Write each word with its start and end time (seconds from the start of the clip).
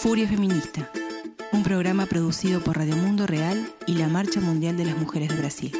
Furia 0.00 0.28
Feminista, 0.28 0.88
un 1.52 1.64
programa 1.64 2.06
producido 2.06 2.60
por 2.60 2.76
Radio 2.76 2.94
Mundo 2.94 3.26
Real 3.26 3.68
y 3.84 3.94
la 3.94 4.06
Marcha 4.06 4.40
Mundial 4.40 4.76
de 4.76 4.84
las 4.84 4.96
Mujeres 4.96 5.28
de 5.30 5.36
Brasil. 5.36 5.72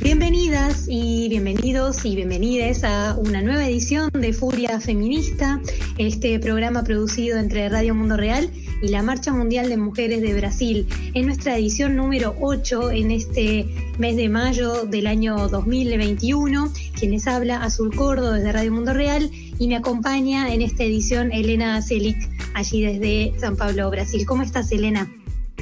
Bienvenidas 0.00 0.86
y 0.88 1.28
bienvenidos 1.28 2.04
y 2.04 2.16
bienvenidas 2.16 2.82
a 2.82 3.14
una 3.16 3.42
nueva 3.42 3.64
edición 3.68 4.10
de 4.12 4.32
Furia 4.32 4.80
Feminista, 4.80 5.60
este 5.98 6.40
programa 6.40 6.82
producido 6.82 7.38
entre 7.38 7.68
Radio 7.68 7.94
Mundo 7.94 8.16
Real 8.16 8.50
y 8.52 8.67
la 8.80 9.02
Marcha 9.02 9.32
Mundial 9.32 9.68
de 9.68 9.76
Mujeres 9.76 10.22
de 10.22 10.34
Brasil, 10.34 10.86
en 11.14 11.26
nuestra 11.26 11.56
edición 11.56 11.96
número 11.96 12.36
8 12.40 12.90
en 12.92 13.10
este 13.10 13.66
mes 13.98 14.16
de 14.16 14.28
mayo 14.28 14.84
del 14.84 15.06
año 15.06 15.48
2021. 15.48 16.72
Quienes 16.98 17.26
habla 17.26 17.62
Azul 17.62 17.94
Cordo 17.94 18.32
desde 18.32 18.52
Radio 18.52 18.72
Mundo 18.72 18.92
Real 18.92 19.30
y 19.58 19.68
me 19.68 19.76
acompaña 19.76 20.52
en 20.52 20.62
esta 20.62 20.84
edición 20.84 21.32
Elena 21.32 21.80
Celic, 21.82 22.16
allí 22.54 22.82
desde 22.82 23.38
San 23.38 23.56
Pablo, 23.56 23.90
Brasil. 23.90 24.24
¿Cómo 24.26 24.42
estás, 24.42 24.70
Elena? 24.70 25.10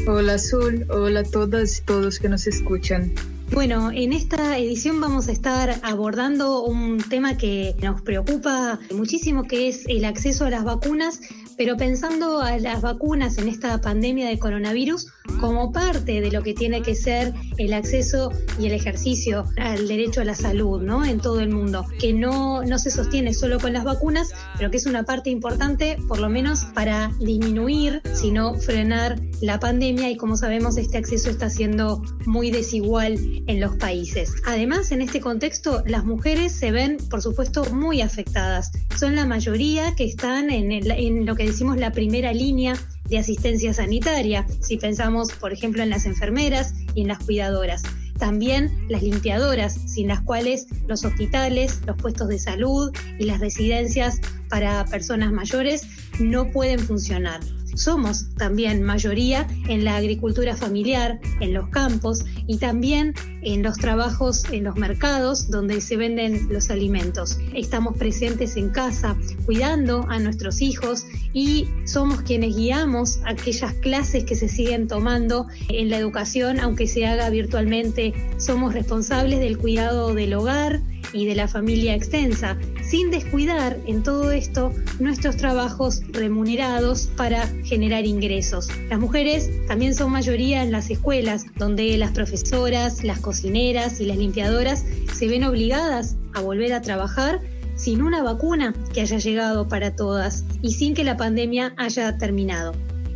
Hola 0.07 0.35
Azul, 0.35 0.87
hola 0.91 1.21
a 1.21 1.25
todas 1.25 1.79
y 1.79 1.83
todos 1.83 2.19
que 2.19 2.29
nos 2.29 2.47
escuchan. 2.47 3.13
Bueno, 3.53 3.91
en 3.93 4.13
esta 4.13 4.59
edición 4.59 5.01
vamos 5.01 5.29
a 5.29 5.33
estar 5.33 5.81
abordando 5.83 6.63
un 6.65 6.99
tema 6.99 7.37
que 7.37 7.75
nos 7.81 8.03
preocupa 8.03 8.79
muchísimo, 8.95 9.45
que 9.45 9.69
es 9.69 9.87
el 9.87 10.05
acceso 10.05 10.45
a 10.45 10.51
las 10.51 10.65
vacunas, 10.65 11.21
pero 11.57 11.77
pensando 11.77 12.41
a 12.41 12.59
las 12.59 12.83
vacunas 12.83 13.39
en 13.39 13.49
esta 13.49 13.81
pandemia 13.81 14.29
de 14.29 14.39
coronavirus 14.39 15.07
como 15.41 15.73
parte 15.73 16.21
de 16.21 16.31
lo 16.31 16.43
que 16.43 16.55
tiene 16.55 16.83
que 16.83 16.95
ser 16.95 17.33
el 17.59 17.73
acceso 17.73 18.31
y 18.59 18.67
el 18.67 18.73
ejercicio 18.73 19.45
al 19.57 19.89
derecho 19.89 20.21
a 20.21 20.25
la 20.25 20.35
salud, 20.35 20.83
¿no? 20.83 21.05
En 21.05 21.21
todo 21.21 21.41
el 21.41 21.51
mundo, 21.51 21.85
que 21.99 22.13
no, 22.13 22.63
no 22.63 22.79
se 22.79 22.91
sostiene 22.91 23.35
solo 23.35 23.59
con 23.59 23.73
las 23.73 23.85
vacunas, 23.85 24.33
pero 24.57 24.71
que 24.71 24.77
es 24.77 24.87
una 24.87 25.05
parte 25.05 25.31
importante, 25.31 25.99
por 26.09 26.19
lo 26.19 26.29
menos 26.29 26.65
para 26.75 27.11
disminuir, 27.21 28.03
sino 28.13 28.55
frenar 28.55 29.21
la 29.41 29.59
pandemia 29.59 30.11
y 30.11 30.17
como 30.17 30.37
sabemos 30.37 30.77
este 30.77 30.99
acceso 30.99 31.31
está 31.31 31.51
siendo 31.51 32.03
muy 32.27 32.51
desigual 32.51 33.19
en 33.47 33.61
los 33.61 33.77
países. 33.77 34.33
Además, 34.47 34.93
en 34.93 35.03
este 35.03 35.21
contexto, 35.21 35.83
las 35.87 36.05
mujeres 36.05 36.53
se 36.53 36.71
ven, 36.71 36.99
por 37.11 37.23
supuesto, 37.23 37.65
muy 37.73 38.01
afectadas. 38.01 38.71
Son 38.99 39.15
la 39.15 39.27
mayoría 39.27 39.95
que 39.95 40.05
están 40.05 40.51
en, 40.51 40.73
en 40.73 41.27
lo 41.27 41.35
que 41.35 41.46
decimos 41.47 41.77
la 41.77 41.93
primera 41.93 42.33
línea 42.33 42.75
de 43.09 43.19
asistencia 43.19 43.73
sanitaria, 43.73 44.47
si 44.61 44.77
pensamos, 44.77 45.33
por 45.33 45.53
ejemplo, 45.53 45.83
en 45.83 45.91
las 45.91 46.07
enfermeras 46.07 46.75
y 46.95 47.03
en 47.03 47.09
las 47.09 47.19
cuidadoras. 47.19 47.83
También 48.19 48.73
las 48.89 49.03
limpiadoras, 49.03 49.75
sin 49.87 50.09
las 50.09 50.23
cuales 50.23 50.67
los 50.87 51.05
hospitales, 51.05 51.81
los 51.87 51.97
puestos 51.97 52.29
de 52.29 52.39
salud 52.39 52.91
y 53.19 53.25
las 53.25 53.41
residencias 53.41 54.21
para 54.49 54.85
personas 54.87 55.33
mayores 55.33 55.83
no 56.19 56.51
pueden 56.51 56.79
funcionar. 56.79 57.41
Somos 57.77 58.35
también 58.37 58.83
mayoría 58.83 59.47
en 59.69 59.85
la 59.85 59.97
agricultura 59.97 60.57
familiar, 60.57 61.21
en 61.41 61.53
los 61.53 61.69
campos 61.69 62.25
y 62.47 62.57
también 62.57 63.15
en 63.43 63.63
los 63.63 63.77
trabajos 63.77 64.45
en 64.51 64.65
los 64.65 64.77
mercados 64.77 65.51
donde 65.51 65.81
se 65.81 65.97
venden 65.97 66.49
los 66.51 66.71
alimentos. 66.71 67.39
Estamos 67.55 67.97
presentes 67.97 68.57
en 68.57 68.71
casa, 68.71 69.17
cuidando 69.45 70.07
a 70.09 70.19
nuestros 70.19 70.63
hijos 70.63 71.07
y 71.33 71.69
somos 71.85 72.23
quienes 72.23 72.57
guiamos 72.57 73.21
aquellas 73.25 73.75
clases 73.75 74.25
que 74.25 74.35
se 74.35 74.49
siguen 74.49 74.89
tomando 74.89 75.47
en 75.69 75.91
la 75.91 75.99
educación, 75.99 76.61
aunque 76.61 76.87
se 76.87 77.07
haga 77.07 77.29
virtualmente. 77.31 78.15
Somos 78.39 78.75
responsables 78.75 79.39
del 79.39 79.59
cuidado 79.59 80.15
del 80.15 80.35
hogar 80.35 80.81
y 81.13 81.27
de 81.27 81.35
la 81.35 81.49
familia 81.49 81.95
extensa, 81.95 82.59
sin 82.83 83.11
descuidar 83.11 83.79
en 83.87 84.03
todo 84.03 84.31
esto 84.31 84.73
nuestros 84.99 85.37
trabajos 85.37 86.03
remunerados 86.11 87.09
para 87.17 87.47
generar 87.65 88.05
ingresos. 88.05 88.69
Las 88.89 88.99
mujeres 88.99 89.51
también 89.67 89.95
son 89.95 90.13
mayoría 90.13 90.63
en 90.63 90.73
las 90.73 90.91
escuelas, 90.91 91.45
donde 91.57 91.97
las 91.97 92.13
profesoras, 92.13 93.05
las 93.05 93.21
cocineras 93.21 94.01
y 94.01 94.07
las 94.07 94.17
limpiadoras 94.17 94.85
se 95.15 95.29
ven 95.29 95.45
obligadas 95.45 96.17
a 96.35 96.41
volver 96.41 96.73
a 96.73 96.83
trabajar 96.83 97.41
sin 97.77 98.03
una 98.03 98.23
vacuna 98.23 98.75
que 98.93 99.03
haya 99.03 99.19
llegado 99.19 99.69
para 99.69 99.95
todas 99.95 100.45
y 100.63 100.73
sin 100.73 100.95
que 100.95 101.05
la 101.05 101.17
pandemia 101.17 101.75
haya 101.77 102.17
terminado. 102.19 102.73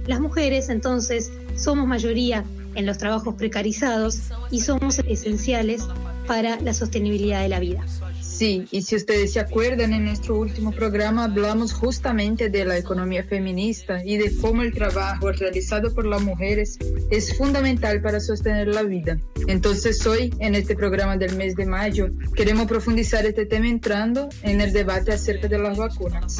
Las 0.06 0.20
mujeres 0.20 0.68
entonces 0.68 1.32
somos 1.56 1.86
mayoría 1.86 2.44
en 2.74 2.86
los 2.86 2.98
trabajos 2.98 3.34
precarizados 3.34 4.20
y 4.50 4.60
somos 4.60 4.98
esenciales 5.00 5.82
para 6.30 6.60
la 6.60 6.74
sostenibilidad 6.74 7.42
de 7.42 7.48
la 7.48 7.58
vida. 7.58 7.84
Sí, 8.20 8.64
y 8.70 8.82
si 8.82 8.94
ustedes 8.94 9.32
se 9.32 9.40
acuerdan, 9.40 9.92
en 9.92 10.04
nuestro 10.04 10.38
último 10.38 10.70
programa 10.70 11.24
hablamos 11.24 11.72
justamente 11.72 12.50
de 12.50 12.64
la 12.64 12.78
economía 12.78 13.24
feminista 13.24 14.00
y 14.04 14.16
de 14.16 14.32
cómo 14.36 14.62
el 14.62 14.72
trabajo 14.72 15.32
realizado 15.32 15.92
por 15.92 16.06
las 16.06 16.22
mujeres 16.22 16.78
es 17.10 17.36
fundamental 17.36 18.00
para 18.00 18.20
sostener 18.20 18.68
la 18.68 18.84
vida. 18.84 19.18
Entonces 19.48 20.06
hoy, 20.06 20.32
en 20.38 20.54
este 20.54 20.76
programa 20.76 21.16
del 21.16 21.34
mes 21.34 21.56
de 21.56 21.66
mayo, 21.66 22.06
queremos 22.36 22.68
profundizar 22.68 23.26
este 23.26 23.44
tema 23.44 23.66
entrando 23.66 24.28
en 24.42 24.60
el 24.60 24.72
debate 24.72 25.10
acerca 25.10 25.48
de 25.48 25.58
las 25.58 25.78
vacunas. 25.78 26.36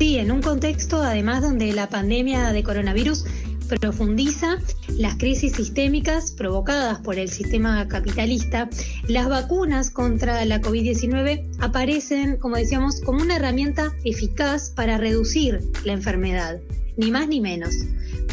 Sí, 0.00 0.18
en 0.18 0.32
un 0.32 0.42
contexto 0.42 1.00
además 1.00 1.42
donde 1.42 1.72
la 1.72 1.88
pandemia 1.88 2.52
de 2.52 2.64
coronavirus 2.64 3.24
profundiza 3.66 4.58
las 4.96 5.16
crisis 5.16 5.52
sistémicas 5.52 6.32
provocadas 6.32 7.00
por 7.00 7.18
el 7.18 7.28
sistema 7.28 7.86
capitalista, 7.88 8.68
las 9.08 9.28
vacunas 9.28 9.90
contra 9.90 10.44
la 10.44 10.60
COVID-19 10.60 11.56
aparecen, 11.60 12.36
como 12.36 12.56
decíamos, 12.56 13.00
como 13.00 13.20
una 13.22 13.36
herramienta 13.36 13.92
eficaz 14.04 14.70
para 14.70 14.98
reducir 14.98 15.60
la 15.84 15.92
enfermedad, 15.92 16.60
ni 16.96 17.10
más 17.10 17.28
ni 17.28 17.40
menos. 17.40 17.74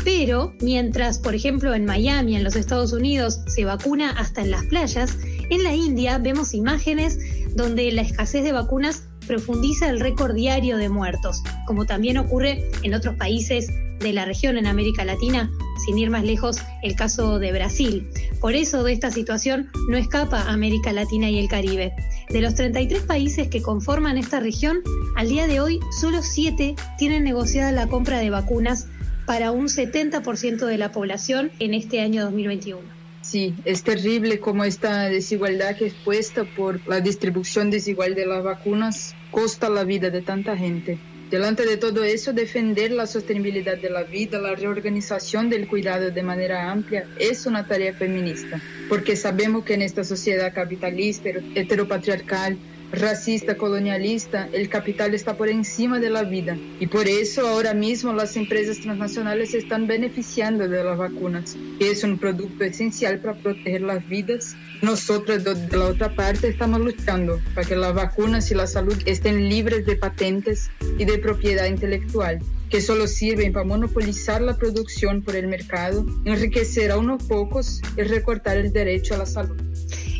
Pero 0.03 0.53
mientras, 0.61 1.17
por 1.17 1.33
ejemplo, 1.33 1.73
en 1.73 1.85
Miami, 1.85 2.35
en 2.35 2.43
los 2.43 2.55
Estados 2.55 2.93
Unidos, 2.93 3.39
se 3.47 3.65
vacuna 3.65 4.11
hasta 4.11 4.41
en 4.41 4.51
las 4.51 4.65
playas, 4.65 5.17
en 5.49 5.63
la 5.63 5.73
India 5.73 6.17
vemos 6.17 6.53
imágenes 6.53 7.19
donde 7.55 7.91
la 7.91 8.01
escasez 8.01 8.43
de 8.43 8.51
vacunas 8.51 9.03
profundiza 9.27 9.89
el 9.89 9.99
récord 9.99 10.33
diario 10.33 10.77
de 10.77 10.89
muertos, 10.89 11.43
como 11.65 11.85
también 11.85 12.17
ocurre 12.17 12.69
en 12.83 12.93
otros 12.93 13.15
países 13.15 13.67
de 13.99 14.13
la 14.13 14.25
región 14.25 14.57
en 14.57 14.67
América 14.67 15.05
Latina, 15.05 15.49
sin 15.85 15.97
ir 15.97 16.09
más 16.09 16.23
lejos, 16.23 16.57
el 16.81 16.95
caso 16.95 17.39
de 17.39 17.51
Brasil. 17.51 18.07
Por 18.39 18.53
eso 18.53 18.83
de 18.83 18.93
esta 18.93 19.11
situación 19.11 19.69
no 19.89 19.97
escapa 19.97 20.49
América 20.51 20.91
Latina 20.91 21.29
y 21.29 21.39
el 21.39 21.47
Caribe. 21.47 21.93
De 22.29 22.41
los 22.41 22.55
33 22.55 23.03
países 23.03 23.47
que 23.47 23.61
conforman 23.61 24.17
esta 24.17 24.39
región, 24.39 24.81
al 25.15 25.29
día 25.29 25.47
de 25.47 25.59
hoy 25.59 25.79
solo 25.99 26.21
7 26.21 26.75
tienen 26.97 27.23
negociada 27.23 27.71
la 27.71 27.87
compra 27.87 28.19
de 28.19 28.29
vacunas 28.29 28.87
para 29.25 29.51
un 29.51 29.67
70% 29.67 30.65
de 30.65 30.77
la 30.77 30.91
población 30.91 31.51
en 31.59 31.73
este 31.73 32.01
año 32.01 32.23
2021. 32.23 32.92
Sí, 33.33 33.55
es 33.65 33.81
terrible 33.81 34.39
como 34.39 34.63
esta 34.63 35.09
desigualdad 35.09 35.75
que 35.75 35.87
es 35.87 35.95
puesta 35.95 36.43
por 36.43 36.79
la 36.87 36.99
distribución 36.99 37.71
desigual 37.71 38.13
de 38.13 38.27
las 38.27 38.43
vacunas 38.43 39.15
costa 39.31 39.71
la 39.71 39.83
vida 39.83 40.11
de 40.11 40.21
tanta 40.21 40.55
gente. 40.55 40.99
Delante 41.31 41.65
de 41.65 41.77
todo 41.77 42.03
eso, 42.03 42.31
defender 42.31 42.91
la 42.91 43.07
sostenibilidad 43.07 43.75
de 43.75 43.89
la 43.89 44.03
vida, 44.03 44.37
la 44.37 44.53
reorganización 44.53 45.49
del 45.49 45.67
cuidado 45.67 46.11
de 46.11 46.21
manera 46.21 46.69
amplia, 46.69 47.07
es 47.17 47.47
una 47.47 47.65
tarea 47.65 47.95
feminista, 47.95 48.61
porque 48.87 49.15
sabemos 49.15 49.65
que 49.65 49.73
en 49.73 49.81
esta 49.81 50.03
sociedad 50.03 50.53
capitalista, 50.53 51.29
heteropatriarcal, 51.55 52.59
racista, 52.93 53.57
colonialista, 53.57 54.47
el 54.53 54.69
capital 54.69 55.13
está 55.13 55.35
por 55.35 55.49
encima 55.49 55.99
de 55.99 56.09
la 56.09 56.23
vida. 56.23 56.57
Y 56.79 56.87
por 56.87 57.07
eso 57.07 57.47
ahora 57.47 57.73
mismo 57.73 58.13
las 58.13 58.37
empresas 58.37 58.79
transnacionales 58.79 59.53
están 59.53 59.87
beneficiando 59.87 60.67
de 60.67 60.83
las 60.83 60.97
vacunas, 60.97 61.57
que 61.79 61.91
es 61.91 62.03
un 62.03 62.19
producto 62.19 62.63
esencial 62.63 63.19
para 63.19 63.37
proteger 63.37 63.81
las 63.81 64.07
vidas. 64.07 64.55
Nosotros 64.81 65.43
de 65.43 65.77
la 65.77 65.85
otra 65.85 66.15
parte 66.15 66.47
estamos 66.47 66.81
luchando 66.81 67.39
para 67.55 67.67
que 67.67 67.75
las 67.75 67.93
vacunas 67.93 68.51
y 68.51 68.55
la 68.55 68.67
salud 68.67 68.97
estén 69.05 69.49
libres 69.49 69.85
de 69.85 69.95
patentes 69.95 70.69
y 70.99 71.05
de 71.05 71.17
propiedad 71.17 71.65
intelectual 71.65 72.39
que 72.69 72.81
solo 72.81 73.05
sirven 73.05 73.53
para 73.53 73.65
monopolizar 73.65 74.41
la 74.41 74.57
producción 74.57 75.21
por 75.21 75.35
el 75.35 75.45
mercado, 75.45 76.07
enriquecer 76.25 76.89
a 76.89 76.97
unos 76.97 77.21
pocos 77.21 77.81
y 77.95 78.01
recortar 78.01 78.57
el 78.57 78.73
derecho 78.73 79.13
a 79.13 79.19
la 79.19 79.27
salud. 79.27 79.61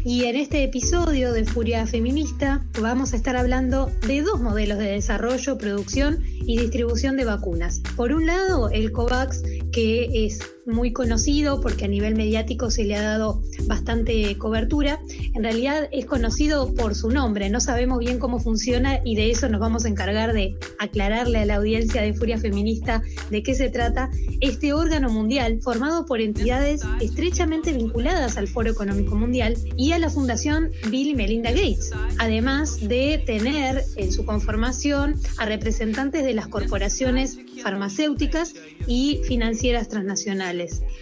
Y 0.06 0.26
en 0.26 0.36
este 0.36 0.66
episodio 0.66 1.32
de 1.32 1.46
Furia 1.46 1.88
Feminista 1.88 2.66
vamos 2.82 3.14
a 3.14 3.16
estar 3.16 3.38
hablando 3.38 3.90
de 4.06 4.22
dos 4.22 4.42
modelos 4.42 4.78
de 4.78 4.92
desarrollo, 4.92 5.58
producción 5.58 6.22
y 6.46 6.58
distribución 6.58 7.16
de 7.16 7.24
vacunas. 7.24 7.82
Por 7.96 8.12
un 8.12 8.26
lado, 8.26 8.70
el 8.70 8.92
COVAX, 8.92 9.44
que 9.72 10.26
es 10.26 10.40
muy 10.66 10.94
conocido 10.94 11.62
porque 11.62 11.86
a 11.86 11.88
nivel 11.88 12.16
mediático 12.16 12.72
se 12.72 12.84
le 12.84 12.96
ha 12.96 13.02
dado 13.02 13.42
bastante 13.68 14.38
cobertura. 14.38 15.00
En 15.34 15.44
realidad 15.44 15.90
es 15.92 16.06
conocido 16.06 16.74
por 16.74 16.96
su 16.96 17.10
nombre, 17.10 17.50
no 17.50 17.60
sabemos 17.60 18.00
bien 18.00 18.20
cómo 18.20 18.40
funciona 18.40 19.00
y 19.04 19.16
de 19.16 19.32
eso 19.32 19.50
nos 19.50 19.60
vamos 19.60 19.86
a 19.86 19.90
encargar 19.90 20.34
de 20.34 20.58
aclararle 20.80 21.40
a 21.40 21.46
la 21.46 21.56
audiencia 21.56 22.02
de 22.02 22.14
Furia 22.14 22.38
Feminista 22.38 23.02
de 23.30 23.44
qué 23.44 23.56
se 23.56 23.70
trata 23.70 24.10
este 24.42 24.74
órgano 24.74 25.10
mundial 25.10 25.60
formado 25.62 26.06
por 26.06 26.22
entidades 26.22 26.82
estrechamente 27.02 27.74
vinculadas 27.74 28.38
al 28.38 28.48
Foro 28.48 28.70
Económico 28.70 29.16
Mundial 29.16 29.56
y 29.78 29.92
a 29.92 30.00
la 30.00 30.10
Fundación 30.10 30.72
Bill 30.90 31.10
y 31.10 31.16
Melinda 31.16 31.52
Gates, 31.52 31.92
además 32.20 32.80
de 32.80 33.22
tener 33.26 33.84
en 33.96 34.12
su 34.12 34.26
conformación 34.26 35.16
a 35.38 35.46
representantes 35.46 36.24
de 36.24 36.34
las 36.34 36.48
corporaciones 36.48 37.38
farmacéuticas 37.62 38.54
y 38.88 39.22
financieras 39.26 39.90
transnacionales. 39.90 40.53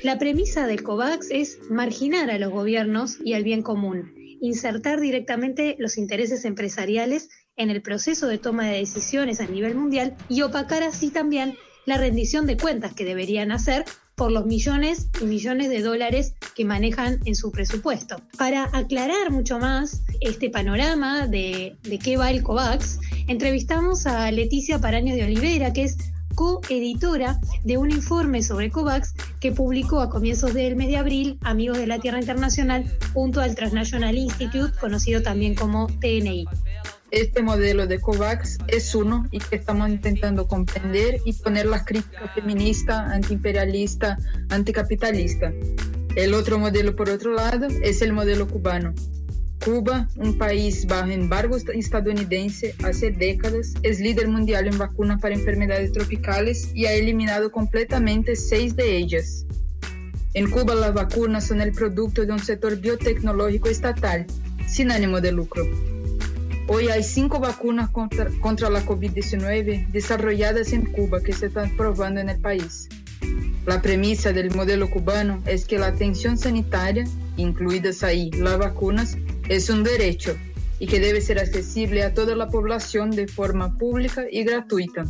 La 0.04 0.18
premisa 0.18 0.68
del 0.68 0.84
COVAX 0.84 1.28
es 1.30 1.60
marginar 1.70 2.30
a 2.30 2.40
los 2.40 2.52
gobiernos 2.52 3.18
y 3.24 3.34
al 3.34 3.44
bien 3.44 3.62
común, 3.62 4.14
insertar 4.40 5.00
directamente 5.00 5.76
los 5.78 5.98
intereses 5.98 6.46
empresariales 6.46 7.30
en 7.58 7.70
el 7.70 7.82
proceso 7.82 8.28
de 8.28 8.38
toma 8.38 8.68
de 8.68 8.80
decisiones 8.80 9.40
a 9.40 9.46
nivel 9.46 9.76
mundial 9.76 10.16
y 10.30 10.42
opacar 10.42 10.84
así 10.84 11.10
también 11.10 11.58
la 11.86 11.98
rendición 11.98 12.46
de 12.46 12.58
cuentas 12.58 12.94
que 12.94 13.06
deberían 13.06 13.52
hacer 13.52 13.86
por 14.16 14.32
los 14.32 14.46
millones 14.46 15.10
y 15.20 15.26
millones 15.26 15.70
de 15.70 15.82
dólares 15.82 16.36
que 16.56 16.64
manejan 16.64 17.20
en 17.26 17.36
su 17.36 17.52
presupuesto. 17.52 18.22
Para 18.38 18.70
aclarar 18.74 19.32
mucho 19.32 19.58
más 19.58 20.04
este 20.20 20.50
panorama 20.50 21.28
de, 21.28 21.76
de 21.82 22.00
qué 22.00 22.18
va 22.18 22.30
el 22.30 22.44
COVAX, 22.44 23.00
entrevistamos 23.28 24.06
a 24.06 24.30
Leticia 24.32 24.80
Paraño 24.80 25.16
de 25.16 25.24
Olivera, 25.24 25.74
que 25.74 25.84
es 25.84 25.98
coeditora 26.36 27.40
de 27.64 27.78
un 27.78 27.92
informe 27.92 28.42
sobre 28.44 28.72
COVAX 28.72 29.14
que 29.40 29.52
publicó 29.52 30.00
a 30.02 30.10
comienzos 30.10 30.54
del 30.54 30.76
mes 30.76 30.90
de 30.90 30.98
abril 30.98 31.38
Amigos 31.42 31.78
de 31.78 31.88
la 31.88 32.00
Tierra 32.00 32.20
Internacional 32.20 32.86
junto 33.14 33.42
al 33.42 33.56
Transnational 33.56 34.16
Institute, 34.18 34.78
conocido 34.80 35.22
también 35.22 35.56
como 35.56 35.88
TNI. 35.88 36.46
Este 37.12 37.44
modelo 37.44 37.88
de 37.88 38.00
COVAX 38.00 38.60
es 38.68 38.96
uno 38.96 39.28
y 39.32 39.40
que 39.40 39.58
estamos 39.58 39.90
intentando 39.90 40.48
comprender 40.48 41.20
y 41.26 41.34
poner 41.34 41.66
la 41.66 41.84
crítica 41.84 42.30
feminista, 42.34 43.06
antiimperialista, 43.12 44.18
anticapitalista. 44.50 45.52
El 46.16 46.34
otro 46.34 46.58
modelo, 46.58 46.96
por 46.96 47.10
otro 47.10 47.34
lado, 47.34 47.68
es 47.82 48.02
el 48.02 48.14
modelo 48.14 48.48
cubano, 48.48 48.94
Cuba, 49.64 50.08
un 50.16 50.40
país 50.40 50.88
bajo 50.88 51.12
embargo 51.12 51.56
estadounidense 51.56 52.74
hace 52.84 53.12
décadas, 53.12 53.76
es 53.84 54.00
líder 54.00 54.28
mundial 54.28 54.68
en 54.68 54.78
vacunas 54.80 55.22
para 55.22 55.36
enfermedades 55.36 55.92
tropicales 55.92 56.72
y 56.74 56.88
ha 56.88 56.94
eliminado 56.94 57.52
completamente 57.52 58.36
seis 58.36 58.76
de 58.76 58.98
ellas. 58.98 59.46
En 60.34 60.50
Cuba 60.50 60.74
las 60.74 60.96
vacunas 60.96 61.46
son 61.46 61.62
el 61.62 61.74
producto 61.74 62.26
de 62.26 62.32
un 62.32 62.40
sector 62.40 62.76
biotecnológico 62.80 63.70
estatal, 63.70 64.26
sin 64.68 64.90
ánimo 64.90 65.22
de 65.22 65.32
lucro. 65.32 65.64
Hoy 66.68 66.88
hay 66.88 67.04
cinco 67.04 67.40
vacunas 67.40 67.92
contra, 67.92 68.32
contra 68.40 68.70
la 68.72 68.84
COVID-19 68.84 69.92
desarrolladas 69.92 70.74
en 70.74 70.86
Cuba 70.86 71.22
que 71.22 71.34
se 71.34 71.48
están 71.48 71.78
probando 71.78 72.20
en 72.20 72.30
el 72.30 72.40
país. 72.40 72.90
La 73.68 73.80
premisa 73.80 74.34
del 74.34 74.56
modelo 74.56 74.90
cubano 74.90 75.40
es 75.46 75.66
que 75.66 75.78
la 75.78 75.88
atención 75.88 76.38
sanitaria, 76.40 77.04
incluidas 77.38 78.02
ahí 78.02 78.32
las 78.32 78.58
vacunas, 78.58 79.18
es 79.52 79.70
un 79.70 79.84
derecho 79.84 80.38
y 80.80 80.88
que 80.88 81.02
debe 81.02 81.20
ser 81.20 81.38
accesible 81.38 82.04
a 82.04 82.14
toda 82.14 82.38
la 82.38 82.48
población 82.48 83.12
de 83.12 83.28
forma 83.28 83.78
pública 83.78 84.24
y 84.32 84.46
gratuita. 84.46 85.04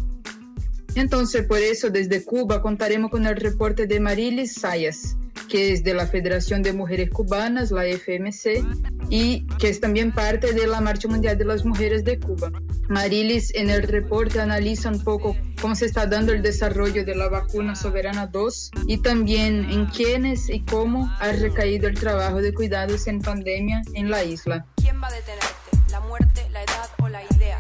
Entonces, 0.96 1.46
por 1.46 1.60
eso, 1.60 1.92
desde 1.92 2.24
Cuba 2.24 2.62
contaremos 2.62 3.12
con 3.12 3.28
el 3.28 3.36
reporte 3.36 3.86
de 3.86 4.00
Marilis 4.00 4.56
Sayas, 4.56 5.16
que 5.48 5.72
es 5.72 5.84
de 5.84 5.94
la 5.94 6.08
Federación 6.08 6.64
de 6.64 6.74
Mujeres 6.74 7.12
Cubanas, 7.12 7.70
la 7.70 7.86
FMC, 7.86 8.66
y 9.10 9.46
que 9.60 9.70
es 9.70 9.80
también 9.80 10.12
parte 10.12 10.54
de 10.54 10.66
la 10.66 10.82
Marcha 10.82 11.08
Mundial 11.08 11.38
de 11.38 11.46
las 11.46 11.64
Mujeres 11.64 12.04
de 12.04 12.20
Cuba. 12.20 12.52
Marilis 12.90 13.54
en 13.54 13.70
el 13.70 13.84
reporte 13.84 14.42
analiza 14.42 14.90
un 14.90 15.04
poco 15.04 15.38
cómo 15.62 15.76
se 15.76 15.86
está 15.86 16.08
dando 16.08 16.34
el 16.34 16.42
desarrollo 16.42 17.06
de 17.06 17.16
la 17.16 17.30
vacuna 17.30 17.76
Soberana 17.76 18.26
2 18.26 18.72
y 18.88 18.98
también 18.98 19.70
en 19.70 19.86
quiénes 19.86 20.50
y 20.50 20.62
cómo 20.62 21.10
ha 21.20 21.32
recaído 21.32 21.88
el 21.88 22.00
trabajo 22.00 22.42
de 22.42 22.54
cuidados 22.54 23.08
en 23.08 23.22
pandemia 23.22 23.84
en 23.94 24.10
la 24.10 24.24
isla. 24.24 24.66
¿Quién 24.78 25.02
va 25.02 25.08
a 25.08 25.12
detenerte? 25.12 25.92
¿La 25.92 26.00
muerte, 26.02 26.48
la 26.52 26.64
edad 26.64 26.90
o 27.00 27.08
la 27.08 27.22
idea? 27.24 27.60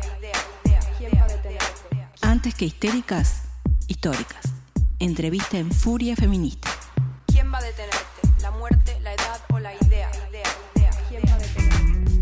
¿Quién 0.98 1.12
va 1.16 1.26
a 1.26 1.28
detenerte? 1.28 2.08
Antes 2.22 2.56
que 2.56 2.66
histéricas, 2.66 3.44
históricas. 3.88 4.42
Entrevista 5.00 5.58
en 5.58 5.72
Furia 5.72 6.16
Feminista. 6.16 6.70
¿Quién 7.28 7.54
va 7.54 7.60
a 7.60 7.62
detenerte? 7.62 8.01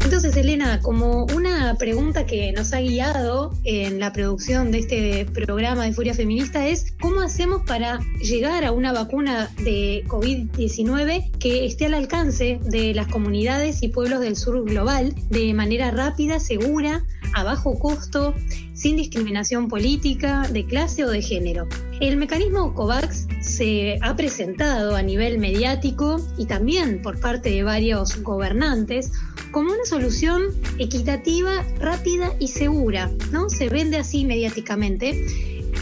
Entonces, 0.09 0.35
Elena, 0.37 0.79
como 0.81 1.25
una 1.35 1.75
pregunta 1.75 2.25
que 2.25 2.51
nos 2.51 2.73
ha 2.73 2.79
guiado 2.79 3.53
en 3.63 3.99
la 3.99 4.11
producción 4.11 4.71
de 4.71 4.79
este 4.79 5.25
programa 5.25 5.83
de 5.83 5.93
Furia 5.93 6.15
Feminista 6.15 6.65
es 6.67 6.95
cómo 6.99 7.21
hacemos 7.21 7.61
para 7.61 7.99
llegar 8.19 8.65
a 8.65 8.71
una 8.71 8.91
vacuna 8.91 9.51
de 9.63 10.03
COVID-19 10.07 11.29
que 11.37 11.63
esté 11.67 11.85
al 11.85 11.93
alcance 11.93 12.59
de 12.65 12.95
las 12.95 13.05
comunidades 13.05 13.83
y 13.83 13.89
pueblos 13.89 14.21
del 14.21 14.35
sur 14.35 14.65
global 14.65 15.13
de 15.29 15.53
manera 15.53 15.91
rápida, 15.91 16.39
segura, 16.39 17.03
a 17.35 17.43
bajo 17.43 17.77
costo, 17.77 18.33
sin 18.79 18.95
discriminación 18.95 19.67
política, 19.67 20.47
de 20.53 20.65
clase 20.65 21.03
o 21.03 21.09
de 21.09 21.21
género. 21.21 21.67
El 21.99 22.15
mecanismo 22.15 22.73
COVAX 22.73 23.27
se 23.41 23.99
ha 24.01 24.15
presentado 24.15 24.95
a 24.95 25.01
nivel 25.01 25.37
mediático 25.37 26.25
y 26.37 26.45
también 26.45 27.01
por 27.01 27.19
parte 27.19 27.49
de 27.49 27.63
varios 27.63 28.23
gobernantes 28.23 29.11
como 29.51 29.73
una 29.73 29.83
solución 29.83 30.43
equitativa, 30.77 31.65
rápida 31.81 32.31
y 32.39 32.47
segura, 32.47 33.11
¿no? 33.33 33.49
Se 33.49 33.67
vende 33.67 33.97
así 33.97 34.23
mediáticamente, 34.23 35.25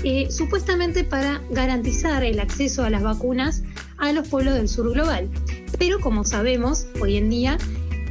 eh, 0.04 0.32
supuestamente 0.32 1.04
para 1.04 1.40
garantizar 1.52 2.24
el 2.24 2.40
acceso 2.40 2.84
a 2.84 2.90
las 2.90 3.04
vacunas 3.04 3.62
a 4.00 4.12
los 4.12 4.28
pueblos 4.28 4.56
del 4.56 4.68
sur 4.68 4.92
global. 4.92 5.30
Pero 5.78 6.00
como 6.00 6.24
sabemos, 6.24 6.88
hoy 7.00 7.18
en 7.18 7.30
día 7.30 7.60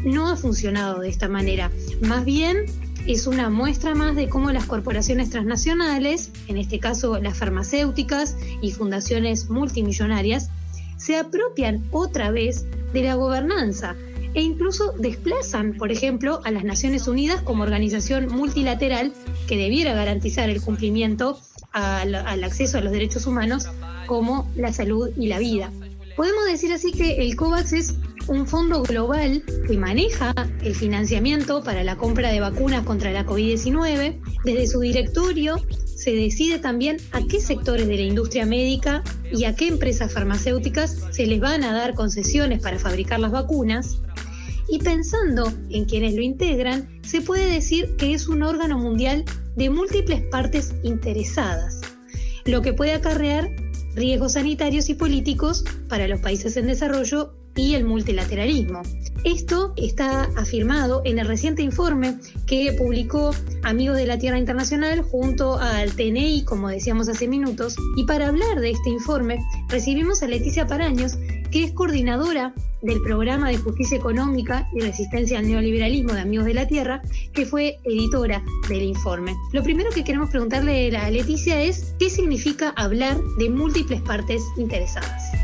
no 0.04 0.28
ha 0.28 0.36
funcionado 0.36 1.00
de 1.00 1.08
esta 1.08 1.28
manera. 1.28 1.72
Más 2.02 2.24
bien 2.24 2.66
es 3.06 3.26
una 3.26 3.50
muestra 3.50 3.94
más 3.94 4.16
de 4.16 4.28
cómo 4.28 4.50
las 4.50 4.66
corporaciones 4.66 5.30
transnacionales, 5.30 6.32
en 6.48 6.58
este 6.58 6.80
caso 6.80 7.18
las 7.20 7.38
farmacéuticas 7.38 8.36
y 8.60 8.72
fundaciones 8.72 9.48
multimillonarias, 9.48 10.50
se 10.96 11.16
apropian 11.16 11.86
otra 11.92 12.30
vez 12.30 12.66
de 12.92 13.02
la 13.02 13.14
gobernanza 13.14 13.94
e 14.34 14.42
incluso 14.42 14.92
desplazan, 14.98 15.74
por 15.74 15.92
ejemplo, 15.92 16.40
a 16.44 16.50
las 16.50 16.64
Naciones 16.64 17.06
Unidas 17.06 17.42
como 17.42 17.62
organización 17.62 18.28
multilateral 18.28 19.12
que 19.46 19.56
debiera 19.56 19.94
garantizar 19.94 20.50
el 20.50 20.60
cumplimiento 20.60 21.40
al, 21.72 22.14
acceso 22.42 22.78
a 22.78 22.80
los 22.80 22.92
derechos 22.92 23.26
humanos 23.26 23.68
como 24.06 24.50
la 24.56 24.72
salud 24.72 25.10
y 25.16 25.28
la 25.28 25.38
vida. 25.38 25.70
Podemos 26.16 26.44
decir 26.46 26.72
así 26.72 26.92
que 26.92 27.18
el 27.18 27.36
COVAX 27.36 27.72
es 27.72 27.94
un 28.28 28.46
fondo 28.46 28.82
global 28.82 29.42
que 29.66 29.76
maneja 29.76 30.34
el 30.62 30.74
financiamiento 30.74 31.62
para 31.62 31.84
la 31.84 31.96
compra 31.96 32.30
de 32.30 32.40
vacunas 32.40 32.84
contra 32.84 33.12
la 33.12 33.24
COVID-19. 33.24 34.20
Desde 34.44 34.66
su 34.66 34.80
directorio 34.80 35.60
se 35.94 36.12
decide 36.12 36.58
también 36.58 36.98
a 37.12 37.20
qué 37.26 37.40
sectores 37.40 37.86
de 37.86 37.96
la 37.96 38.02
industria 38.02 38.46
médica 38.46 39.02
y 39.32 39.44
a 39.44 39.54
qué 39.54 39.68
empresas 39.68 40.12
farmacéuticas 40.12 41.04
se 41.10 41.26
les 41.26 41.40
van 41.40 41.64
a 41.64 41.72
dar 41.72 41.94
concesiones 41.94 42.60
para 42.60 42.78
fabricar 42.78 43.20
las 43.20 43.32
vacunas. 43.32 43.98
Y 44.68 44.80
pensando 44.80 45.52
en 45.70 45.84
quienes 45.84 46.14
lo 46.14 46.22
integran, 46.22 47.00
se 47.02 47.20
puede 47.20 47.46
decir 47.46 47.94
que 47.96 48.14
es 48.14 48.26
un 48.26 48.42
órgano 48.42 48.78
mundial 48.78 49.24
de 49.54 49.70
múltiples 49.70 50.22
partes 50.22 50.74
interesadas, 50.82 51.80
lo 52.44 52.62
que 52.62 52.72
puede 52.72 52.92
acarrear 52.92 53.48
riesgos 53.94 54.32
sanitarios 54.32 54.90
y 54.90 54.94
políticos 54.94 55.64
para 55.88 56.08
los 56.08 56.20
países 56.20 56.56
en 56.56 56.66
desarrollo 56.66 57.34
y 57.56 57.74
el 57.74 57.84
multilateralismo. 57.84 58.82
Esto 59.24 59.72
está 59.76 60.28
afirmado 60.36 61.02
en 61.04 61.18
el 61.18 61.26
reciente 61.26 61.62
informe 61.62 62.18
que 62.46 62.72
publicó 62.78 63.32
Amigos 63.64 63.96
de 63.96 64.06
la 64.06 64.18
Tierra 64.18 64.38
Internacional 64.38 65.02
junto 65.02 65.58
al 65.58 65.92
TNI, 65.92 66.44
como 66.44 66.68
decíamos 66.68 67.08
hace 67.08 67.26
minutos, 67.26 67.74
y 67.96 68.04
para 68.04 68.28
hablar 68.28 68.60
de 68.60 68.70
este 68.70 68.90
informe 68.90 69.38
recibimos 69.68 70.22
a 70.22 70.28
Leticia 70.28 70.66
Paraños, 70.66 71.16
que 71.50 71.64
es 71.64 71.72
coordinadora 71.72 72.54
del 72.82 73.00
programa 73.02 73.48
de 73.48 73.58
justicia 73.58 73.96
económica 73.96 74.68
y 74.74 74.80
resistencia 74.80 75.38
al 75.38 75.48
neoliberalismo 75.48 76.12
de 76.12 76.20
Amigos 76.20 76.46
de 76.46 76.54
la 76.54 76.68
Tierra, 76.68 77.02
que 77.32 77.46
fue 77.46 77.78
editora 77.84 78.42
del 78.68 78.82
informe. 78.82 79.34
Lo 79.52 79.62
primero 79.62 79.90
que 79.90 80.04
queremos 80.04 80.30
preguntarle 80.30 80.96
a 80.96 81.10
Leticia 81.10 81.60
es 81.62 81.94
qué 81.98 82.10
significa 82.10 82.70
hablar 82.76 83.18
de 83.38 83.50
múltiples 83.50 84.02
partes 84.02 84.42
interesadas. 84.56 85.35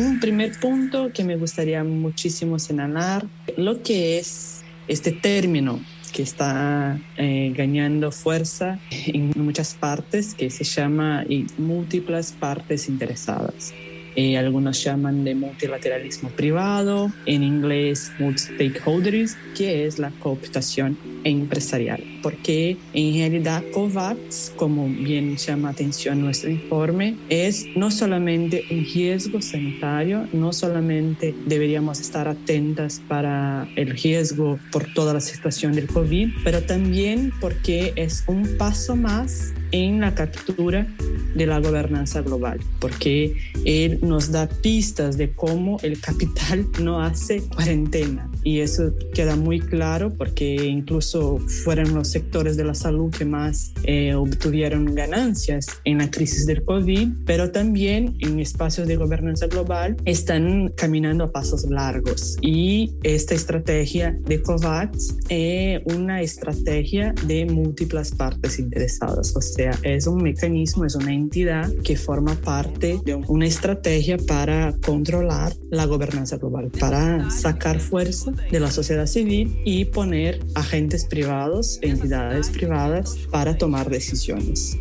Un 0.00 0.18
primer 0.18 0.58
punto 0.58 1.12
que 1.12 1.24
me 1.24 1.36
gustaría 1.36 1.84
muchísimo 1.84 2.58
señalar, 2.58 3.26
lo 3.58 3.82
que 3.82 4.18
es 4.18 4.62
este 4.88 5.12
término 5.12 5.78
que 6.10 6.22
está 6.22 6.98
eh, 7.18 7.52
ganando 7.54 8.10
fuerza 8.10 8.78
en 8.90 9.30
muchas 9.36 9.74
partes, 9.74 10.34
que 10.34 10.48
se 10.48 10.64
llama 10.64 11.26
y 11.28 11.44
múltiples 11.58 12.32
partes 12.32 12.88
interesadas. 12.88 13.74
Eh, 14.16 14.38
algunos 14.38 14.82
llaman 14.82 15.22
de 15.22 15.34
multilateralismo 15.34 16.30
privado, 16.30 17.12
en 17.26 17.42
inglés 17.42 18.10
multi-stakeholders, 18.18 19.36
que 19.54 19.84
es 19.84 19.98
la 19.98 20.12
cooptación 20.12 20.96
empresarial. 21.24 22.02
Porque 22.22 22.76
en 22.92 23.14
realidad 23.14 23.62
COVAX, 23.72 24.52
como 24.56 24.88
bien 24.88 25.36
llama 25.36 25.70
atención 25.70 26.20
nuestro 26.20 26.50
informe, 26.50 27.16
es 27.28 27.66
no 27.76 27.90
solamente 27.90 28.64
un 28.70 28.84
riesgo 28.84 29.40
sanitario, 29.40 30.26
no 30.32 30.52
solamente 30.52 31.34
deberíamos 31.46 32.00
estar 32.00 32.28
atentas 32.28 33.00
para 33.08 33.68
el 33.76 33.90
riesgo 33.90 34.58
por 34.70 34.92
toda 34.92 35.14
la 35.14 35.20
situación 35.20 35.72
del 35.72 35.86
COVID, 35.86 36.28
pero 36.44 36.62
también 36.62 37.32
porque 37.40 37.92
es 37.96 38.24
un 38.26 38.56
paso 38.58 38.96
más 38.96 39.52
en 39.72 40.00
la 40.00 40.14
captura 40.14 40.86
de 41.34 41.46
la 41.46 41.60
gobernanza 41.60 42.22
global, 42.22 42.60
porque 42.80 43.36
él 43.64 44.00
nos 44.02 44.32
da 44.32 44.48
pistas 44.48 45.16
de 45.16 45.30
cómo 45.30 45.78
el 45.82 46.00
capital 46.00 46.66
no 46.80 47.00
hace 47.02 47.42
cuarentena. 47.42 48.30
Y 48.42 48.60
eso 48.60 48.92
queda 49.14 49.36
muy 49.36 49.60
claro 49.60 50.12
porque 50.16 50.54
incluso 50.66 51.38
fueron 51.64 51.94
los 51.94 52.09
sectores 52.10 52.56
de 52.56 52.64
la 52.64 52.74
salud 52.74 53.10
que 53.10 53.24
más 53.24 53.72
eh, 53.84 54.14
obtuvieron 54.14 54.94
ganancias 54.94 55.66
en 55.84 55.98
la 55.98 56.10
crisis 56.10 56.46
del 56.46 56.64
COVID, 56.64 57.08
pero 57.26 57.50
también 57.50 58.16
en 58.20 58.40
espacios 58.40 58.86
de 58.86 58.96
gobernanza 58.96 59.46
global 59.46 59.96
están 60.04 60.72
caminando 60.76 61.24
a 61.24 61.32
pasos 61.32 61.64
largos. 61.68 62.36
Y 62.40 62.94
esta 63.02 63.34
estrategia 63.34 64.16
de 64.26 64.42
COVAX 64.42 65.16
es 65.28 65.82
una 65.84 66.22
estrategia 66.22 67.14
de 67.26 67.46
múltiples 67.46 68.12
partes 68.12 68.58
interesadas, 68.58 69.34
o 69.36 69.40
sea, 69.40 69.72
es 69.82 70.06
un 70.06 70.22
mecanismo, 70.22 70.84
es 70.84 70.94
una 70.94 71.12
entidad 71.12 71.70
que 71.84 71.96
forma 71.96 72.34
parte 72.34 72.98
de 73.04 73.14
una 73.14 73.46
estrategia 73.46 74.16
para 74.18 74.74
controlar 74.84 75.52
la 75.70 75.86
gobernanza 75.86 76.36
global, 76.36 76.70
para 76.78 77.30
sacar 77.30 77.80
fuerza 77.80 78.32
de 78.50 78.60
la 78.60 78.70
sociedad 78.70 79.06
civil 79.06 79.56
y 79.64 79.86
poner 79.86 80.40
agentes 80.54 81.04
privados, 81.04 81.78
entidades 82.00 82.48
privadas 82.50 83.18
para 83.30 83.58
tomar 83.58 83.90
decisiones. 83.90 84.78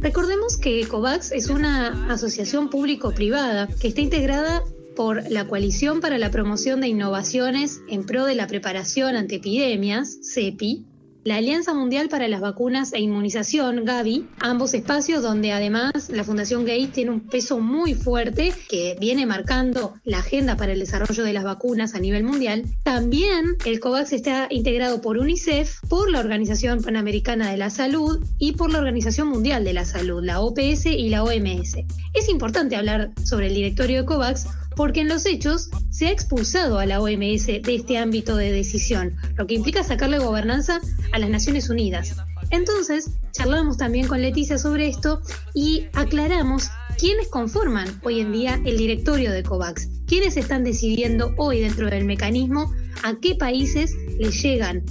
Recordemos 0.00 0.56
que 0.56 0.86
COVAX 0.86 1.30
es 1.30 1.48
una 1.48 2.12
asociación 2.12 2.70
público-privada 2.70 3.68
que 3.80 3.88
está 3.88 4.00
integrada 4.00 4.64
por 4.96 5.30
la 5.30 5.46
Coalición 5.46 6.00
para 6.00 6.18
la 6.18 6.30
Promoción 6.30 6.80
de 6.80 6.88
Innovaciones 6.88 7.82
en 7.88 8.04
Pro 8.04 8.24
de 8.24 8.34
la 8.34 8.46
Preparación 8.46 9.14
ante 9.14 9.36
Epidemias, 9.36 10.18
CEPI, 10.22 10.86
la 11.24 11.36
Alianza 11.36 11.74
Mundial 11.74 12.08
para 12.08 12.28
las 12.28 12.40
Vacunas 12.40 12.92
e 12.92 13.00
Inmunización, 13.00 13.84
Gavi, 13.84 14.26
ambos 14.38 14.72
espacios 14.72 15.22
donde 15.22 15.52
además 15.52 16.08
la 16.08 16.24
Fundación 16.24 16.64
Gates 16.64 16.92
tiene 16.92 17.10
un 17.10 17.20
peso 17.20 17.60
muy 17.60 17.94
fuerte 17.94 18.54
que 18.68 18.96
viene 18.98 19.26
marcando 19.26 19.94
la 20.04 20.20
agenda 20.20 20.56
para 20.56 20.72
el 20.72 20.80
desarrollo 20.80 21.22
de 21.22 21.32
las 21.32 21.44
vacunas 21.44 21.94
a 21.94 22.00
nivel 22.00 22.24
mundial. 22.24 22.64
También 22.84 23.56
el 23.66 23.80
COVAX 23.80 24.12
está 24.12 24.46
integrado 24.50 25.02
por 25.02 25.18
UNICEF, 25.18 25.80
por 25.88 26.10
la 26.10 26.20
Organización 26.20 26.82
Panamericana 26.82 27.50
de 27.50 27.58
la 27.58 27.70
Salud 27.70 28.24
y 28.38 28.52
por 28.52 28.72
la 28.72 28.78
Organización 28.78 29.28
Mundial 29.28 29.64
de 29.64 29.74
la 29.74 29.84
Salud, 29.84 30.24
la 30.24 30.40
OPS 30.40 30.86
y 30.86 31.10
la 31.10 31.22
OMS. 31.22 31.76
Es 32.14 32.28
importante 32.28 32.76
hablar 32.76 33.10
sobre 33.24 33.48
el 33.48 33.54
directorio 33.54 33.98
de 33.98 34.06
COVAX 34.06 34.46
porque 34.80 35.02
en 35.02 35.08
los 35.08 35.26
hechos 35.26 35.68
se 35.90 36.06
ha 36.06 36.10
expulsado 36.10 36.78
a 36.78 36.86
la 36.86 37.02
OMS 37.02 37.46
de 37.48 37.62
este 37.66 37.98
ámbito 37.98 38.34
de 38.34 38.50
decisión, 38.50 39.14
lo 39.36 39.46
que 39.46 39.52
implica 39.52 39.84
sacarle 39.84 40.18
gobernanza 40.18 40.80
a 41.12 41.18
las 41.18 41.28
Naciones 41.28 41.68
Unidas. 41.68 42.16
Entonces, 42.50 43.10
charlamos 43.32 43.76
también 43.76 44.08
con 44.08 44.22
Leticia 44.22 44.56
sobre 44.56 44.88
esto 44.88 45.20
y 45.52 45.84
aclaramos 45.92 46.70
quiénes 46.96 47.28
conforman 47.28 48.00
hoy 48.04 48.20
en 48.20 48.32
día 48.32 48.58
el 48.64 48.78
directorio 48.78 49.32
de 49.32 49.42
COVAX, 49.42 49.86
quiénes 50.06 50.38
están 50.38 50.64
decidiendo 50.64 51.34
hoy 51.36 51.60
dentro 51.60 51.90
del 51.90 52.06
mecanismo 52.06 52.72
a 53.02 53.16
qué 53.20 53.34
países 53.34 53.94
les 54.18 54.42
llegan 54.42 54.82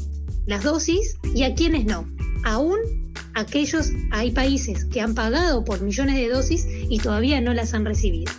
las 0.46 0.64
dosis 0.64 1.18
y 1.34 1.42
a 1.42 1.56
quiénes 1.56 1.86
no. 1.86 2.08
Aún 2.44 2.78
aquellos, 3.34 3.90
hay 4.12 4.30
países 4.30 4.86
que 4.86 5.02
han 5.02 5.16
pagado 5.16 5.66
por 5.66 5.82
millones 5.82 6.18
de 6.18 6.30
dosis 6.30 6.68
y 6.68 7.00
todavía 7.00 7.42
no 7.42 7.56
las 7.56 7.74
han 7.74 7.86
recibido. 7.86 8.32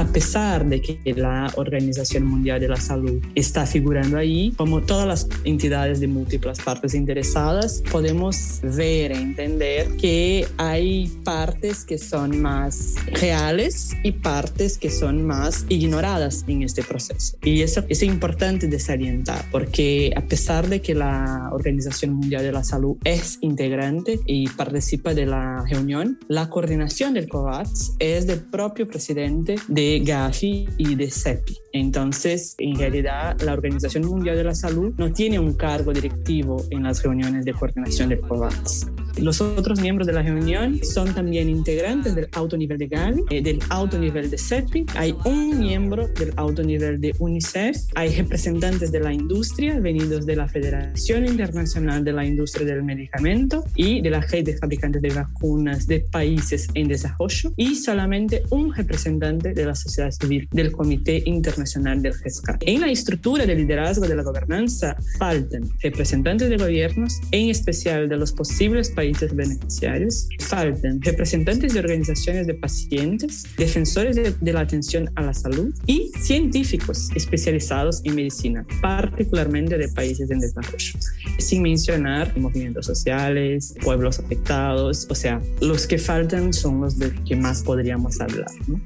A 0.00 0.06
pesar 0.06 0.66
de 0.66 0.80
que 0.80 0.98
la 1.14 1.52
Organización 1.56 2.24
Mundial 2.24 2.58
de 2.58 2.68
la 2.68 2.76
Salud 2.76 3.22
está 3.34 3.66
figurando 3.66 4.16
ahí, 4.16 4.54
como 4.56 4.80
todas 4.80 5.06
las 5.06 5.28
entidades 5.44 6.00
de 6.00 6.08
múltiples 6.08 6.58
partes 6.58 6.94
interesadas, 6.94 7.82
podemos 7.92 8.60
ver 8.62 9.12
e 9.12 9.16
entender 9.16 9.88
que 9.96 10.46
hay 10.56 11.08
partes 11.22 11.84
que 11.84 11.98
son 11.98 12.40
más 12.40 12.94
reales 13.20 13.90
y 14.02 14.12
partes 14.12 14.78
que 14.78 14.88
son 14.88 15.26
más 15.26 15.66
ignoradas 15.68 16.44
en 16.48 16.62
este 16.62 16.82
proceso. 16.82 17.36
Y 17.42 17.60
eso 17.60 17.84
es 17.90 18.02
importante 18.02 18.68
de 18.68 18.80
salientar, 18.80 19.44
porque 19.50 20.12
a 20.16 20.22
pesar 20.22 20.66
de 20.70 20.80
que 20.80 20.94
la 20.94 21.50
Organización 21.52 22.14
Mundial 22.14 22.42
de 22.42 22.52
la 22.52 22.64
Salud 22.64 22.96
es 23.04 23.36
integrante 23.42 24.18
y 24.24 24.48
participa 24.48 25.12
de 25.12 25.26
la 25.26 25.62
reunión, 25.68 26.18
la 26.26 26.48
coordinación 26.48 27.12
del 27.12 27.28
COVAX 27.28 27.96
es 27.98 28.26
del 28.26 28.40
propio 28.40 28.88
presidente 28.88 29.56
de 29.68 29.89
Gafi 29.98 30.68
y 30.78 30.94
de 30.94 31.10
CEPI. 31.10 31.58
Entonces, 31.72 32.54
en 32.58 32.76
realidad, 32.76 33.40
la 33.40 33.52
Organización 33.52 34.06
Mundial 34.06 34.36
de 34.36 34.44
la 34.44 34.54
Salud 34.54 34.94
no 34.96 35.12
tiene 35.12 35.38
un 35.38 35.54
cargo 35.54 35.92
directivo 35.92 36.64
en 36.70 36.84
las 36.84 37.02
reuniones 37.02 37.44
de 37.44 37.52
coordinación 37.52 38.08
del 38.08 38.20
COVAX. 38.20 38.86
Los 39.20 39.42
otros 39.42 39.80
miembros 39.80 40.06
de 40.06 40.14
la 40.14 40.22
reunión 40.22 40.80
son 40.82 41.12
también 41.12 41.50
integrantes 41.50 42.14
del 42.14 42.28
alto 42.32 42.56
nivel 42.56 42.78
de 42.78 42.86
Gavi, 42.86 43.22
eh, 43.28 43.42
del 43.42 43.60
alto 43.68 43.98
nivel 43.98 44.30
de 44.30 44.38
CEPI. 44.38 44.86
Hay 44.96 45.14
un 45.26 45.58
miembro 45.58 46.08
del 46.08 46.32
alto 46.36 46.62
nivel 46.62 46.98
de 47.02 47.14
UNICEF. 47.18 47.76
Hay 47.96 48.14
representantes 48.14 48.90
de 48.90 49.00
la 49.00 49.12
industria 49.12 49.78
venidos 49.78 50.24
de 50.24 50.36
la 50.36 50.48
Federación 50.48 51.26
Internacional 51.26 52.02
de 52.02 52.14
la 52.14 52.24
Industria 52.24 52.66
del 52.66 52.82
Medicamento 52.82 53.62
y 53.74 54.00
de 54.00 54.08
la 54.08 54.20
red 54.22 54.44
de 54.44 54.56
fabricantes 54.56 55.02
de 55.02 55.10
vacunas 55.10 55.86
de 55.86 56.00
países 56.00 56.68
en 56.72 56.88
desarrollo 56.88 57.52
y 57.56 57.74
solamente 57.74 58.44
un 58.48 58.74
representante 58.74 59.52
de 59.52 59.66
la 59.66 59.74
sociedad 59.74 60.10
civil 60.12 60.48
del 60.50 60.72
Comité 60.72 61.22
Internacional 61.26 62.00
del 62.00 62.14
GESCA. 62.14 62.58
En 62.62 62.80
la 62.80 62.90
estructura 62.90 63.44
de 63.44 63.54
liderazgo 63.54 64.08
de 64.08 64.16
la 64.16 64.22
gobernanza 64.22 64.96
faltan 65.18 65.68
representantes 65.82 66.48
de 66.48 66.56
gobiernos, 66.56 67.20
en 67.32 67.50
especial 67.50 68.08
de 68.08 68.16
los 68.16 68.32
posibles 68.32 68.90
países 68.90 69.09
países 69.10 69.34
beneficiarios, 69.34 70.28
faltan 70.38 71.00
representantes 71.02 71.74
de 71.74 71.80
organizaciones 71.80 72.46
de 72.46 72.54
pacientes, 72.54 73.44
defensores 73.56 74.14
de, 74.14 74.34
de, 74.40 74.52
la 74.52 74.60
atención 74.60 75.10
a 75.16 75.22
la 75.22 75.34
salud 75.34 75.74
y 75.86 76.12
científicos 76.20 77.10
especializados 77.16 78.02
en 78.04 78.14
medicina, 78.14 78.64
particularmente 78.80 79.76
de 79.78 79.88
países 79.88 80.30
en 80.30 80.38
desarrollo, 80.38 80.94
sin 81.38 81.62
mencionar 81.62 82.36
movimientos 82.38 82.86
sociales, 82.86 83.74
pueblos 83.82 84.20
afectados, 84.20 85.08
o 85.10 85.14
sea, 85.14 85.40
los 85.60 85.86
que 85.86 85.98
faltan 85.98 86.52
son 86.52 86.80
los 86.80 86.98
de 86.98 87.12
que 87.24 87.34
más 87.34 87.62
podríamos 87.62 88.20
hablar. 88.20 88.50
¿no? 88.68 88.80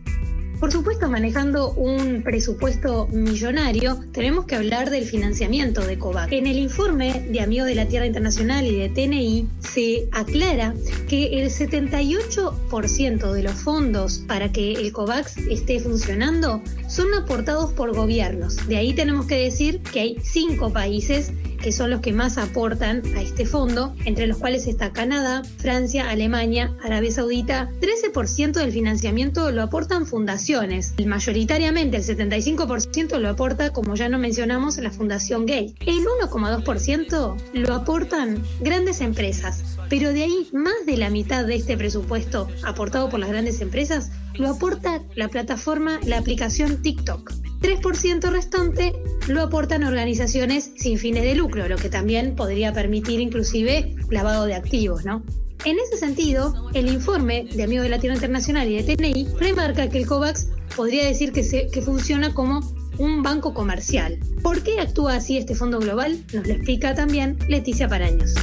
Por 0.64 0.72
supuesto, 0.72 1.10
manejando 1.10 1.72
un 1.74 2.22
presupuesto 2.22 3.06
millonario, 3.08 4.00
tenemos 4.12 4.46
que 4.46 4.54
hablar 4.54 4.88
del 4.88 5.04
financiamiento 5.04 5.82
de 5.82 5.98
COVAX. 5.98 6.32
En 6.32 6.46
el 6.46 6.56
informe 6.56 7.26
de 7.28 7.42
Amigos 7.42 7.66
de 7.66 7.74
la 7.74 7.86
Tierra 7.86 8.06
Internacional 8.06 8.66
y 8.66 8.74
de 8.74 8.88
TNI 8.88 9.46
se 9.58 10.08
aclara 10.10 10.72
que 11.06 11.42
el 11.42 11.50
78% 11.50 13.32
de 13.32 13.42
los 13.42 13.52
fondos 13.52 14.24
para 14.26 14.52
que 14.52 14.72
el 14.72 14.90
COVAX 14.90 15.36
esté 15.36 15.80
funcionando 15.80 16.62
son 16.88 17.12
aportados 17.12 17.74
por 17.74 17.94
gobiernos. 17.94 18.66
De 18.66 18.78
ahí 18.78 18.94
tenemos 18.94 19.26
que 19.26 19.36
decir 19.36 19.82
que 19.82 20.00
hay 20.00 20.16
cinco 20.22 20.72
países 20.72 21.30
que 21.62 21.72
son 21.72 21.90
los 21.90 22.00
que 22.00 22.12
más 22.12 22.38
aportan 22.38 23.02
a 23.16 23.22
este 23.22 23.46
fondo, 23.46 23.94
entre 24.04 24.26
los 24.26 24.38
cuales 24.38 24.66
está 24.66 24.92
Canadá, 24.92 25.42
Francia, 25.58 26.08
Alemania, 26.10 26.76
Arabia 26.82 27.10
Saudita. 27.10 27.70
13% 27.80 28.52
del 28.52 28.72
financiamiento 28.72 29.50
lo 29.50 29.62
aportan 29.62 30.06
fundaciones. 30.06 30.94
Mayoritariamente 31.04 31.96
el 31.96 32.04
75% 32.04 33.18
lo 33.18 33.28
aporta, 33.30 33.70
como 33.70 33.94
ya 33.94 34.08
no 34.08 34.18
mencionamos, 34.18 34.78
la 34.78 34.90
Fundación 34.90 35.46
Gay. 35.46 35.74
El 35.80 36.04
1,2% 36.22 37.36
lo 37.52 37.74
aportan 37.74 38.42
grandes 38.60 39.00
empresas. 39.00 39.73
Pero 39.96 40.12
de 40.12 40.24
ahí 40.24 40.48
más 40.52 40.74
de 40.86 40.96
la 40.96 41.08
mitad 41.08 41.46
de 41.46 41.54
este 41.54 41.76
presupuesto 41.76 42.48
aportado 42.64 43.08
por 43.08 43.20
las 43.20 43.28
grandes 43.28 43.60
empresas 43.60 44.10
lo 44.34 44.48
aporta 44.48 45.00
la 45.14 45.28
plataforma, 45.28 46.00
la 46.04 46.18
aplicación 46.18 46.82
TikTok. 46.82 47.32
3% 47.60 48.28
restante 48.32 48.92
lo 49.28 49.40
aportan 49.40 49.84
organizaciones 49.84 50.72
sin 50.74 50.98
fines 50.98 51.22
de 51.22 51.36
lucro, 51.36 51.68
lo 51.68 51.76
que 51.76 51.90
también 51.90 52.34
podría 52.34 52.72
permitir 52.72 53.20
inclusive 53.20 53.94
lavado 54.10 54.46
de 54.46 54.56
activos, 54.56 55.04
¿no? 55.04 55.22
En 55.64 55.78
ese 55.78 55.96
sentido, 55.96 56.72
el 56.74 56.88
informe 56.88 57.46
de 57.54 57.62
Amigos 57.62 57.84
de 57.84 57.90
la 57.90 58.00
Tierra 58.00 58.16
Internacional 58.16 58.68
y 58.68 58.82
de 58.82 58.96
TNI 58.96 59.28
remarca 59.38 59.88
que 59.90 59.98
el 59.98 60.08
COVAX 60.08 60.48
podría 60.74 61.06
decir 61.06 61.30
que, 61.30 61.68
que 61.72 61.82
funciona 61.82 62.34
como 62.34 62.68
un 62.98 63.22
banco 63.22 63.54
comercial. 63.54 64.18
¿Por 64.42 64.64
qué 64.64 64.80
actúa 64.80 65.14
así 65.14 65.38
este 65.38 65.54
fondo 65.54 65.78
global? 65.78 66.18
Nos 66.32 66.48
lo 66.48 66.54
explica 66.54 66.96
también 66.96 67.38
Leticia 67.48 67.86
Paraños. 67.88 68.34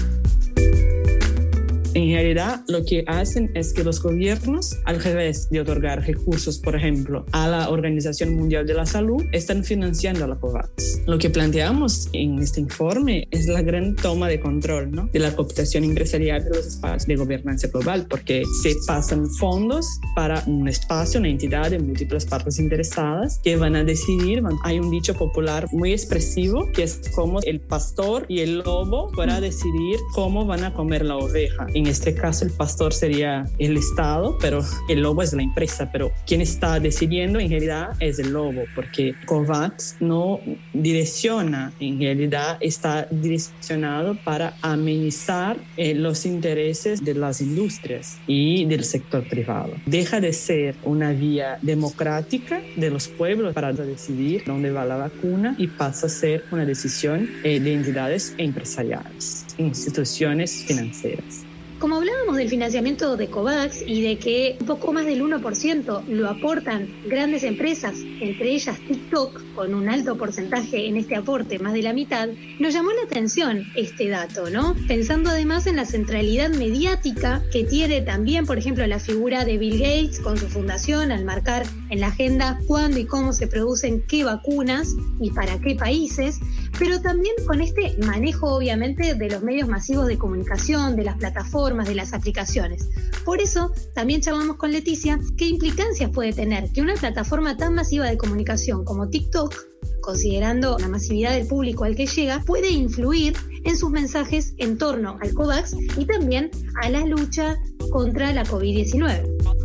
En 1.93 2.09
realidad, 2.09 2.63
lo 2.69 2.85
que 2.85 3.03
hacen 3.05 3.51
es 3.53 3.73
que 3.73 3.83
los 3.83 4.01
gobiernos, 4.01 4.77
al 4.85 5.03
revés 5.03 5.49
de 5.49 5.59
otorgar 5.59 6.05
recursos, 6.05 6.57
por 6.57 6.75
ejemplo, 6.75 7.25
a 7.33 7.49
la 7.49 7.69
Organización 7.69 8.33
Mundial 8.35 8.65
de 8.65 8.73
la 8.73 8.85
Salud, 8.85 9.25
están 9.33 9.65
financiando 9.65 10.23
a 10.23 10.27
la 10.27 10.35
COVAX. 10.35 11.01
Lo 11.05 11.17
que 11.17 11.29
planteamos 11.29 12.07
en 12.13 12.39
este 12.39 12.61
informe 12.61 13.27
es 13.31 13.47
la 13.47 13.61
gran 13.61 13.97
toma 13.97 14.29
de 14.29 14.39
control 14.39 14.91
¿no? 14.91 15.09
de 15.11 15.19
la 15.19 15.35
cooptación 15.35 15.83
empresarial 15.83 16.45
de 16.45 16.51
los 16.51 16.65
espacios 16.65 17.07
de 17.07 17.15
gobernanza 17.17 17.67
global, 17.67 18.07
porque 18.09 18.43
se 18.61 18.73
pasan 18.87 19.29
fondos 19.29 19.85
para 20.15 20.43
un 20.47 20.69
espacio, 20.69 21.19
una 21.19 21.29
entidad 21.29 21.71
de 21.71 21.79
múltiples 21.79 22.25
partes 22.25 22.57
interesadas 22.59 23.39
que 23.43 23.57
van 23.57 23.75
a 23.75 23.83
decidir. 23.83 24.41
Hay 24.63 24.79
un 24.79 24.89
dicho 24.91 25.13
popular 25.15 25.67
muy 25.73 25.91
expresivo 25.91 26.71
que 26.71 26.83
es 26.83 27.01
como 27.13 27.41
el 27.41 27.59
pastor 27.59 28.25
y 28.29 28.39
el 28.39 28.59
lobo 28.59 29.11
para 29.11 29.41
decidir 29.41 29.99
cómo 30.13 30.45
van 30.45 30.63
a 30.63 30.73
comer 30.73 31.03
la 31.03 31.17
oveja 31.17 31.67
este 31.87 32.13
caso 32.13 32.45
el 32.45 32.51
pastor 32.51 32.93
sería 32.93 33.45
el 33.59 33.77
Estado, 33.77 34.37
pero 34.39 34.63
el 34.89 35.01
lobo 35.01 35.21
es 35.21 35.33
la 35.33 35.43
empresa, 35.43 35.89
pero 35.91 36.11
quien 36.25 36.41
está 36.41 36.79
decidiendo 36.79 37.39
en 37.39 37.49
realidad 37.49 37.89
es 37.99 38.19
el 38.19 38.31
lobo, 38.31 38.63
porque 38.75 39.15
COVAX 39.25 39.97
no 39.99 40.39
direcciona, 40.73 41.73
en 41.79 41.99
realidad 41.99 42.57
está 42.59 43.07
direccionado 43.09 44.17
para 44.23 44.57
amenizar 44.61 45.57
eh, 45.77 45.93
los 45.93 46.25
intereses 46.25 47.03
de 47.03 47.13
las 47.15 47.41
industrias 47.41 48.19
y 48.27 48.65
del 48.65 48.83
sector 48.83 49.27
privado. 49.27 49.73
Deja 49.85 50.19
de 50.19 50.33
ser 50.33 50.75
una 50.83 51.11
vía 51.11 51.57
democrática 51.61 52.61
de 52.75 52.89
los 52.89 53.07
pueblos 53.07 53.53
para 53.53 53.73
decidir 53.73 54.43
dónde 54.45 54.71
va 54.71 54.85
la 54.85 54.97
vacuna 54.97 55.55
y 55.57 55.67
pasa 55.67 56.07
a 56.07 56.09
ser 56.09 56.43
una 56.51 56.65
decisión 56.65 57.29
eh, 57.43 57.59
de 57.59 57.73
entidades 57.73 58.33
empresariales, 58.37 59.45
instituciones 59.57 60.63
financieras. 60.65 61.50
Como 61.81 61.95
hablábamos 61.95 62.37
del 62.37 62.47
financiamiento 62.47 63.17
de 63.17 63.31
COVAX 63.31 63.81
y 63.87 64.03
de 64.03 64.19
que 64.19 64.55
un 64.59 64.67
poco 64.67 64.93
más 64.93 65.07
del 65.07 65.23
1% 65.23 66.05
lo 66.09 66.29
aportan 66.29 66.87
grandes 67.07 67.41
empresas, 67.41 67.95
entre 68.21 68.51
ellas 68.51 68.79
TikTok, 68.87 69.41
con 69.55 69.73
un 69.73 69.89
alto 69.89 70.15
porcentaje 70.15 70.85
en 70.85 70.95
este 70.95 71.15
aporte, 71.15 71.57
más 71.57 71.73
de 71.73 71.81
la 71.81 71.91
mitad, 71.91 72.29
nos 72.59 72.75
llamó 72.75 72.91
la 72.91 73.01
atención 73.01 73.63
este 73.75 74.09
dato, 74.09 74.51
¿no? 74.51 74.75
Pensando 74.87 75.31
además 75.31 75.65
en 75.65 75.77
la 75.77 75.85
centralidad 75.85 76.51
mediática 76.51 77.41
que 77.51 77.63
tiene 77.63 78.01
también, 78.01 78.45
por 78.45 78.59
ejemplo, 78.59 78.85
la 78.85 78.99
figura 78.99 79.43
de 79.43 79.57
Bill 79.57 79.79
Gates 79.79 80.19
con 80.19 80.37
su 80.37 80.47
fundación 80.49 81.11
al 81.11 81.25
marcar 81.25 81.65
en 81.89 81.99
la 81.99 82.09
agenda 82.09 82.59
cuándo 82.67 82.99
y 82.99 83.05
cómo 83.05 83.33
se 83.33 83.47
producen 83.47 84.03
qué 84.07 84.23
vacunas 84.23 84.95
y 85.19 85.31
para 85.31 85.59
qué 85.59 85.73
países, 85.73 86.41
pero 86.79 87.01
también 87.01 87.35
con 87.45 87.61
este 87.61 87.95
manejo, 88.05 88.55
obviamente, 88.55 89.15
de 89.15 89.29
los 89.29 89.41
medios 89.43 89.67
masivos 89.67 90.07
de 90.07 90.17
comunicación, 90.17 90.95
de 90.95 91.03
las 91.03 91.17
plataformas, 91.17 91.87
de 91.87 91.95
las 91.95 92.13
aplicaciones. 92.13 92.89
Por 93.25 93.41
eso, 93.41 93.71
también 93.93 94.21
charlamos 94.21 94.57
con 94.57 94.71
Leticia 94.71 95.19
qué 95.37 95.45
implicancias 95.45 96.09
puede 96.11 96.33
tener 96.33 96.71
que 96.71 96.81
una 96.81 96.95
plataforma 96.95 97.57
tan 97.57 97.75
masiva 97.75 98.07
de 98.07 98.17
comunicación 98.17 98.83
como 98.83 99.09
TikTok, 99.09 99.55
considerando 100.01 100.77
la 100.79 100.87
masividad 100.87 101.33
del 101.33 101.47
público 101.47 101.83
al 101.83 101.95
que 101.95 102.07
llega, 102.07 102.43
puede 102.45 102.69
influir 102.69 103.35
en 103.63 103.77
sus 103.77 103.91
mensajes 103.91 104.53
en 104.57 104.77
torno 104.77 105.17
al 105.21 105.33
COVAX 105.33 105.75
y 105.97 106.05
también 106.05 106.49
a 106.81 106.89
la 106.89 107.05
lucha 107.05 107.57
contra 107.91 108.33
la 108.33 108.43
COVID-19. 108.43 109.60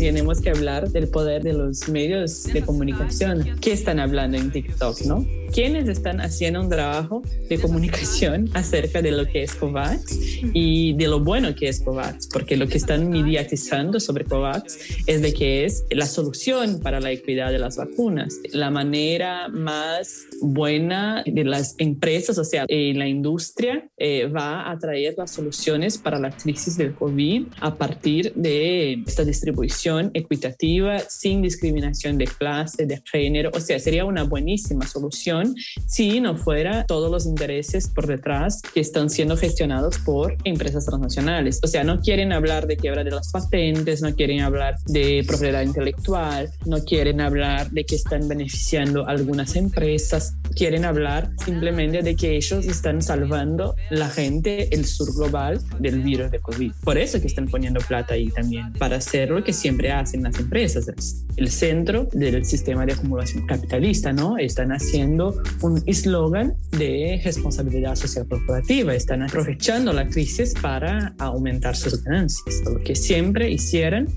Tenemos 0.00 0.40
que 0.40 0.50
hablar 0.50 0.90
del 0.90 1.08
poder 1.08 1.42
de 1.42 1.52
los 1.52 1.88
medios 1.88 2.44
de 2.44 2.62
comunicación. 2.62 3.56
¿Qué 3.60 3.72
están 3.72 4.00
hablando 4.00 4.38
en 4.38 4.50
TikTok, 4.50 5.02
no? 5.02 5.26
¿Quiénes 5.52 5.88
están 5.88 6.20
haciendo 6.20 6.60
un 6.60 6.68
trabajo 6.68 7.22
de 7.48 7.58
comunicación 7.58 8.48
acerca 8.54 9.02
de 9.02 9.10
lo 9.10 9.26
que 9.26 9.42
es 9.42 9.54
COVAX 9.56 10.16
y 10.54 10.92
de 10.94 11.08
lo 11.08 11.18
bueno 11.18 11.54
que 11.56 11.68
es 11.68 11.80
COVAX? 11.80 12.28
Porque 12.28 12.56
lo 12.56 12.68
que 12.68 12.76
están 12.78 13.10
mediatizando 13.10 13.98
sobre 13.98 14.24
COVAX 14.24 14.78
es 15.06 15.22
de 15.22 15.32
que 15.32 15.64
es 15.64 15.84
la 15.90 16.06
solución 16.06 16.78
para 16.80 17.00
la 17.00 17.10
equidad 17.10 17.50
de 17.50 17.58
las 17.58 17.76
vacunas, 17.76 18.38
la 18.52 18.70
manera 18.70 19.48
más 19.48 20.26
buena 20.40 21.24
de 21.26 21.44
las 21.44 21.74
empresas, 21.78 22.38
o 22.38 22.44
sea, 22.44 22.64
la 22.68 23.08
industria 23.08 23.88
eh, 23.96 24.26
va 24.26 24.70
a 24.70 24.78
traer 24.78 25.14
las 25.18 25.32
soluciones 25.32 25.98
para 25.98 26.20
la 26.20 26.30
crisis 26.30 26.76
del 26.76 26.94
COVID 26.94 27.46
a 27.60 27.74
partir 27.74 28.32
de 28.34 29.02
esta 29.06 29.24
distribución 29.24 30.12
equitativa, 30.14 31.00
sin 31.00 31.42
discriminación 31.42 32.18
de 32.18 32.26
clase, 32.26 32.86
de 32.86 33.02
género. 33.10 33.50
O 33.52 33.60
sea, 33.60 33.78
sería 33.80 34.04
una 34.04 34.22
buenísima 34.22 34.86
solución 34.86 35.39
si 35.86 36.20
no 36.20 36.36
fuera 36.36 36.84
todos 36.84 37.10
los 37.10 37.26
intereses 37.26 37.88
por 37.88 38.06
detrás 38.06 38.62
que 38.74 38.80
están 38.80 39.10
siendo 39.10 39.36
gestionados 39.36 39.98
por 39.98 40.36
empresas 40.44 40.86
transnacionales. 40.86 41.60
O 41.62 41.66
sea, 41.66 41.84
no 41.84 42.00
quieren 42.00 42.32
hablar 42.32 42.66
de 42.66 42.76
quiebra 42.76 43.04
de 43.04 43.10
las 43.10 43.30
patentes, 43.30 44.02
no 44.02 44.14
quieren 44.14 44.40
hablar 44.40 44.76
de 44.86 45.24
propiedad 45.26 45.62
intelectual, 45.62 46.50
no 46.66 46.78
quieren 46.84 47.20
hablar 47.20 47.70
de 47.70 47.84
que 47.84 47.96
están 47.96 48.28
beneficiando 48.28 49.06
algunas 49.06 49.56
empresas, 49.56 50.34
quieren 50.54 50.84
hablar 50.84 51.30
simplemente 51.44 52.02
de 52.02 52.16
que 52.16 52.36
ellos 52.36 52.66
están 52.66 53.02
salvando 53.02 53.74
la 53.90 54.08
gente, 54.08 54.74
el 54.74 54.84
sur 54.84 55.12
global 55.14 55.60
del 55.78 56.02
virus 56.02 56.30
de 56.30 56.40
COVID. 56.40 56.72
Por 56.84 56.98
eso 56.98 57.20
que 57.20 57.26
están 57.26 57.46
poniendo 57.46 57.80
plata 57.80 58.14
ahí 58.14 58.30
también, 58.30 58.72
para 58.74 58.96
hacer 58.96 59.30
lo 59.30 59.42
que 59.42 59.52
siempre 59.52 59.90
hacen 59.90 60.22
las 60.22 60.38
empresas, 60.38 60.90
el 61.36 61.50
centro 61.50 62.08
del 62.12 62.44
sistema 62.44 62.86
de 62.86 62.92
acumulación 62.92 63.46
capitalista, 63.46 64.12
¿no? 64.12 64.38
Están 64.38 64.72
haciendo 64.72 65.29
un 65.62 65.82
eslogan 65.86 66.54
de 66.72 67.20
responsabilidad 67.24 67.96
social 67.96 68.26
corporativa, 68.28 68.94
están 68.94 69.22
aprovechando 69.22 69.92
la 69.92 70.08
crisis 70.08 70.54
para 70.60 71.14
aumentar 71.18 71.76
sus 71.76 72.02
ganancias, 72.02 72.62
lo 72.64 72.80
que 72.80 72.94
siempre 72.94 73.50
hicieron. 73.50 74.08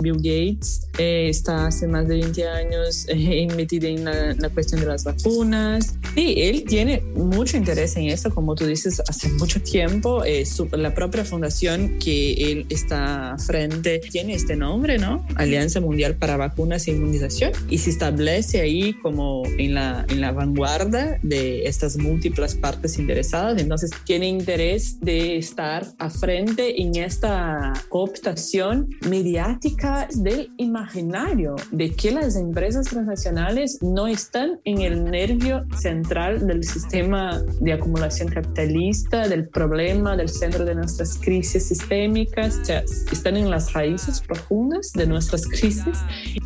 Bill 0.00 0.16
Gates 0.16 0.88
eh, 0.98 1.28
está 1.28 1.66
hace 1.66 1.86
más 1.86 2.08
de 2.08 2.16
20 2.16 2.48
años 2.48 3.06
eh, 3.08 3.46
en 3.50 4.04
la, 4.04 4.48
cuestión 4.50 4.80
de 4.80 4.86
las 4.86 5.04
vacunas 5.04 5.94
y 6.16 6.42
él 6.42 6.64
tiene 6.64 7.02
mucho 7.14 7.56
interés 7.56 7.96
en 7.96 8.06
eso, 8.06 8.34
como 8.34 8.54
tú 8.54 8.66
dices, 8.66 9.00
hace 9.08 9.28
mucho 9.30 9.62
tiempo. 9.62 10.24
Eh, 10.24 10.44
la 10.72 10.94
propia 10.94 11.24
fundación 11.24 11.98
que 11.98 12.32
él 12.32 12.66
está 12.68 13.36
frente 13.38 14.00
tiene 14.00 14.34
este 14.34 14.56
nombre, 14.56 14.98
¿no? 14.98 15.24
Alianza 15.36 15.80
Mundial 15.80 16.16
para 16.16 16.36
Vacunas 16.36 16.88
e 16.88 16.92
Inmunización 16.92 17.52
y 17.68 17.78
se 17.78 17.90
establece 17.90 18.60
ahí 18.60 18.92
como 18.94 19.44
en 19.58 19.74
la, 19.74 20.04
en 20.08 20.20
la 20.20 20.32
vanguardia 20.32 21.18
de 21.22 21.66
estas 21.66 21.96
múltiples 21.96 22.54
partes 22.54 22.98
interesadas. 22.98 23.60
Entonces 23.60 23.90
tiene 24.04 24.28
interés 24.28 25.00
de 25.00 25.36
estar 25.36 25.86
a 25.98 26.10
frente 26.10 26.82
en 26.82 26.96
esta 26.96 27.72
cooptación 27.88 28.88
mediática 29.08 29.89
del 30.14 30.50
imaginario 30.56 31.56
de 31.70 31.90
que 31.90 32.10
las 32.12 32.36
empresas 32.36 32.86
transnacionales 32.86 33.78
no 33.82 34.06
están 34.06 34.60
en 34.64 34.82
el 34.82 35.04
nervio 35.04 35.64
central 35.76 36.46
del 36.46 36.64
sistema 36.64 37.42
de 37.60 37.72
acumulación 37.72 38.28
capitalista, 38.28 39.28
del 39.28 39.48
problema, 39.48 40.16
del 40.16 40.28
centro 40.28 40.64
de 40.64 40.74
nuestras 40.74 41.18
crisis 41.18 41.68
sistémicas, 41.68 42.58
o 42.62 42.64
sea, 42.64 42.84
están 43.10 43.36
en 43.36 43.50
las 43.50 43.72
raíces 43.72 44.20
profundas 44.20 44.92
de 44.94 45.06
nuestras 45.06 45.46
crisis, 45.46 45.98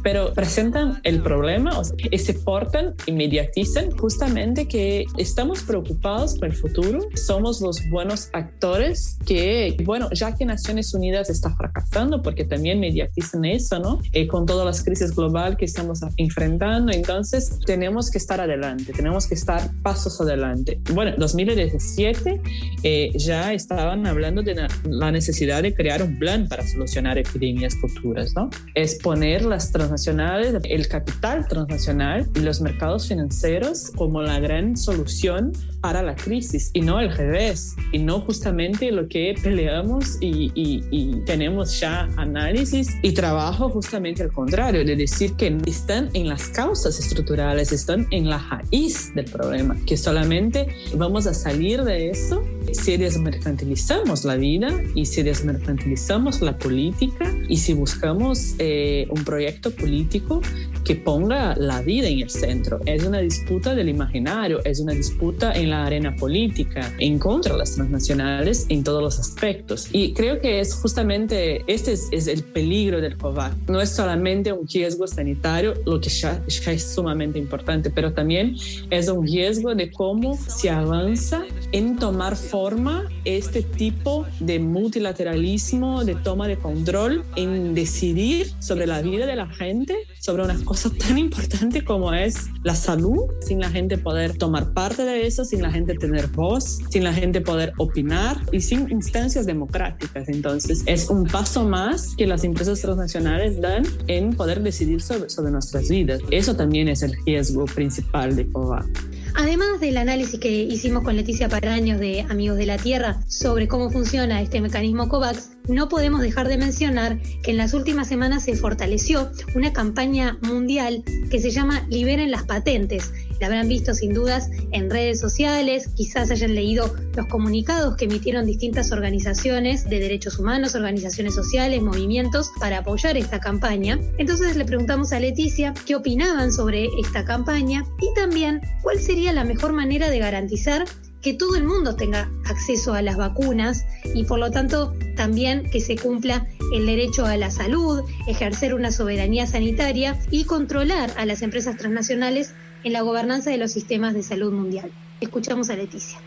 pero 0.02 0.33
presentan 0.33 1.00
el 1.04 1.22
problema 1.22 1.70
y 2.11 2.18
se 2.18 2.35
portan 2.35 2.94
y 3.07 3.12
mediatizan 3.12 3.90
justamente 3.90 4.68
que 4.68 5.07
estamos 5.18 5.62
preocupados 5.62 6.38
por 6.38 6.48
el 6.48 6.54
futuro, 6.54 7.00
somos 7.14 7.61
los 7.61 7.88
buenos 7.90 8.30
actores 8.33 9.18
que, 9.26 9.76
bueno, 9.85 10.09
ya 10.12 10.35
que 10.35 10.44
Naciones 10.44 10.94
Unidas 10.94 11.30
está 11.30 11.54
fracasando 11.54 12.22
porque 12.22 12.44
también 12.44 12.80
mediatizan 12.80 13.34
en 13.35 13.44
eso, 13.44 13.79
¿no? 13.79 14.01
Eh, 14.12 14.27
con 14.27 14.47
todas 14.47 14.66
las 14.66 14.83
crisis 14.83 15.14
globales 15.14 15.59
que 15.59 15.64
estamos 15.64 16.01
enfrentando, 16.16 16.92
entonces 16.92 17.59
tenemos 17.66 18.11
que 18.11 18.18
estar 18.18 18.40
adelante, 18.40 18.92
tenemos 18.92 19.27
que 19.27 19.35
estar 19.35 19.70
pasos 19.83 20.20
adelante. 20.20 20.81
Bueno, 20.92 21.12
2017 21.18 22.40
eh, 22.83 23.12
ya 23.16 23.53
estaban 23.53 24.07
hablando 24.07 24.42
de 24.42 24.66
la 24.85 25.11
necesidad 25.11 25.62
de 25.62 25.75
crear 25.75 26.03
un 26.03 26.18
plan 26.18 26.49
para 26.49 26.66
solucionar 26.66 27.18
epidemias 27.18 27.75
futuras, 27.77 28.35
¿no? 28.35 28.51
Es 28.75 28.97
poner 28.97 29.44
las 29.44 29.70
transnacionales, 29.73 30.55
el 30.64 30.88
capital 30.88 31.47
transnacional 31.49 32.29
y 32.35 32.40
los 32.40 32.61
mercados 32.61 33.09
financieros 33.09 33.90
como 33.97 34.23
la 34.23 34.40
gran 34.40 34.77
solución 34.77 35.53
para 35.81 36.03
la 36.03 36.14
crisis 36.14 36.70
y 36.73 36.81
no 36.81 36.97
al 36.97 37.14
revés, 37.14 37.75
y 37.92 37.99
no 37.99 38.20
justamente 38.20 38.90
lo 38.90 39.09
que 39.09 39.35
peleamos 39.42 40.16
y, 40.20 40.51
y, 40.55 40.83
y 40.90 41.20
tenemos 41.27 41.79
ya 41.81 42.09
análisis 42.16 42.88
y 43.03 43.12
trabajo 43.24 43.70
justamente 43.70 44.22
al 44.22 44.30
contrario, 44.30 44.84
de 44.84 44.96
decir 44.96 45.32
que 45.32 45.56
están 45.64 46.10
en 46.12 46.28
las 46.28 46.48
causas 46.48 46.98
estructurales, 46.98 47.72
están 47.72 48.06
en 48.10 48.28
la 48.28 48.37
raíz 48.37 49.14
del 49.14 49.24
problema, 49.24 49.74
que 49.87 49.96
solamente 49.96 50.68
vamos 50.94 51.26
a 51.26 51.32
salir 51.32 51.84
de 51.84 52.10
eso 52.10 52.44
si 52.72 52.98
desmercantilizamos 52.98 54.26
la 54.26 54.37
vida 54.37 54.68
y 54.94 55.06
si 55.06 55.22
desmercantilizamos 55.22 56.42
la 56.42 56.58
política 56.58 57.24
y 57.48 57.56
si 57.56 57.72
buscamos 57.72 58.56
eh, 58.58 59.06
un 59.08 59.24
proyecto 59.24 59.70
político 59.70 60.42
que 60.85 60.97
ponga 60.97 61.55
la 61.57 61.81
vida 61.83 62.09
en 62.09 62.20
el 62.20 62.31
centro. 62.31 62.81
Es 62.87 63.05
una 63.05 63.20
disputa 63.20 63.75
del 63.75 63.88
imaginario, 63.88 64.62
es 64.64 64.81
una 64.81 64.92
disputa 64.92 65.53
en 65.53 65.70
la 65.70 65.87
arena 65.87 66.14
política 66.14 66.92
en 66.99 67.18
contra 67.18 67.53
de 67.53 67.59
las 67.59 67.75
transnacionales 67.75 68.66
en 68.68 68.85
todos 68.85 69.03
los 69.03 69.18
aspectos. 69.18 69.88
Y 69.92 70.12
creo 70.12 70.40
que 70.40 70.61
es 70.61 70.75
justamente 70.75 71.64
este 71.66 71.92
es, 71.92 72.27
el 72.29 72.42
peligro 72.42 73.01
del 73.01 73.16
COVAX. 73.16 73.57
No 73.68 73.81
es 73.81 73.90
solamente 73.90 74.53
un 74.53 74.66
riesgo 74.66 75.07
sanitario, 75.07 75.75
lo 75.87 76.01
que 76.01 76.11
ya, 76.11 76.42
ya 76.47 76.73
es 76.73 76.94
sumamente 76.94 77.38
importante, 77.38 77.90
pero 77.90 78.12
también 78.12 78.57
es 78.90 79.09
un 79.09 79.27
riesgo 79.27 79.75
de 79.75 79.90
cómo 79.90 80.37
se 80.37 80.70
avanza 80.70 81.44
en 81.73 81.97
tomar 81.97 82.37
forma 82.37 83.09
este 83.25 83.62
tipo 83.62 84.27
de 84.40 84.59
multilateralismo, 84.59 86.05
de 86.05 86.14
toma 86.14 86.49
de 86.49 86.57
control, 86.57 87.25
en 87.37 87.75
decidir 87.75 88.53
sobre 88.59 88.87
la 88.87 89.03
vida 89.03 89.27
de 89.27 89.37
la 89.37 89.47
gente, 89.47 89.97
sobre 90.24 90.42
una 90.42 90.56
cosa 90.64 90.90
tan 90.98 91.18
importante 91.18 91.84
como 91.84 92.14
es 92.14 92.46
la 92.62 92.74
salud, 92.74 93.26
sin 93.40 93.60
la 93.60 93.68
gente 93.68 93.98
poder 93.98 94.38
tomar 94.38 94.72
parte 94.72 95.04
de 95.04 95.26
eso, 95.26 95.44
sin 95.44 95.60
la 95.60 95.70
gente 95.70 95.94
tener 95.94 96.28
voz, 96.28 96.78
sin 96.88 97.04
la 97.04 97.12
gente 97.12 97.42
poder 97.42 97.74
opinar 97.76 98.38
y 98.50 98.62
sin 98.62 98.90
instancias 98.90 99.44
democráticas. 99.44 100.30
Entonces, 100.30 100.82
es 100.87 101.10
un 101.10 101.26
paso 101.26 101.64
más 101.64 102.14
que 102.16 102.26
las 102.26 102.42
empresas 102.42 102.80
transnacionales 102.80 103.60
dan 103.60 103.84
en 104.06 104.32
poder 104.32 104.62
decidir 104.62 105.02
sobre, 105.02 105.28
sobre 105.28 105.50
nuestras 105.52 105.90
vidas. 105.90 106.22
Eso 106.30 106.56
también 106.56 106.88
es 106.88 107.02
el 107.02 107.14
riesgo 107.26 107.66
principal 107.66 108.34
de 108.34 108.48
COVAX. 108.48 108.87
Además 109.34 109.80
del 109.80 109.98
análisis 109.98 110.40
que 110.40 110.50
hicimos 110.50 111.02
con 111.02 111.16
Leticia 111.16 111.48
Paraños 111.48 111.98
de 111.98 112.22
Amigos 112.30 112.56
de 112.56 112.66
la 112.66 112.78
Tierra 112.78 113.20
sobre 113.26 113.68
cómo 113.68 113.90
funciona 113.90 114.40
este 114.40 114.60
mecanismo 114.60 115.08
COVAX, 115.08 115.50
no 115.68 115.88
podemos 115.88 116.20
dejar 116.20 116.48
de 116.48 116.59
mencionar 116.59 117.20
que 117.42 117.50
en 117.50 117.57
las 117.57 117.72
últimas 117.74 118.09
semanas 118.09 118.44
se 118.44 118.57
fortaleció 118.57 119.31
una 119.55 119.72
campaña 119.72 120.38
mundial 120.42 121.03
que 121.31 121.40
se 121.40 121.50
llama 121.50 121.87
Liberen 121.88 122.31
las 122.31 122.44
patentes. 122.44 123.12
La 123.40 123.46
habrán 123.46 123.68
visto 123.68 123.94
sin 123.94 124.14
dudas 124.14 124.50
en 124.72 124.90
redes 124.90 125.20
sociales, 125.20 125.88
quizás 125.96 126.31
hayan 126.31 126.55
leído 126.55 126.94
los 127.16 127.27
comunicados 127.27 127.96
que 127.96 128.05
emitieron 128.05 128.46
distintas 128.46 128.92
organizaciones 128.92 129.85
de 129.85 130.00
derechos 130.00 130.38
humanos, 130.38 130.74
organizaciones 130.74 131.35
sociales, 131.35 131.83
movimientos 131.83 132.50
para 132.61 132.79
apoyar 132.79 133.16
esta 133.16 133.40
campaña. 133.40 133.98
Entonces 134.18 134.57
le 134.57 134.64
preguntamos 134.64 135.12
a 135.12 135.20
Leticia 135.20 135.74
qué 135.87 135.96
opinaban 135.96 136.53
sobre 136.53 136.88
esta 137.03 137.24
campaña 137.24 137.85
y 138.00 138.14
también 138.14 138.61
cuál 138.83 139.00
sería 139.00 139.33
la 139.33 139.44
mejor 139.44 139.72
manera 139.72 140.11
de 140.11 140.18
garantizar 140.18 140.85
que 141.24 141.32
todo 141.32 141.56
el 141.56 141.64
mundo 141.64 141.96
tenga 141.96 142.30
acceso 142.44 142.92
a 142.92 143.00
las 143.00 143.16
vacunas 143.16 143.87
y 144.14 144.24
por 144.24 144.38
lo 144.38 144.50
tanto 144.50 144.94
también 145.16 145.68
que 145.70 145.80
se 145.80 145.96
cumpla 145.96 146.46
el 146.74 146.84
derecho 146.84 147.24
a 147.24 147.38
la 147.38 147.50
salud, 147.50 148.02
ejercer 148.28 148.74
una 148.74 148.92
soberanía 148.92 149.46
sanitaria 149.46 150.20
y 150.30 150.44
controlar 150.44 151.10
a 151.16 151.24
las 151.24 151.40
empresas 151.40 151.78
transnacionales 151.78 152.52
en 152.84 152.92
la 152.92 153.00
gobernanza 153.00 153.48
de 153.48 153.56
los 153.56 153.72
sistemas 153.72 154.12
de 154.12 154.22
salud 154.22 154.52
mundial. 154.52 154.92
Escuchamos 155.22 155.70
a 155.70 155.76
Leticia. 155.76 156.18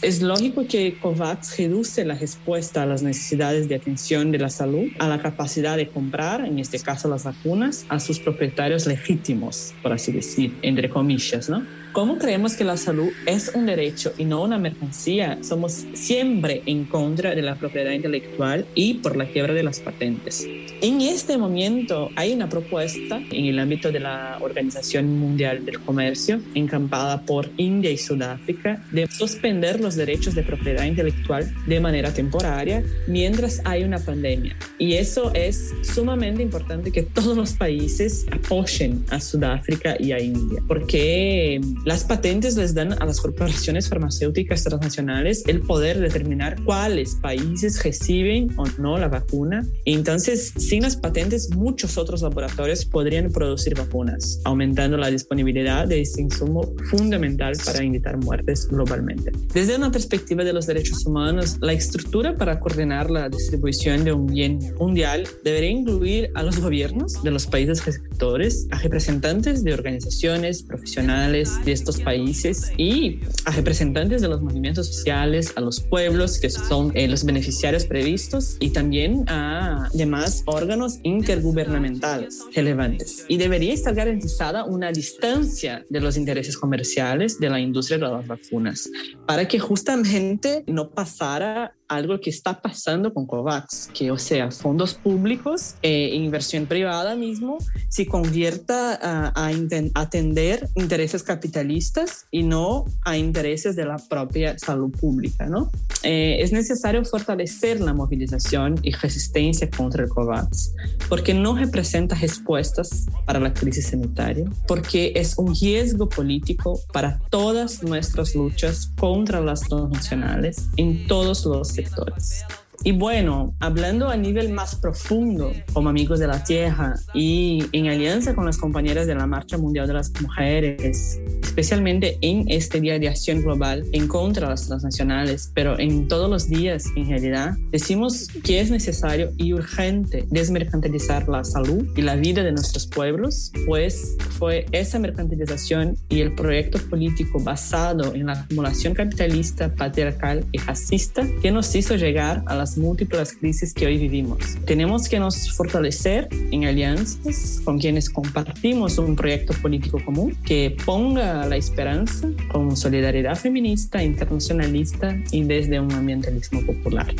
Es 0.00 0.22
lógico 0.22 0.66
que 0.66 0.98
COVAX 0.98 1.58
reduce 1.58 2.04
la 2.06 2.14
respuesta 2.14 2.82
a 2.82 2.86
las 2.86 3.02
necesidades 3.02 3.68
de 3.68 3.74
atención 3.74 4.32
de 4.32 4.38
la 4.38 4.48
salud, 4.48 4.86
a 4.98 5.06
la 5.06 5.20
capacidad 5.20 5.76
de 5.76 5.88
comprar, 5.88 6.46
en 6.46 6.58
este 6.58 6.80
caso 6.80 7.08
las 7.08 7.24
vacunas, 7.24 7.84
a 7.90 8.00
sus 8.00 8.18
propietarios 8.18 8.86
legítimos, 8.86 9.74
por 9.82 9.92
así 9.92 10.10
decir, 10.10 10.56
entre 10.62 10.88
comillas, 10.88 11.50
¿no? 11.50 11.81
Como 11.92 12.16
creemos 12.16 12.54
que 12.54 12.64
la 12.64 12.78
salud 12.78 13.10
es 13.26 13.52
un 13.54 13.66
derecho 13.66 14.14
y 14.16 14.24
no 14.24 14.42
una 14.42 14.56
mercancía, 14.56 15.36
somos 15.42 15.84
siempre 15.92 16.62
en 16.64 16.86
contra 16.86 17.34
de 17.34 17.42
la 17.42 17.56
propiedad 17.56 17.90
intelectual 17.90 18.64
y 18.74 18.94
por 18.94 19.14
la 19.14 19.26
quiebra 19.26 19.52
de 19.52 19.62
las 19.62 19.80
patentes. 19.80 20.46
En 20.80 21.02
este 21.02 21.36
momento 21.36 22.08
hay 22.16 22.32
una 22.32 22.48
propuesta 22.48 23.20
en 23.30 23.44
el 23.44 23.58
ámbito 23.58 23.92
de 23.92 24.00
la 24.00 24.38
Organización 24.40 25.18
Mundial 25.18 25.66
del 25.66 25.80
Comercio, 25.80 26.40
encampada 26.54 27.20
por 27.26 27.50
India 27.58 27.90
y 27.90 27.98
Sudáfrica, 27.98 28.82
de 28.90 29.06
suspender 29.08 29.78
los 29.78 29.94
derechos 29.94 30.34
de 30.34 30.44
propiedad 30.44 30.84
intelectual 30.84 31.54
de 31.66 31.78
manera 31.78 32.14
temporaria 32.14 32.82
mientras 33.06 33.60
hay 33.66 33.84
una 33.84 33.98
pandemia. 33.98 34.56
Y 34.78 34.94
eso 34.94 35.30
es 35.34 35.74
sumamente 35.82 36.42
importante 36.42 36.90
que 36.90 37.02
todos 37.02 37.36
los 37.36 37.52
países 37.52 38.24
apoyen 38.32 39.04
a 39.10 39.20
Sudáfrica 39.20 39.96
y 40.00 40.12
a 40.12 40.20
India, 40.20 40.62
porque 40.66 41.60
las 41.84 42.04
patentes 42.04 42.56
les 42.56 42.74
dan 42.74 42.92
a 43.02 43.06
las 43.06 43.20
corporaciones 43.20 43.88
farmacéuticas 43.88 44.62
transnacionales 44.62 45.42
el 45.48 45.60
poder 45.62 45.96
de 45.96 46.04
determinar 46.04 46.62
cuáles 46.62 47.16
países 47.16 47.82
reciben 47.82 48.48
o 48.56 48.64
no 48.78 48.98
la 48.98 49.08
vacuna. 49.08 49.66
Entonces, 49.84 50.52
sin 50.56 50.82
las 50.82 50.96
patentes, 50.96 51.50
muchos 51.56 51.98
otros 51.98 52.22
laboratorios 52.22 52.84
podrían 52.84 53.32
producir 53.32 53.74
vacunas, 53.74 54.40
aumentando 54.44 54.96
la 54.96 55.10
disponibilidad 55.10 55.88
de 55.88 56.02
este 56.02 56.22
insumo 56.22 56.72
fundamental 56.90 57.54
para 57.64 57.82
evitar 57.82 58.16
muertes 58.16 58.68
globalmente. 58.68 59.32
Desde 59.52 59.76
una 59.76 59.90
perspectiva 59.90 60.44
de 60.44 60.52
los 60.52 60.66
derechos 60.66 61.04
humanos, 61.04 61.58
la 61.60 61.72
estructura 61.72 62.36
para 62.36 62.60
coordinar 62.60 63.10
la 63.10 63.28
distribución 63.28 64.04
de 64.04 64.12
un 64.12 64.26
bien 64.26 64.60
mundial 64.78 65.26
debería 65.42 65.70
incluir 65.70 66.30
a 66.34 66.42
los 66.44 66.60
gobiernos 66.60 67.22
de 67.22 67.30
los 67.32 67.46
países 67.46 67.84
receptores, 67.84 68.68
a 68.70 68.78
representantes 68.78 69.64
de 69.64 69.74
organizaciones 69.74 70.62
profesionales, 70.62 71.50
estos 71.72 72.00
países 72.00 72.72
y 72.76 73.20
a 73.44 73.50
representantes 73.52 74.22
de 74.22 74.28
los 74.28 74.42
movimientos 74.42 74.86
sociales, 74.86 75.52
a 75.56 75.60
los 75.60 75.80
pueblos 75.80 76.38
que 76.38 76.50
son 76.50 76.92
eh, 76.94 77.08
los 77.08 77.24
beneficiarios 77.24 77.84
previstos 77.84 78.56
y 78.60 78.70
también 78.70 79.24
a 79.28 79.88
demás 79.92 80.42
órganos 80.46 80.98
intergubernamentales 81.02 82.44
relevantes. 82.54 83.24
Y 83.28 83.36
debería 83.36 83.72
estar 83.72 83.94
garantizada 83.94 84.64
una 84.64 84.92
distancia 84.92 85.84
de 85.88 86.00
los 86.00 86.16
intereses 86.16 86.56
comerciales 86.56 87.38
de 87.38 87.50
la 87.50 87.60
industria 87.60 87.98
de 87.98 88.08
las 88.08 88.26
vacunas 88.26 88.90
para 89.26 89.46
que 89.48 89.58
justamente 89.58 90.64
no 90.66 90.90
pasara 90.90 91.74
algo 91.94 92.20
que 92.20 92.30
está 92.30 92.60
pasando 92.60 93.12
con 93.12 93.26
COVAX, 93.26 93.90
que 93.94 94.10
o 94.10 94.18
sea, 94.18 94.50
fondos 94.50 94.94
públicos 94.94 95.74
e 95.82 96.14
inversión 96.14 96.66
privada 96.66 97.14
mismo 97.16 97.58
se 97.88 98.06
convierta 98.06 98.98
a, 99.02 99.32
a 99.34 99.50
atender 99.94 100.68
intereses 100.74 101.22
capitalistas 101.22 102.26
y 102.30 102.42
no 102.42 102.84
a 103.04 103.16
intereses 103.16 103.76
de 103.76 103.84
la 103.84 103.96
propia 103.96 104.58
salud 104.58 104.90
pública, 104.90 105.46
¿no? 105.46 105.70
Eh, 106.02 106.38
es 106.40 106.52
necesario 106.52 107.04
fortalecer 107.04 107.80
la 107.80 107.94
movilización 107.94 108.78
y 108.82 108.92
resistencia 108.92 109.70
contra 109.70 110.02
el 110.02 110.08
COVAX, 110.08 110.74
porque 111.08 111.34
no 111.34 111.56
representa 111.56 112.16
respuestas 112.16 113.06
para 113.24 113.38
la 113.38 113.52
crisis 113.54 113.88
sanitaria, 113.88 114.44
porque 114.66 115.12
es 115.14 115.38
un 115.38 115.54
riesgo 115.54 116.08
político 116.08 116.80
para 116.92 117.20
todas 117.30 117.82
nuestras 117.82 118.34
luchas 118.34 118.90
contra 118.98 119.40
las 119.40 119.60
transnacionales 119.60 120.68
en 120.76 121.06
todos 121.06 121.44
los 121.44 121.78
sectores. 121.84 122.44
Y 122.84 122.90
bueno, 122.90 123.54
hablando 123.60 124.08
a 124.08 124.16
nivel 124.16 124.52
más 124.52 124.74
profundo, 124.74 125.52
como 125.72 125.88
amigos 125.88 126.18
de 126.18 126.26
la 126.26 126.42
tierra 126.42 126.94
y 127.14 127.64
en 127.70 127.86
alianza 127.86 128.34
con 128.34 128.44
las 128.44 128.58
compañeras 128.58 129.06
de 129.06 129.14
la 129.14 129.24
Marcha 129.24 129.56
Mundial 129.56 129.86
de 129.86 129.94
las 129.94 130.12
Mujeres, 130.20 131.20
especialmente 131.42 132.18
en 132.22 132.44
este 132.48 132.80
Día 132.80 132.98
de 132.98 133.08
Acción 133.08 133.42
Global 133.42 133.84
en 133.92 134.08
contra 134.08 134.48
de 134.48 134.54
las 134.54 134.66
transnacionales, 134.66 135.52
pero 135.54 135.78
en 135.78 136.08
todos 136.08 136.28
los 136.28 136.48
días 136.48 136.86
en 136.96 137.08
realidad, 137.08 137.56
decimos 137.70 138.26
que 138.42 138.60
es 138.60 138.70
necesario 138.72 139.30
y 139.36 139.52
urgente 139.52 140.26
desmercantilizar 140.30 141.28
la 141.28 141.44
salud 141.44 141.86
y 141.96 142.02
la 142.02 142.16
vida 142.16 142.42
de 142.42 142.50
nuestros 142.50 142.88
pueblos, 142.88 143.52
pues 143.64 144.16
fue 144.38 144.66
esa 144.72 144.98
mercantilización 144.98 145.96
y 146.08 146.20
el 146.20 146.34
proyecto 146.34 146.78
político 146.90 147.38
basado 147.38 148.12
en 148.12 148.26
la 148.26 148.32
acumulación 148.32 148.94
capitalista, 148.94 149.72
patriarcal 149.72 150.44
y 150.50 150.58
racista 150.58 151.24
que 151.40 151.52
nos 151.52 151.72
hizo 151.76 151.94
llegar 151.94 152.42
a 152.46 152.56
las 152.56 152.71
múltiples 152.76 153.32
crisis 153.32 153.72
que 153.72 153.86
hoy 153.86 153.98
vivimos. 153.98 154.38
Tenemos 154.66 155.08
que 155.08 155.18
nos 155.18 155.50
fortalecer 155.52 156.28
en 156.50 156.64
alianzas 156.64 157.60
con 157.64 157.78
quienes 157.78 158.10
compartimos 158.10 158.98
un 158.98 159.16
proyecto 159.16 159.54
político 159.54 160.02
común 160.04 160.36
que 160.44 160.76
ponga 160.84 161.46
la 161.46 161.56
esperanza 161.56 162.28
con 162.50 162.76
solidaridad 162.76 163.36
feminista, 163.36 164.02
internacionalista 164.02 165.16
y 165.30 165.42
desde 165.42 165.80
un 165.80 165.92
ambientalismo 165.92 166.60
popular. 166.62 167.14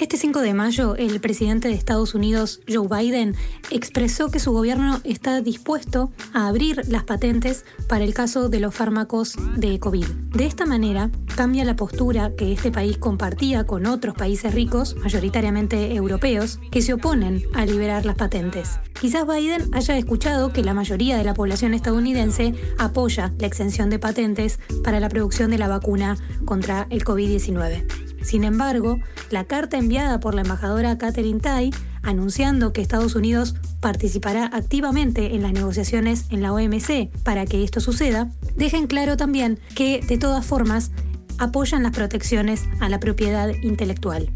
Este 0.00 0.16
5 0.16 0.40
de 0.40 0.54
mayo, 0.54 0.96
el 0.96 1.20
presidente 1.20 1.68
de 1.68 1.74
Estados 1.74 2.14
Unidos, 2.14 2.62
Joe 2.66 2.88
Biden, 2.88 3.36
expresó 3.70 4.30
que 4.30 4.40
su 4.40 4.50
gobierno 4.50 4.98
está 5.04 5.42
dispuesto 5.42 6.10
a 6.32 6.48
abrir 6.48 6.80
las 6.88 7.04
patentes 7.04 7.66
para 7.86 8.04
el 8.04 8.14
caso 8.14 8.48
de 8.48 8.60
los 8.60 8.74
fármacos 8.74 9.34
de 9.58 9.78
COVID. 9.78 10.06
De 10.06 10.46
esta 10.46 10.64
manera, 10.64 11.10
cambia 11.36 11.66
la 11.66 11.76
postura 11.76 12.34
que 12.34 12.50
este 12.50 12.72
país 12.72 12.96
compartía 12.96 13.64
con 13.64 13.84
otros 13.84 14.14
países 14.14 14.54
ricos, 14.54 14.96
mayoritariamente 14.96 15.94
europeos, 15.94 16.60
que 16.70 16.80
se 16.80 16.94
oponen 16.94 17.42
a 17.52 17.66
liberar 17.66 18.06
las 18.06 18.16
patentes. 18.16 18.80
Quizás 18.98 19.26
Biden 19.26 19.68
haya 19.74 19.98
escuchado 19.98 20.50
que 20.50 20.64
la 20.64 20.72
mayoría 20.72 21.18
de 21.18 21.24
la 21.24 21.34
población 21.34 21.74
estadounidense 21.74 22.54
apoya 22.78 23.34
la 23.38 23.46
exención 23.46 23.90
de 23.90 23.98
patentes 23.98 24.60
para 24.82 24.98
la 24.98 25.10
producción 25.10 25.50
de 25.50 25.58
la 25.58 25.68
vacuna 25.68 26.16
contra 26.46 26.86
el 26.88 27.04
COVID-19. 27.04 28.09
Sin 28.22 28.44
embargo, 28.44 28.98
la 29.30 29.44
carta 29.44 29.78
enviada 29.78 30.20
por 30.20 30.34
la 30.34 30.42
embajadora 30.42 30.98
Catherine 30.98 31.40
Tai, 31.40 31.70
anunciando 32.02 32.72
que 32.72 32.80
Estados 32.80 33.14
Unidos 33.14 33.54
participará 33.80 34.46
activamente 34.52 35.34
en 35.34 35.42
las 35.42 35.52
negociaciones 35.52 36.26
en 36.30 36.42
la 36.42 36.52
OMC 36.52 37.10
para 37.22 37.46
que 37.46 37.64
esto 37.64 37.80
suceda, 37.80 38.30
deja 38.56 38.76
en 38.76 38.86
claro 38.86 39.16
también 39.16 39.58
que, 39.74 40.00
de 40.06 40.18
todas 40.18 40.44
formas, 40.44 40.92
apoyan 41.38 41.82
las 41.82 41.92
protecciones 41.92 42.64
a 42.80 42.88
la 42.88 43.00
propiedad 43.00 43.50
intelectual. 43.62 44.30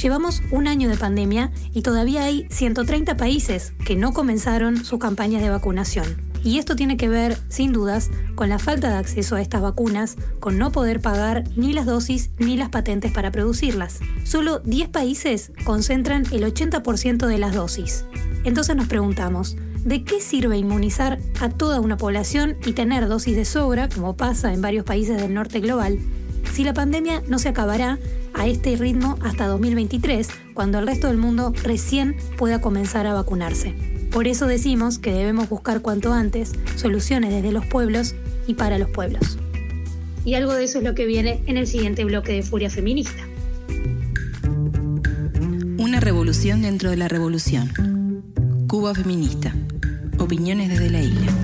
Llevamos 0.00 0.42
un 0.50 0.68
año 0.68 0.90
de 0.90 0.96
pandemia 0.96 1.52
y 1.72 1.80
todavía 1.80 2.24
hay 2.24 2.46
130 2.50 3.16
países 3.16 3.72
que 3.84 3.96
no 3.96 4.12
comenzaron 4.12 4.84
sus 4.84 4.98
campañas 4.98 5.40
de 5.40 5.48
vacunación. 5.48 6.22
Y 6.44 6.58
esto 6.58 6.76
tiene 6.76 6.96
que 6.96 7.08
ver, 7.08 7.36
sin 7.48 7.72
dudas, 7.72 8.10
con 8.34 8.48
la 8.48 8.58
falta 8.58 8.88
de 8.90 8.96
acceso 8.96 9.36
a 9.36 9.42
estas 9.42 9.62
vacunas, 9.62 10.16
con 10.40 10.58
no 10.58 10.70
poder 10.72 11.00
pagar 11.00 11.44
ni 11.56 11.72
las 11.72 11.86
dosis 11.86 12.30
ni 12.38 12.56
las 12.56 12.68
patentes 12.68 13.12
para 13.12 13.32
producirlas. 13.32 14.00
Solo 14.24 14.60
10 14.60 14.88
países 14.90 15.52
concentran 15.64 16.24
el 16.32 16.44
80% 16.44 17.26
de 17.26 17.38
las 17.38 17.54
dosis. 17.54 18.04
Entonces 18.44 18.76
nos 18.76 18.86
preguntamos, 18.86 19.56
¿de 19.84 20.04
qué 20.04 20.20
sirve 20.20 20.56
inmunizar 20.56 21.18
a 21.40 21.48
toda 21.48 21.80
una 21.80 21.96
población 21.96 22.56
y 22.64 22.72
tener 22.72 23.08
dosis 23.08 23.34
de 23.34 23.44
sobra, 23.44 23.88
como 23.88 24.16
pasa 24.16 24.52
en 24.52 24.62
varios 24.62 24.84
países 24.84 25.20
del 25.20 25.34
norte 25.34 25.60
global, 25.60 25.98
si 26.52 26.62
la 26.62 26.74
pandemia 26.74 27.22
no 27.28 27.38
se 27.38 27.48
acabará 27.48 27.98
a 28.34 28.46
este 28.46 28.76
ritmo 28.76 29.18
hasta 29.20 29.46
2023, 29.46 30.28
cuando 30.54 30.78
el 30.78 30.86
resto 30.86 31.08
del 31.08 31.16
mundo 31.16 31.52
recién 31.64 32.16
pueda 32.38 32.60
comenzar 32.60 33.06
a 33.06 33.14
vacunarse? 33.14 33.95
Por 34.16 34.28
eso 34.28 34.46
decimos 34.46 34.98
que 34.98 35.12
debemos 35.12 35.50
buscar 35.50 35.82
cuanto 35.82 36.14
antes 36.14 36.52
soluciones 36.76 37.30
desde 37.30 37.52
los 37.52 37.66
pueblos 37.66 38.14
y 38.46 38.54
para 38.54 38.78
los 38.78 38.88
pueblos. 38.88 39.36
Y 40.24 40.32
algo 40.32 40.54
de 40.54 40.64
eso 40.64 40.78
es 40.78 40.84
lo 40.84 40.94
que 40.94 41.04
viene 41.04 41.42
en 41.44 41.58
el 41.58 41.66
siguiente 41.66 42.02
bloque 42.02 42.32
de 42.32 42.42
Furia 42.42 42.70
Feminista. 42.70 43.28
Una 45.76 46.00
revolución 46.00 46.62
dentro 46.62 46.88
de 46.88 46.96
la 46.96 47.08
revolución. 47.08 48.24
Cuba 48.66 48.94
Feminista. 48.94 49.54
Opiniones 50.16 50.70
desde 50.70 50.88
la 50.88 51.02
isla. 51.02 51.35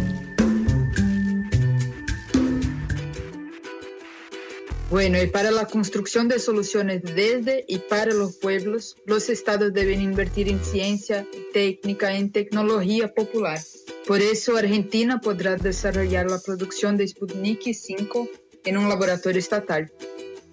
Bueno, 4.93 5.23
y 5.23 5.27
para 5.27 5.51
la 5.51 5.65
construcción 5.65 6.29
de 6.29 6.39
soluciones 6.39 7.01
desde 7.03 7.65
y 7.67 7.79
para 7.79 8.13
los 8.13 8.37
pueblos, 8.37 8.95
los 9.07 9.31
estados 9.31 9.73
deben 9.73 10.03
invertir 10.03 10.51
en 10.51 10.63
ciencia, 10.63 11.27
técnica, 11.55 12.15
en 12.15 12.31
tecnología 12.31 13.09
popular. 13.15 13.59
Por 14.07 14.21
eso, 14.21 14.55
Argentina 14.55 15.19
podrá 15.19 15.57
desarrollar 15.57 16.31
la 16.31 16.39
producción 16.41 16.99
de 16.99 17.09
Sputnik 17.09 17.73
5 17.73 18.29
en 18.67 18.77
un 18.77 18.91
laboratorio 18.91 19.39
estatal. 19.39 19.91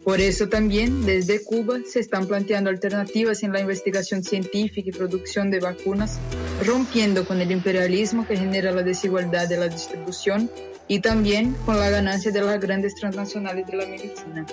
Por 0.05 0.21
eso 0.21 0.47
también 0.47 1.05
desde 1.05 1.43
Cuba 1.43 1.79
se 1.85 1.99
están 1.99 2.25
planteando 2.25 2.69
alternativas 2.69 3.43
en 3.43 3.51
la 3.51 3.59
investigación 3.59 4.23
científica 4.23 4.87
y 4.87 4.93
producción 4.93 5.51
de 5.51 5.59
vacunas, 5.59 6.17
rompiendo 6.65 7.25
con 7.25 7.41
el 7.41 7.51
imperialismo 7.51 8.25
que 8.25 8.37
genera 8.37 8.71
la 8.71 8.83
desigualdad 8.83 9.49
de 9.49 9.57
la 9.57 9.67
distribución 9.67 10.49
y 10.89 10.99
también 10.99 11.53
con 11.65 11.79
la 11.79 11.89
ganancia 11.89 12.31
de 12.31 12.41
las 12.41 12.59
grandes 12.59 12.95
transnacionales 12.95 13.65
de 13.67 13.77
la 13.77 13.85
medicina. 13.85 14.45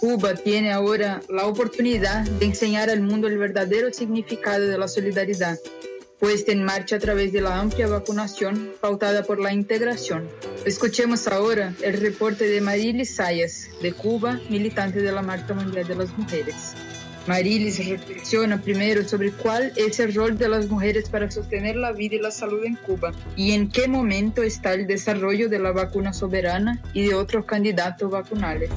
Cuba 0.00 0.34
tiene 0.34 0.72
ahora 0.72 1.20
la 1.28 1.46
oportunidad 1.46 2.22
de 2.24 2.46
enseñar 2.46 2.90
al 2.90 3.02
mundo 3.02 3.28
el 3.28 3.38
verdadero 3.38 3.92
significado 3.92 4.66
de 4.66 4.76
la 4.76 4.88
solidaridad, 4.88 5.60
puesta 6.18 6.50
en 6.50 6.64
marcha 6.64 6.96
a 6.96 6.98
través 6.98 7.32
de 7.32 7.40
la 7.40 7.60
amplia 7.60 7.86
vacunación 7.86 8.72
pautada 8.80 9.22
por 9.22 9.38
la 9.38 9.52
integración. 9.52 10.28
Escuchemos 10.64 11.28
ahora 11.28 11.74
el 11.82 12.00
reporte 12.00 12.48
de 12.48 12.60
Marilis 12.60 13.14
Sayas, 13.14 13.68
de 13.80 13.92
Cuba, 13.92 14.40
militante 14.48 15.02
de 15.02 15.12
la 15.12 15.22
Marcha 15.22 15.54
Mundial 15.54 15.86
de 15.86 15.94
las 15.94 16.16
Mujeres. 16.16 16.74
Marilis 17.26 17.78
reflexiona 17.88 18.60
primero 18.60 19.06
sobre 19.08 19.30
cuál 19.30 19.72
es 19.76 20.00
el 20.00 20.12
rol 20.14 20.36
de 20.36 20.48
las 20.48 20.68
mujeres 20.68 21.08
para 21.08 21.30
sostener 21.30 21.76
la 21.76 21.92
vida 21.92 22.16
y 22.16 22.18
la 22.18 22.32
salud 22.32 22.64
en 22.64 22.74
Cuba 22.74 23.12
y 23.36 23.52
en 23.52 23.68
qué 23.68 23.86
momento 23.86 24.42
está 24.42 24.74
el 24.74 24.86
desarrollo 24.86 25.48
de 25.48 25.60
la 25.60 25.70
vacuna 25.70 26.12
soberana 26.12 26.80
y 26.92 27.02
de 27.02 27.14
otros 27.14 27.44
candidatos 27.44 28.10
vacunales. 28.10 28.70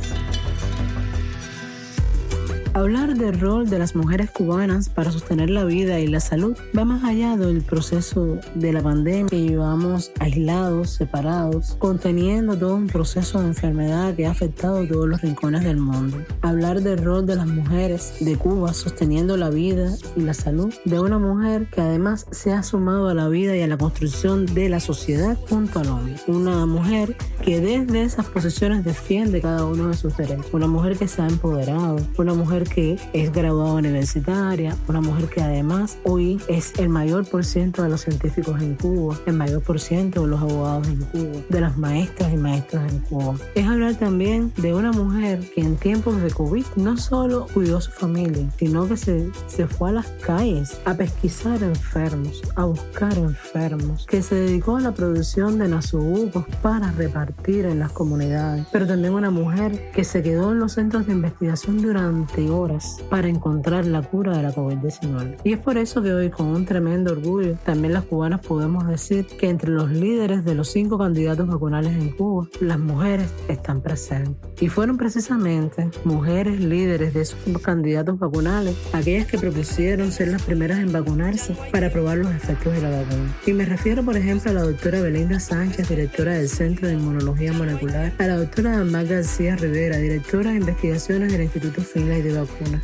Hablar 2.76 3.16
del 3.16 3.40
rol 3.40 3.70
de 3.70 3.80
las 3.80 3.96
mujeres 3.96 4.32
cubanas 4.32 4.90
para 4.90 5.10
sostener 5.10 5.50
la 5.50 5.64
vida 5.64 6.02
y 6.02 6.08
la 6.08 6.20
salud 6.20 6.58
va 6.78 6.84
más 6.84 7.06
allá 7.06 7.38
del 7.38 7.62
proceso 7.62 8.38
de 8.54 8.74
la 8.74 8.84
pandemia 8.84 9.28
que 9.30 9.42
llevamos 9.42 10.12
aislados, 10.20 10.90
separados, 10.90 11.78
conteniendo 11.80 12.58
todo 12.58 12.76
un 12.76 12.88
proceso 12.88 13.40
de 13.40 13.48
enfermedad 13.48 14.14
que 14.14 14.26
ha 14.26 14.32
afectado 14.32 14.86
todos 14.86 15.08
los 15.08 15.22
rincones 15.22 15.64
del 15.64 15.78
mundo. 15.78 16.18
Hablar 16.42 16.82
del 16.82 16.98
rol 16.98 17.26
de 17.26 17.38
las 17.38 17.48
mujeres 17.48 18.16
de 18.20 18.36
Cuba 18.36 18.74
sosteniendo 18.74 19.38
la 19.38 19.50
vida 19.50 19.96
y 20.18 20.24
la 20.24 20.34
salud 20.34 20.74
de 20.84 21.00
una 21.00 21.18
mujer 21.18 21.70
que 21.70 21.80
además 21.80 22.26
se 22.32 22.52
ha 22.52 22.62
sumado 22.62 23.08
a 23.08 23.14
la 23.14 23.30
vida 23.30 23.56
y 23.56 23.62
a 23.62 23.68
la 23.68 23.78
construcción 23.78 24.48
de 24.48 24.68
la 24.68 24.82
sociedad 24.82 25.38
junto 25.48 25.80
al 25.80 25.88
hombre. 25.88 26.16
Una 26.28 26.66
mujer 26.66 27.16
que 27.42 27.62
desde 27.62 28.04
esas 28.04 28.26
posiciones 28.26 28.84
defiende 28.84 29.40
cada 29.40 29.64
uno 29.64 29.88
de 29.88 29.94
sus 29.94 30.18
derechos. 30.18 30.48
Una 30.52 30.68
mujer 30.68 30.98
que 30.98 31.08
se 31.08 31.22
ha 31.22 31.28
empoderado. 31.28 32.00
Una 32.18 32.34
mujer 32.34 32.64
que 32.65 32.97
es 33.13 33.32
graduada 33.32 33.73
universitaria, 33.73 34.75
una 34.88 35.01
mujer 35.01 35.30
que 35.30 35.41
además 35.41 35.97
hoy 36.04 36.39
es 36.47 36.73
el 36.78 36.89
mayor 36.89 37.25
por 37.25 37.45
ciento 37.45 37.84
de 37.84 37.89
los 37.89 38.01
científicos 38.01 38.62
en 38.62 38.75
Cuba, 38.75 39.17
el 39.25 39.34
mayor 39.34 39.62
por 39.62 39.80
ciento 39.80 40.21
de 40.21 40.28
los 40.28 40.41
abogados 40.41 40.88
en 40.88 40.97
Cuba, 40.97 41.41
de 41.49 41.62
las 41.62 41.78
maestras 41.78 42.34
y 42.34 42.38
maestros 42.38 42.84
en 42.91 42.99
Cuba. 42.99 43.36
Es 43.56 43.65
hablar 43.65 43.95
también 43.95 44.51
de 44.58 44.73
una 44.73 44.91
mujer 44.91 45.39
que 45.54 45.62
en 45.62 45.78
tiempos 45.78 46.21
de 46.21 46.32
COVID 46.32 46.65
no 46.75 46.97
solo 46.97 47.47
cuidó 47.54 47.78
a 47.78 47.82
su 47.82 47.91
familia, 47.91 48.49
sino 48.58 48.88
que 48.88 48.97
se, 48.97 49.30
se 49.47 49.67
fue 49.67 49.89
a 49.89 49.93
las 49.93 50.08
calles 50.25 50.80
a 50.86 50.93
pesquisar 50.93 51.62
enfermos, 51.63 52.41
a 52.56 52.65
buscar 52.65 53.17
enfermos, 53.17 54.06
que 54.06 54.21
se 54.21 54.36
dedicó 54.36 54.78
a 54.78 54.82
la 54.82 54.93
producción 54.93 55.58
de 55.58 55.67
nasobucos 55.67 56.45
para 56.62 56.91
repartir 56.91 57.65
en 57.65 57.80
las 57.80 57.91
comunidades, 57.91 58.65
pero 58.71 58.88
también 58.88 59.13
una 59.13 59.32
mujer 59.32 59.91
que 59.91 60.04
se 60.04 60.21
quedó 60.21 60.51
en 60.51 60.60
los 60.60 60.73
centros 60.73 61.08
de 61.08 61.13
investigación 61.13 61.82
durante 61.82 62.49
horas 62.56 62.98
para 63.10 63.28
encontrar 63.28 63.86
la 63.86 64.02
cura 64.02 64.38
de 64.38 64.44
la 64.44 64.54
COVID-19. 64.54 65.38
Y 65.44 65.54
es 65.54 65.60
por 65.60 65.78
eso 65.78 66.02
que 66.02 66.13
hoy, 66.13 66.30
con 66.30 66.48
un 66.48 66.65
tremendo 66.65 67.12
orgullo, 67.12 67.56
también 67.65 67.94
las 67.94 68.06
cubanas 68.06 68.41
podemos 68.41 68.88
decir 68.88 69.26
que 69.26 69.50
entre 69.50 69.72
los 69.72 69.91
líderes 69.91 70.46
de 70.46 70.56
los 70.56 70.70
cinco 70.70 70.98
candidatos 70.98 71.48
vacunales 71.48 71.94
en 71.94 72.10
Cuba, 72.12 72.48
las 72.60 72.80
mujeres 72.80 73.30
están 73.48 73.82
presentes. 73.82 74.36
Y 74.62 74.70
fueron 74.70 74.98
precisamente 74.98 75.89
mujeres 76.04 76.60
líderes 76.60 77.13
de 77.13 77.22
esos 77.22 77.39
candidatos 77.62 78.20
vacunales, 78.20 78.76
aquellas 78.94 79.28
que 79.28 79.38
propusieron 79.38 80.12
ser 80.12 80.30
las 80.30 80.44
primeras 80.44 80.80
en 80.80 80.91
vacunarse 80.91 81.56
para 81.72 81.91
probar 81.91 82.18
los 82.20 82.32
efectos 82.32 82.74
de 82.74 82.82
la 82.82 82.89
vacuna. 82.89 83.36
Y 83.46 83.54
me 83.54 83.65
refiero, 83.65 84.04
por 84.04 84.18
ejemplo, 84.18 84.52
a 84.52 84.54
la 84.54 84.63
doctora 84.63 85.02
Belinda 85.02 85.39
Sánchez, 85.39 85.89
directora 85.89 86.34
del 86.36 86.50
Centro 86.50 86.88
de 86.88 86.94
Inmunología 86.94 87.54
Molecular, 87.54 88.13
a 88.18 88.28
la 88.28 88.38
doctora 88.38 88.84
Magda 88.84 89.15
García 89.15 89.56
Rivera, 89.56 89.98
directora 89.98 90.52
de 90.52 90.58
investigaciones 90.58 91.32
del 91.32 91.44
Instituto 91.44 91.82
Finlay 91.82 92.22
de 92.22 92.34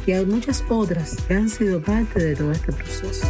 Y 0.06 0.12
hay 0.12 0.26
muchas 0.26 0.63
otras 0.69 1.17
que 1.28 1.36
han 1.36 1.50
sido 1.50 1.82
parte 1.82 2.24
de 2.24 2.36
todo 2.36 2.52
este 2.52 2.71
proceso. 2.71 3.28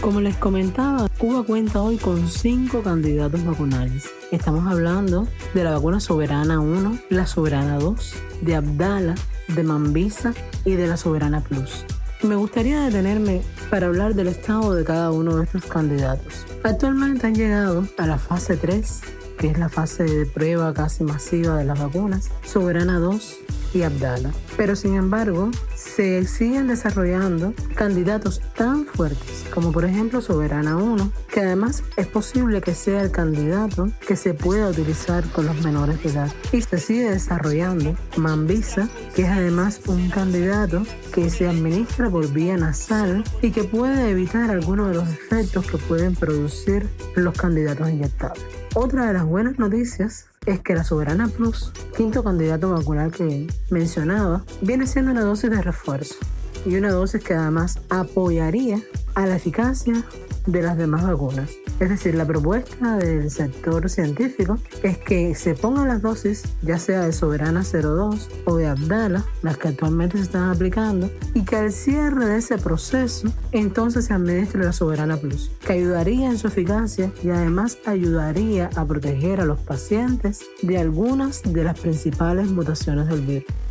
Como 0.00 0.20
les 0.20 0.36
comentaba, 0.36 1.08
Cuba 1.18 1.42
cuenta 1.42 1.82
hoy 1.82 1.96
con 1.96 2.28
cinco 2.28 2.82
candidatos 2.82 3.44
vacunales. 3.44 4.04
Estamos 4.30 4.66
hablando 4.66 5.26
de 5.54 5.64
la 5.64 5.72
vacuna 5.72 5.98
Soberana 5.98 6.60
1, 6.60 6.98
la 7.10 7.26
Soberana 7.26 7.78
2, 7.78 8.14
de 8.42 8.54
Abdala, 8.54 9.14
de 9.48 9.62
Mambisa 9.62 10.32
y 10.64 10.72
de 10.72 10.86
la 10.86 10.96
Soberana 10.96 11.40
Plus. 11.40 11.84
Me 12.22 12.36
gustaría 12.36 12.82
detenerme 12.82 13.42
para 13.70 13.86
hablar 13.86 14.14
del 14.14 14.28
estado 14.28 14.74
de 14.74 14.84
cada 14.84 15.10
uno 15.10 15.36
de 15.36 15.44
estos 15.44 15.64
candidatos. 15.64 16.46
Actualmente 16.62 17.26
han 17.26 17.34
llegado 17.34 17.86
a 17.98 18.06
la 18.06 18.18
fase 18.18 18.56
3 18.56 19.00
que 19.38 19.48
es 19.48 19.58
la 19.58 19.68
fase 19.68 20.04
de 20.04 20.26
prueba 20.26 20.72
casi 20.74 21.04
masiva 21.04 21.56
de 21.56 21.64
las 21.64 21.78
vacunas, 21.78 22.30
Soberana 22.44 22.98
2 22.98 23.36
y 23.74 23.82
Abdala. 23.82 24.32
Pero 24.56 24.76
sin 24.76 24.94
embargo, 24.94 25.50
se 25.74 26.26
siguen 26.26 26.68
desarrollando 26.68 27.54
candidatos 27.74 28.40
tan 28.56 28.86
fuertes 28.86 29.46
como 29.56 29.72
por 29.72 29.86
ejemplo 29.86 30.20
Soberana 30.20 30.76
1, 30.76 31.12
que 31.32 31.40
además 31.40 31.82
es 31.96 32.06
posible 32.06 32.60
que 32.60 32.74
sea 32.74 33.00
el 33.00 33.10
candidato 33.10 33.88
que 34.06 34.14
se 34.14 34.34
pueda 34.34 34.68
utilizar 34.68 35.24
con 35.30 35.46
los 35.46 35.62
menores 35.62 36.02
de 36.02 36.10
edad. 36.10 36.30
Y 36.52 36.60
se 36.60 36.76
sigue 36.78 37.10
desarrollando 37.10 37.96
Mambisa, 38.18 38.88
que 39.14 39.22
es 39.22 39.28
además 39.28 39.80
un 39.86 40.10
candidato 40.10 40.82
que 41.14 41.30
se 41.30 41.48
administra 41.48 42.10
por 42.10 42.30
vía 42.30 42.58
nasal 42.58 43.24
y 43.40 43.50
que 43.50 43.64
puede 43.64 44.10
evitar 44.10 44.50
algunos 44.50 44.88
de 44.88 44.94
los 44.96 45.08
efectos 45.08 45.66
que 45.66 45.78
pueden 45.78 46.14
producir 46.14 46.86
los 47.14 47.34
candidatos 47.34 47.88
inyectables. 47.88 48.65
Otra 48.78 49.06
de 49.06 49.14
las 49.14 49.24
buenas 49.24 49.58
noticias 49.58 50.26
es 50.44 50.60
que 50.60 50.74
la 50.74 50.84
Soberana 50.84 51.28
Plus, 51.28 51.72
quinto 51.96 52.22
candidato 52.22 52.72
vacunal 52.72 53.10
que 53.10 53.46
mencionaba, 53.70 54.44
viene 54.60 54.86
siendo 54.86 55.12
una 55.12 55.22
dosis 55.22 55.48
de 55.48 55.62
refuerzo 55.62 56.16
y 56.66 56.76
una 56.76 56.90
dosis 56.90 57.22
que 57.22 57.34
además 57.34 57.78
apoyaría 57.88 58.80
a 59.14 59.26
la 59.26 59.36
eficacia 59.36 60.04
de 60.46 60.62
las 60.62 60.76
demás 60.76 61.06
vacunas. 61.06 61.50
Es 61.80 61.90
decir, 61.90 62.14
la 62.14 62.24
propuesta 62.24 62.96
del 62.96 63.30
sector 63.30 63.88
científico 63.90 64.58
es 64.82 64.98
que 64.98 65.34
se 65.34 65.54
pongan 65.54 65.88
las 65.88 66.02
dosis, 66.02 66.44
ya 66.62 66.78
sea 66.78 67.02
de 67.02 67.12
Soberana 67.12 67.62
02 67.62 68.28
o 68.46 68.56
de 68.56 68.66
Abdala, 68.66 69.24
las 69.42 69.58
que 69.58 69.68
actualmente 69.68 70.16
se 70.16 70.24
están 70.24 70.50
aplicando, 70.50 71.10
y 71.34 71.44
que 71.44 71.56
al 71.56 71.72
cierre 71.72 72.26
de 72.26 72.38
ese 72.38 72.58
proceso, 72.58 73.28
entonces 73.52 74.06
se 74.06 74.14
administre 74.14 74.64
la 74.64 74.72
Soberana 74.72 75.18
Plus, 75.18 75.50
que 75.66 75.74
ayudaría 75.74 76.28
en 76.30 76.38
su 76.38 76.46
eficacia 76.46 77.12
y 77.22 77.30
además 77.30 77.78
ayudaría 77.84 78.70
a 78.74 78.84
proteger 78.86 79.40
a 79.40 79.44
los 79.44 79.60
pacientes 79.60 80.40
de 80.62 80.78
algunas 80.78 81.42
de 81.42 81.64
las 81.64 81.78
principales 81.78 82.48
mutaciones 82.48 83.08
del 83.08 83.20
virus. 83.20 83.65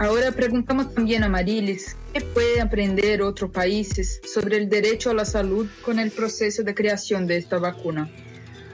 Ahora 0.00 0.30
preguntamos 0.30 0.94
también 0.94 1.24
a 1.24 1.28
Marilis 1.28 1.96
qué 2.12 2.20
pueden 2.20 2.62
aprender 2.62 3.20
otros 3.20 3.50
países 3.50 4.20
sobre 4.32 4.56
el 4.56 4.68
derecho 4.68 5.10
a 5.10 5.14
la 5.14 5.24
salud 5.24 5.66
con 5.84 5.98
el 5.98 6.12
proceso 6.12 6.62
de 6.62 6.72
creación 6.72 7.26
de 7.26 7.36
esta 7.36 7.58
vacuna. 7.58 8.08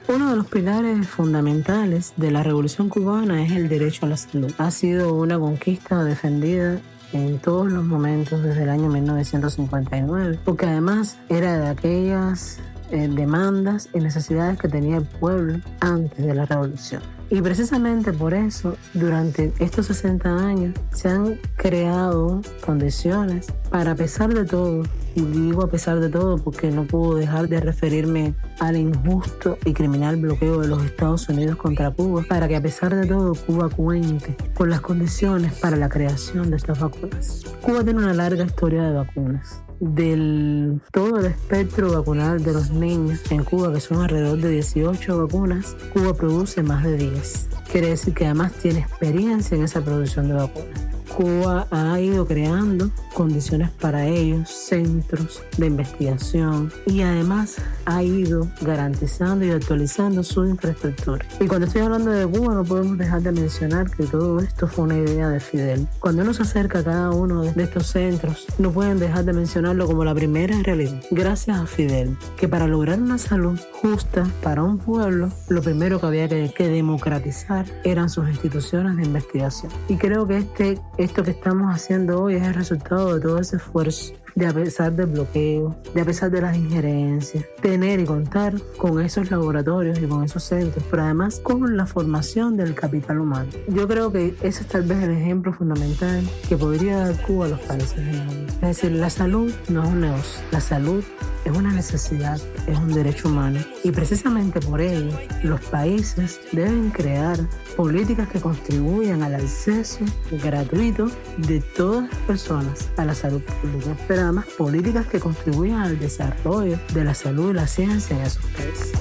Uno 0.07 0.29
de 0.29 0.35
los 0.35 0.45
pilares 0.45 1.07
fundamentales 1.07 2.13
de 2.15 2.29
la 2.29 2.43
revolución 2.43 2.89
cubana 2.89 3.43
es 3.43 3.53
el 3.53 3.67
derecho 3.69 4.05
a 4.05 4.09
la 4.09 4.17
salud. 4.17 4.53
Ha 4.59 4.69
sido 4.69 5.15
una 5.15 5.39
conquista 5.39 6.03
defendida 6.03 6.79
en 7.11 7.39
todos 7.39 7.71
los 7.71 7.83
momentos 7.83 8.43
desde 8.43 8.61
el 8.61 8.69
año 8.69 8.87
1959, 8.87 10.37
porque 10.45 10.67
además 10.67 11.17
era 11.29 11.57
de 11.57 11.67
aquellas 11.69 12.59
eh, 12.91 13.09
demandas 13.11 13.89
y 13.95 13.99
necesidades 13.99 14.59
que 14.59 14.67
tenía 14.67 14.97
el 14.97 15.05
pueblo 15.05 15.59
antes 15.79 16.23
de 16.23 16.35
la 16.35 16.45
revolución. 16.45 17.14
Y 17.29 17.41
precisamente 17.41 18.13
por 18.13 18.33
eso, 18.33 18.77
durante 18.93 19.51
estos 19.59 19.87
60 19.87 20.29
años, 20.29 20.75
se 20.91 21.09
han 21.09 21.39
creado 21.55 22.41
condiciones 22.63 23.47
para, 23.69 23.91
a 23.91 23.95
pesar 23.95 24.33
de 24.33 24.45
todo, 24.45 24.83
y 25.15 25.21
digo 25.21 25.63
a 25.63 25.69
pesar 25.69 25.99
de 25.99 26.09
todo 26.09 26.37
porque 26.37 26.69
no 26.69 26.83
puedo 26.83 27.15
dejar 27.15 27.47
de 27.47 27.59
referirme 27.59 28.35
al 28.59 28.77
injusto 28.77 29.57
y 29.65 29.73
criminal 29.73 30.17
bloqueo 30.17 30.61
de 30.61 30.67
los 30.67 30.83
Estados 30.83 31.27
Unidos 31.27 31.55
contra 31.55 31.91
Cuba, 31.91 32.23
para 32.27 32.47
que 32.47 32.55
a 32.55 32.61
pesar 32.61 32.93
de 32.95 33.07
todo 33.07 33.33
Cuba 33.33 33.69
cuente 33.69 34.35
con 34.53 34.69
las 34.69 34.81
condiciones 34.81 35.53
para 35.53 35.77
la 35.77 35.89
creación 35.89 36.51
de 36.51 36.57
estas 36.57 36.79
vacunas. 36.79 37.43
Cuba 37.61 37.83
tiene 37.83 37.99
una 37.99 38.13
larga 38.13 38.45
historia 38.45 38.83
de 38.83 38.93
vacunas 38.93 39.64
del 39.79 40.81
todo 40.91 41.19
el 41.19 41.25
espectro 41.25 41.91
vacunal 41.91 42.43
de 42.43 42.53
los 42.53 42.71
niños 42.71 43.19
en 43.31 43.43
Cuba, 43.43 43.73
que 43.73 43.79
son 43.79 44.01
alrededor 44.01 44.39
de 44.39 44.49
18 44.49 45.25
vacunas, 45.25 45.75
Cuba 45.93 46.13
produce 46.13 46.63
más 46.63 46.83
de 46.83 46.97
10. 46.97 47.49
Quiere 47.71 47.89
decir 47.89 48.13
que 48.13 48.25
además 48.25 48.53
tiene 48.53 48.79
experiencia 48.79 49.57
en 49.57 49.63
esa 49.63 49.81
producción 49.81 50.27
de 50.27 50.35
vacunas. 50.35 50.94
Cuba 51.15 51.65
ha 51.71 51.97
ido 52.01 52.27
creando 52.27 52.91
condiciones 53.13 53.69
para 53.71 54.05
ellos, 54.05 54.49
centros 54.49 55.41
de 55.57 55.67
investigación 55.67 56.73
y 56.85 57.03
además 57.03 57.55
ha 57.85 58.03
ido 58.03 58.49
garantizando 58.59 59.45
y 59.45 59.51
actualizando 59.51 60.23
su 60.23 60.43
infraestructura. 60.43 61.25
Y 61.39 61.47
cuando 61.47 61.67
estoy 61.67 61.83
hablando 61.83 62.11
de 62.11 62.27
Cuba 62.27 62.55
no 62.55 62.65
podemos 62.65 62.97
dejar 62.97 63.21
de 63.21 63.31
mencionar 63.31 63.89
que 63.89 64.03
todo 64.03 64.41
esto 64.41 64.67
fue 64.67 64.85
una 64.85 64.97
idea 64.97 65.29
de 65.29 65.39
Fidel. 65.39 65.87
Cuando 65.99 66.23
uno 66.23 66.33
se 66.33 66.43
acerca 66.43 66.79
a 66.79 66.83
cada 66.83 67.11
uno 67.11 67.43
de 67.43 67.63
estos 67.63 67.87
centros, 67.87 68.45
no 68.57 68.71
pueden 68.71 68.99
dejar 68.99 69.23
de 69.23 69.31
mencionarlo 69.31 69.87
como 69.87 70.03
la 70.03 70.13
primera 70.13 70.61
realidad. 70.63 71.01
Gracias 71.11 71.57
a 71.57 71.65
Fidel, 71.65 72.17
que 72.35 72.49
para 72.49 72.67
lograr 72.67 72.99
una 72.99 73.17
salud 73.17 73.57
justa 73.71 74.27
para 74.43 74.63
un 74.63 74.79
pueblo, 74.79 75.29
lo 75.47 75.61
primero 75.61 76.01
que 76.01 76.07
había 76.07 76.27
que, 76.27 76.51
que 76.53 76.67
democratizar 76.67 77.65
eran 77.85 78.09
sus 78.09 78.27
instituciones 78.27 78.97
de 78.97 79.03
investigación. 79.03 79.71
Y 79.87 79.95
creo 79.95 80.27
que 80.27 80.39
este 80.39 80.81
esto 81.05 81.23
que 81.23 81.31
estamos 81.31 81.71
haciendo 81.71 82.23
hoy 82.23 82.35
es 82.35 82.43
el 82.43 82.55
resultado 82.55 83.13
de 83.13 83.21
todo 83.21 83.39
ese 83.39 83.57
esfuerzo 83.57 84.13
de 84.35 84.45
a 84.45 84.53
pesar 84.53 84.93
del 84.93 85.07
bloqueo, 85.07 85.75
de 85.93 86.01
a 86.01 86.05
pesar 86.05 86.29
de 86.29 86.41
las 86.41 86.57
injerencias, 86.57 87.45
tener 87.61 87.99
y 87.99 88.05
contar 88.05 88.53
con 88.77 89.01
esos 89.01 89.31
laboratorios 89.31 89.97
y 89.99 90.05
con 90.05 90.23
esos 90.23 90.43
centros, 90.43 90.83
pero 90.91 91.03
además 91.03 91.39
con 91.39 91.77
la 91.77 91.85
formación 91.85 92.57
del 92.57 92.75
capital 92.75 93.19
humano. 93.19 93.49
Yo 93.69 93.87
creo 93.87 94.11
que 94.11 94.35
ese 94.41 94.61
es 94.61 94.67
tal 94.67 94.83
vez 94.83 95.01
el 95.03 95.11
ejemplo 95.11 95.53
fundamental 95.53 96.23
que 96.49 96.57
podría 96.57 96.97
dar 96.97 97.21
Cuba 97.21 97.45
a 97.45 97.49
los 97.49 97.59
países 97.61 97.95
del 97.95 98.23
mundo. 98.23 98.53
Es 98.55 98.61
decir, 98.61 98.91
la 98.91 99.09
salud 99.09 99.53
no 99.69 99.83
es 99.83 99.89
un 99.89 100.01
negocio, 100.01 100.41
la 100.51 100.59
salud 100.59 101.03
es 101.45 101.55
una 101.55 101.71
necesidad, 101.71 102.39
es 102.67 102.77
un 102.77 102.91
derecho 102.93 103.29
humano 103.29 103.59
y 103.83 103.91
precisamente 103.91 104.59
por 104.59 104.81
ello 104.81 105.11
los 105.43 105.61
países 105.61 106.39
deben 106.51 106.89
crear 106.89 107.37
políticas 107.77 108.27
que 108.29 108.41
contribuyan 108.41 109.21
al 109.21 109.35
acceso 109.35 109.99
gratuito 110.43 111.07
de 111.37 111.61
todas 111.61 112.09
las 112.09 112.19
personas 112.21 112.89
a 112.97 113.05
la 113.05 113.13
salud 113.13 113.41
pública, 113.61 113.95
pero 114.07 114.24
además 114.25 114.45
políticas 114.57 115.07
que 115.07 115.19
contribuyan 115.19 115.81
al 115.81 115.99
desarrollo 115.99 116.79
de 116.93 117.03
la 117.03 117.13
salud 117.13 117.51
y 117.51 117.53
la 117.53 117.67
ciencia 117.67 118.17
en 118.17 118.23
esos 118.23 118.45
países. 118.47 118.91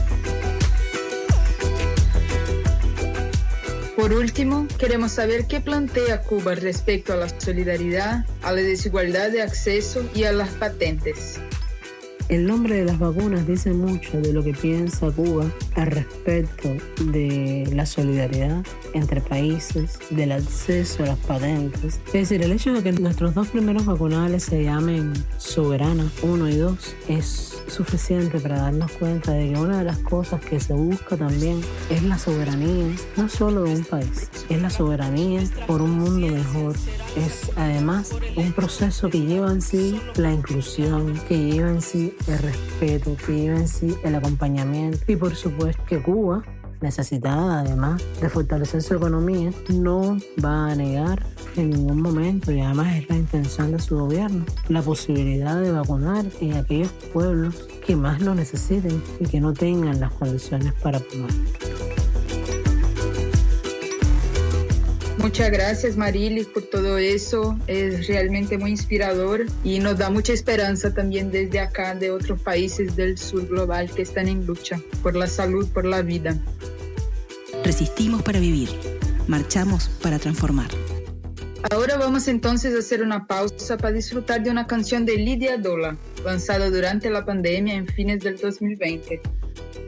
Por 3.97 4.13
último, 4.13 4.67
queremos 4.79 5.13
saber 5.13 5.47
qué 5.47 5.61
plantea 5.61 6.23
Cuba 6.23 6.55
respecto 6.55 7.13
a 7.13 7.17
la 7.17 7.41
solidaridad, 7.41 8.27
a 8.43 8.53
la 8.53 8.61
desigualdad 8.61 9.31
de 9.31 9.41
acceso 9.41 10.03
y 10.15 10.25
a 10.25 10.33
las 10.33 10.51
patentes. 10.51 11.41
El 12.31 12.47
nombre 12.47 12.77
de 12.77 12.85
las 12.87 12.99
vacunas 12.99 13.47
dice 13.47 13.75
mucho 13.75 14.19
de 14.19 14.33
lo 14.33 14.43
que 14.43 14.55
piensa 14.55 15.11
Cuba 15.11 15.45
al 15.75 15.87
respecto 15.89 16.71
de 17.13 17.69
la 17.75 17.85
solidaridad 17.85 18.65
entre 18.95 19.21
países, 19.21 19.99
del 20.09 20.33
acceso 20.33 21.03
a 21.03 21.09
las 21.09 21.19
patentes. 21.19 22.01
Es 22.07 22.13
decir, 22.13 22.43
el 22.43 22.53
hecho 22.53 22.73
de 22.73 22.83
que 22.83 22.93
nuestros 22.93 23.35
dos 23.35 23.49
primeros 23.49 23.85
vacunales 23.85 24.45
se 24.45 24.65
llamen 24.65 25.13
Soberana 25.37 26.11
1 26.23 26.49
y 26.49 26.57
2 26.57 26.97
es 27.09 27.63
suficiente 27.67 28.41
para 28.41 28.57
darnos 28.59 28.93
cuenta 28.93 29.33
de 29.33 29.53
que 29.53 29.59
una 29.59 29.79
de 29.79 29.85
las 29.85 29.99
cosas 29.99 30.41
que 30.41 30.61
se 30.61 30.73
busca 30.73 31.19
también 31.19 31.61
es 31.91 32.03
la 32.05 32.19
soberanía, 32.19 32.87
no 33.19 33.29
solo 33.29 33.65
de 33.65 33.75
un 33.75 33.85
país, 33.85 34.31
es 34.49 34.63
la 34.63 34.71
soberanía 34.71 35.43
por 35.67 35.83
un 35.83 35.91
mundo 35.91 36.27
mejor. 36.29 36.75
Es 37.17 37.51
además 37.57 38.11
un 38.37 38.53
proceso 38.53 39.09
que 39.09 39.21
lleva 39.21 39.53
en 39.53 39.63
sí 39.63 40.01
la 40.17 40.33
inclusión, 40.33 41.15
que 41.29 41.39
lleva 41.39 41.71
en 41.71 41.81
sí 41.81 42.17
el 42.27 42.39
respeto, 42.39 43.17
que 43.25 43.33
lleva 43.33 43.59
en 43.59 43.69
sí 43.69 43.95
el 44.03 44.17
acompañamiento 44.17 44.99
y 45.07 45.17
por 45.17 45.35
supuesto 45.37 45.83
que 45.87 46.03
Cuba 46.03 46.43
necesitada 46.85 47.61
además 47.61 48.03
de 48.21 48.29
fortalecer 48.29 48.83
su 48.83 48.95
economía, 48.95 49.51
no 49.71 50.19
va 50.45 50.71
a 50.71 50.75
negar 50.75 51.25
en 51.57 51.71
ningún 51.71 52.03
momento, 52.03 52.53
y 52.53 52.61
además 52.61 52.97
es 52.97 53.09
la 53.09 53.17
intención 53.17 53.73
de 53.73 53.79
su 53.79 53.97
gobierno, 53.97 54.45
la 54.69 54.83
posibilidad 54.83 55.61
de 55.61 55.73
vacunar 55.73 56.27
en 56.41 56.55
aquellos 56.55 56.93
pueblos 57.13 57.67
que 57.87 57.97
más 57.97 58.21
lo 58.21 58.35
necesiten 58.35 59.03
y 59.21 59.27
que 59.27 59.41
no 59.41 59.53
tengan 59.53 59.99
las 60.01 60.13
condiciones 60.13 60.73
para 60.75 61.01
tomar. 61.01 61.31
Muchas 65.19 65.51
gracias 65.51 65.97
Marilis 65.97 66.47
por 66.47 66.65
todo 66.65 66.99
eso, 66.99 67.59
es 67.67 68.07
realmente 68.09 68.59
muy 68.59 68.73
inspirador 68.73 69.47
y 69.63 69.79
nos 69.79 69.97
da 69.97 70.11
mucha 70.11 70.33
esperanza 70.33 70.93
también 70.93 71.31
desde 71.31 71.61
acá 71.61 71.95
de 71.95 72.11
otros 72.11 72.41
países 72.41 72.95
del 72.97 73.17
sur 73.17 73.47
global 73.49 73.91
que 73.91 74.03
están 74.03 74.29
en 74.29 74.45
lucha 74.45 74.81
por 75.03 75.17
la 75.17 75.27
salud, 75.27 75.67
por 75.69 75.87
la 75.87 76.03
vida. 76.03 76.37
Resistimos 77.65 78.23
para 78.23 78.39
vivir, 78.41 78.69
marchamos 79.27 79.89
para 80.03 80.19
transformar. 80.19 80.69
Ahora 81.71 81.97
vamos 81.97 82.29
entonces 82.29 82.75
a 82.75 82.81
hacer 82.81 83.03
una 83.03 83.27
pausa 83.27 83.79
para 83.79 83.93
disfrutar 83.93 84.43
de 84.43 84.51
una 84.51 84.67
canción 84.67 85.07
de 85.07 85.17
Lidia 85.17 85.57
Dola, 85.57 85.97
lanzada 86.23 86.69
durante 86.69 87.09
la 87.09 87.25
pandemia 87.25 87.75
en 87.75 87.87
fines 87.87 88.21
del 88.21 88.37
2020. 88.37 89.23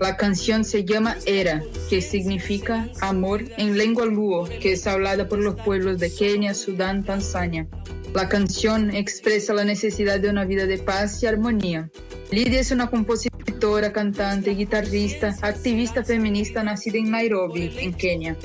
La 0.00 0.16
canción 0.16 0.64
se 0.64 0.84
llama 0.84 1.16
Era, 1.26 1.62
que 1.88 2.02
significa 2.02 2.88
amor 3.00 3.44
en 3.56 3.78
lengua 3.78 4.06
luo, 4.06 4.48
que 4.60 4.72
es 4.72 4.86
hablada 4.86 5.28
por 5.28 5.38
los 5.38 5.54
pueblos 5.56 5.98
de 5.98 6.12
Kenia, 6.12 6.54
Sudán, 6.54 7.04
Tanzania. 7.04 7.66
La 8.14 8.28
canción 8.28 8.94
expresa 8.94 9.52
la 9.52 9.64
necesidad 9.64 10.20
de 10.20 10.30
una 10.30 10.44
vida 10.44 10.66
de 10.66 10.78
paz 10.78 11.22
y 11.22 11.26
armonía. 11.26 11.90
Lidia 12.30 12.60
es 12.60 12.70
una 12.70 12.88
compositora 12.88 13.92
cantante, 13.92 14.50
guitarrista, 14.50 15.36
activista 15.42 16.04
feminista 16.04 16.62
nacida 16.62 16.98
en 16.98 17.10
Nairobi, 17.10 17.72
en 17.78 17.92
Kenia. 17.94 18.36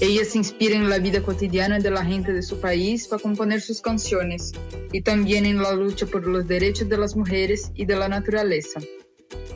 Ella 0.00 0.24
se 0.24 0.38
inspira 0.38 0.76
en 0.76 0.88
la 0.88 0.98
vida 0.98 1.22
cotidiana 1.22 1.78
de 1.78 1.90
la 1.90 2.04
gente 2.04 2.32
de 2.32 2.42
su 2.42 2.60
país 2.60 3.06
para 3.08 3.22
componer 3.22 3.60
sus 3.60 3.80
canciones 3.80 4.52
y 4.92 5.02
también 5.02 5.46
en 5.46 5.62
la 5.62 5.72
lucha 5.72 6.06
por 6.06 6.26
los 6.26 6.46
derechos 6.46 6.88
de 6.88 6.98
las 6.98 7.16
mujeres 7.16 7.70
y 7.74 7.84
de 7.84 7.96
la 7.96 8.08
naturaleza. 8.08 8.80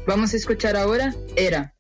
Vamos 0.07 0.35
a 0.35 0.37
escuchar 0.37 0.77
ahora 0.77 1.15
Era. 1.37 1.75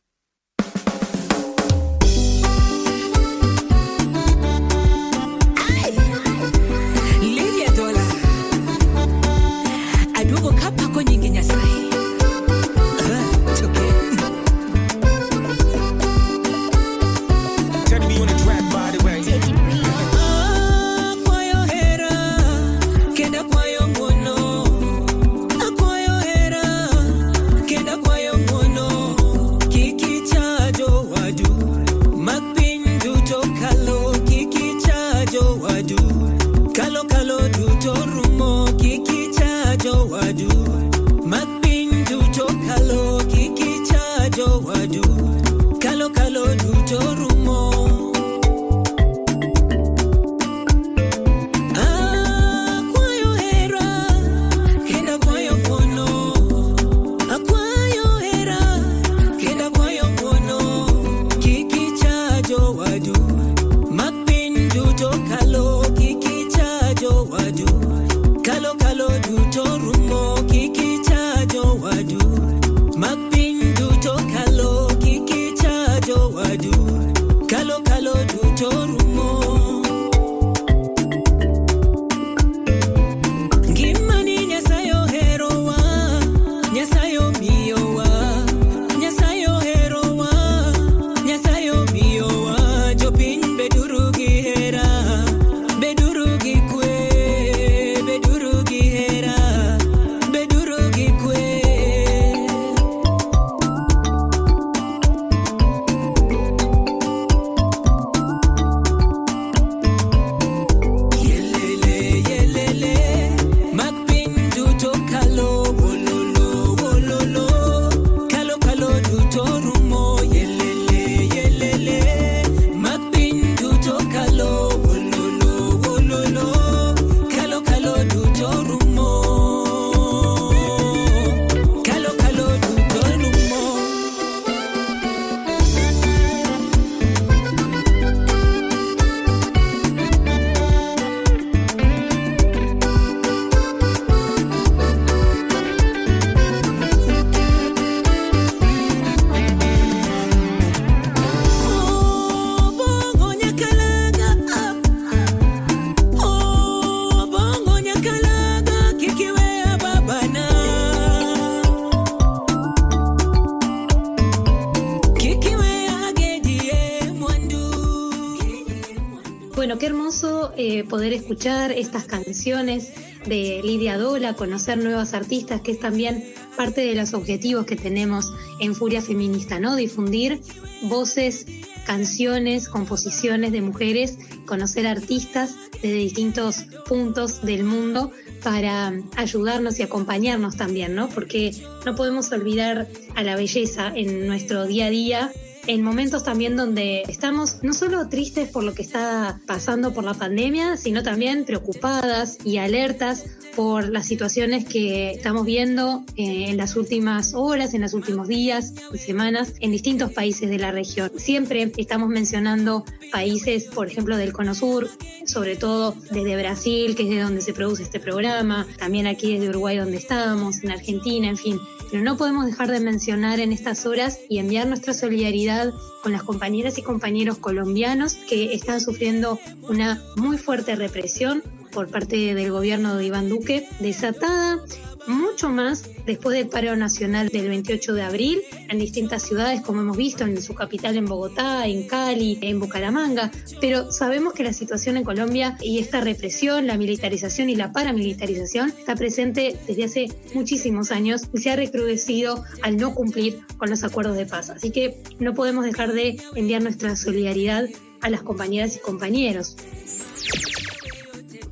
Escuchar 171.15 171.73
estas 171.73 172.04
canciones 172.04 172.92
de 173.27 173.60
Lidia 173.65 173.98
Dola, 173.98 174.35
conocer 174.35 174.79
nuevas 174.79 175.15
artistas, 175.15 175.60
que 175.60 175.73
es 175.73 175.81
también 175.81 176.25
parte 176.56 176.83
de 176.83 176.94
los 176.94 177.15
objetivos 177.15 177.67
que 177.67 177.77
tenemos 177.77 178.33
en 178.60 178.75
Furia 178.75 179.02
Feminista, 179.02 179.58
¿no? 179.58 179.77
Difundir 179.77 180.40
voces, 180.83 181.46
canciones, 181.87 182.69
composiciones 182.69 183.52
de 183.52 183.62
mujeres, 183.62 184.19
conocer 184.46 184.87
artistas 184.87 185.54
desde 185.83 185.96
distintos 185.96 186.65
puntos 186.87 187.42
del 187.42 187.65
mundo 187.65 188.10
para 188.42 188.92
ayudarnos 189.17 189.79
y 189.79 189.83
acompañarnos 189.83 190.56
también, 190.56 190.94
¿no? 190.94 191.08
Porque 191.08 191.54
no 191.85 191.94
podemos 191.94 192.31
olvidar 192.33 192.88
a 193.15 193.23
la 193.23 193.37
belleza 193.37 193.92
en 193.94 194.27
nuestro 194.27 194.67
día 194.67 194.87
a 194.87 194.90
día 194.90 195.33
en 195.67 195.83
momentos 195.83 196.25
también 196.25 196.56
donde 196.56 197.02
estamos 197.08 197.62
no 197.62 197.73
solo 197.73 198.08
tristes 198.08 198.48
por 198.48 198.65
lo 198.65 198.75
que 198.75 198.83
está 198.83 199.40
pasando 199.46 199.92
por 199.92 200.04
la 200.04 200.15
pandemia, 200.15 200.77
sino 200.77 201.02
también 201.02 201.44
preocupadas 201.44 202.38
y 202.44 202.58
alertas 202.58 203.25
por 203.57 203.88
las 203.88 204.07
situaciones 204.07 204.65
que 204.65 205.13
estamos 205.13 205.44
viendo 205.44 206.05
eh, 206.17 206.46
en 206.48 206.57
las 206.57 206.77
últimas 206.77 207.35
horas, 207.35 207.75
en 207.75 207.83
los 207.83 207.94
últimos 207.94 208.29
días 208.29 208.75
y 208.92 208.98
semanas 208.98 209.55
en 209.61 209.71
distintos 209.71 210.13
países 210.13 210.50
de 210.50 210.59
la 210.59 210.73
región. 210.73 211.11
Siempre 211.17 211.73
estamos 211.77 212.09
mencionando 212.09 212.85
países, 213.13 213.65
por 213.65 213.87
ejemplo, 213.87 214.17
del 214.17 214.33
Cono 214.33 214.55
Sur, 214.55 214.88
sobre 215.27 215.57
todo 215.57 215.94
desde 216.11 216.37
Brasil, 216.37 216.94
que 216.96 217.05
es 217.05 217.11
de 217.11 217.21
donde 217.21 217.40
se 217.40 217.52
produce 217.52 217.83
este 217.83 218.00
programa, 218.00 218.67
también 218.79 219.07
aquí 219.07 219.33
desde 219.33 219.48
Uruguay 219.50 219.77
donde 219.77 219.96
estábamos, 219.96 220.63
en 220.63 220.71
Argentina, 220.71 221.29
en 221.29 221.37
fin. 221.37 221.61
Pero 221.90 222.02
no 222.02 222.17
podemos 222.17 222.46
dejar 222.46 222.71
de 222.71 222.81
mencionar 222.81 223.40
en 223.40 223.52
estas 223.52 223.87
horas 223.87 224.19
y 224.29 224.38
enviar 224.38 224.67
nuestra 224.67 224.94
solidaridad 224.94 225.73
con 226.02 226.13
las 226.13 226.23
compañeras 226.23 226.77
y 226.79 226.83
compañeros 226.83 227.38
colombianos 227.38 228.15
que 228.29 228.52
están 228.52 228.81
sufriendo 228.81 229.38
una 229.69 230.02
muy 230.17 230.38
fuerte 230.38 230.75
represión 230.77 231.42
por 231.75 231.88
parte 231.88 232.35
del 232.35 232.50
gobierno 232.50 232.96
de 232.96 233.06
Iván 233.06 233.29
Duque, 233.29 233.66
desatada 233.81 234.60
mucho 235.06 235.50
más 235.50 235.85
después 236.06 236.38
del 236.38 236.48
paro 236.48 236.77
nacional 236.77 237.29
del 237.29 237.48
28 237.48 237.92
de 237.92 238.02
abril 238.02 238.40
en 238.70 238.79
distintas 238.79 239.22
ciudades, 239.22 239.60
como 239.60 239.83
hemos 239.83 239.96
visto 239.96 240.25
en 240.25 240.40
su 240.40 240.54
capital 240.54 240.96
en 240.96 241.06
Bogotá, 241.06 241.66
en 241.66 241.87
Cali, 241.87 242.38
en 242.40 242.60
Bucaramanga, 242.60 243.31
pero 243.60 243.90
sabemos 243.90 244.33
que 244.33 244.44
la 244.44 244.52
situación 244.52 244.96
en 244.96 245.04
Colombia 245.04 245.58
y 245.60 245.79
esta 245.81 246.00
represión, 246.00 246.66
la 246.66 246.79
militarización 246.79 247.50
y 247.50 247.56
la 247.56 247.72
paramilitarización 247.72 248.70
está 248.70 248.94
presente 248.94 249.58
desde 249.66 249.85
hace 249.85 250.08
muchísimos 250.35 250.90
años 250.90 251.22
y 251.35 251.38
se 251.38 251.50
ha 251.50 251.56
recrudecido 251.56 252.44
al 252.62 252.77
no 252.77 252.94
cumplir 252.94 253.40
con 253.58 253.68
los 253.68 253.85
acuerdos 253.85 254.16
de 254.16 254.27
paz. 254.27 254.50
Así 254.50 254.70
que 254.70 255.02
no 255.18 255.35
podemos 255.35 255.64
dejar 255.64 255.92
de 255.92 256.20
enviar 256.35 256.62
nuestra 256.62 256.96
solidaridad 256.96 257.66
a 258.00 258.10
las 258.10 258.22
compañeras 258.22 258.77
y 258.77 258.81
compañeros. 258.81 259.56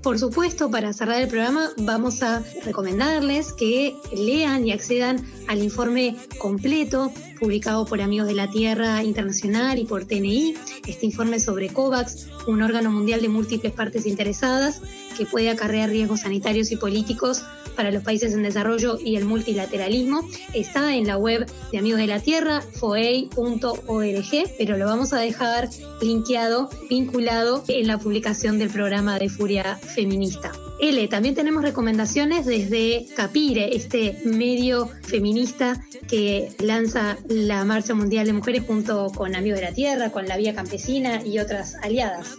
Por 0.03 0.19
supuesto, 0.19 0.69
para 0.69 0.93
cerrar 0.93 1.23
el 1.23 1.29
programa, 1.29 1.71
vamos 1.79 2.25
a 2.25 2.43
recomendarles 2.65 3.53
que 3.53 3.97
lean 4.13 4.67
y 4.67 4.73
accedan 4.73 5.25
al 5.47 5.63
informe 5.63 6.17
completo 6.39 7.13
publicado 7.39 7.85
por 7.87 8.01
Amigos 8.01 8.27
de 8.27 8.35
la 8.35 8.51
Tierra 8.51 9.05
Internacional 9.05 9.79
y 9.79 9.85
por 9.85 10.05
TNI, 10.05 10.55
este 10.89 11.07
informe 11.07 11.39
sobre 11.39 11.69
COVAX, 11.69 12.27
un 12.49 12.63
órgano 12.63 12.91
mundial 12.91 13.23
de 13.23 13.29
múltiples 13.29 13.73
partes 13.73 14.05
interesadas 14.05 14.81
que 15.13 15.27
puede 15.27 15.51
acarrear 15.51 15.91
riesgos 15.91 16.21
sanitarios 16.21 16.71
y 16.73 16.77
políticos 16.77 17.43
para 17.77 17.91
los 17.91 18.03
países 18.03 18.35
en 18.35 18.43
desarrollo 18.43 18.99
y 19.03 19.17
el 19.17 19.25
multilateralismo. 19.25 20.29
Está 20.55 20.95
en 20.95 21.07
la 21.07 21.17
web 21.17 21.47
de 21.71 21.79
Amigos 21.79 22.01
de 22.01 22.07
la 22.07 22.21
Tierra, 22.21 22.61
foei.org, 22.61 23.31
pero 24.59 24.77
lo 24.77 24.87
vamos 24.87 25.13
a 25.13 25.21
dejar 25.21 25.69
linkeado, 26.01 26.69
vinculado 26.89 27.65
en 27.69 27.87
la 27.87 27.99
publicación 27.99 28.59
del 28.59 28.71
programa 28.71 29.19
de 29.19 29.29
Furia 29.29 29.77
Feminista. 29.77 30.53
L, 30.81 31.07
también 31.09 31.35
tenemos 31.35 31.63
recomendaciones 31.63 32.45
desde 32.45 33.07
Capire, 33.15 33.77
este 33.77 34.19
medio 34.25 34.89
feminista 35.03 35.81
que 36.09 36.51
lanza 36.59 37.19
la 37.29 37.65
Marcha 37.65 37.95
Mundial 37.95 38.27
de 38.27 38.33
Mujeres 38.33 38.65
junto 38.67 39.13
con 39.15 39.37
Amigos 39.37 39.61
de 39.61 39.67
la 39.67 39.75
Tierra, 39.75 40.11
con 40.11 40.27
la 40.27 40.37
Vía 40.37 40.55
Campesina 40.55 41.25
y 41.25 41.39
otras 41.39 41.77
aliadas. 41.83 42.37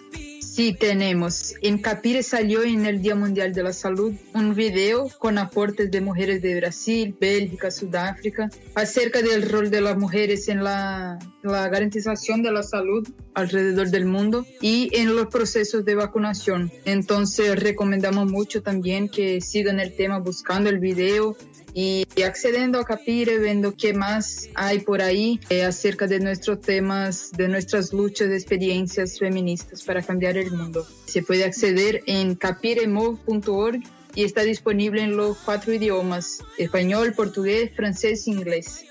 Sí, 0.56 0.76
tenemos. 0.80 1.56
En 1.64 1.80
Capire 1.80 2.22
salió 2.22 2.62
en 2.62 2.86
el 2.86 3.02
Día 3.02 3.16
Mundial 3.16 3.54
de 3.54 3.64
la 3.64 3.74
Salud 3.74 4.14
un 4.36 4.54
video 4.54 5.10
con 5.18 5.40
aportes 5.40 5.90
de 5.90 6.00
mujeres 6.00 6.44
de 6.44 6.56
Brasil, 6.58 7.16
Bélgica, 7.20 7.72
Sudáfrica, 7.72 8.52
acerca 8.76 9.24
del 9.24 9.50
rol 9.50 9.72
de 9.72 9.82
las 9.82 9.98
mujeres 9.98 10.48
en 10.50 10.64
la, 10.64 11.18
la 11.42 11.70
garantización 11.70 12.44
de 12.44 12.52
la 12.52 12.62
salud 12.62 13.08
alrededor 13.34 13.90
del 13.90 14.06
mundo 14.06 14.46
y 14.62 14.96
en 14.96 15.16
los 15.16 15.26
procesos 15.26 15.86
de 15.86 15.96
vacunación. 15.96 16.72
Entonces 16.86 17.60
recomendamos 17.60 18.30
mucho 18.30 18.62
también 18.62 19.10
que 19.10 19.42
sigan 19.42 19.80
el 19.80 19.96
tema 19.96 20.20
buscando 20.20 20.70
el 20.70 20.78
video 20.78 21.36
y 21.74 22.06
accediendo 22.24 22.80
a 22.80 22.86
Capire, 22.86 23.40
viendo 23.40 23.76
qué 23.76 23.94
más 23.94 24.50
hay 24.56 24.80
por 24.80 25.02
ahí 25.02 25.40
eh, 25.50 25.64
acerca 25.64 26.08
de 26.08 26.20
nuestros 26.20 26.62
temas, 26.62 27.32
de 27.32 27.48
nuestras 27.48 27.94
luchas, 27.94 28.30
experiencias 28.30 29.18
feministas 29.20 29.84
para 29.84 30.02
cambiar 30.02 30.38
el 30.38 30.52
mundo. 30.52 30.86
Se 31.06 31.24
puede 31.24 31.44
acceder 31.44 32.02
en 32.06 32.36
capiremove.org 32.36 33.82
y 34.16 34.24
está 34.24 34.42
disponible 34.42 35.02
en 35.02 35.18
los 35.18 35.38
cuatro 35.38 35.74
idiomas, 35.74 36.40
español, 36.58 37.14
portugués, 37.14 37.72
francés 37.76 38.28
e 38.28 38.32
inglés. 38.32 38.86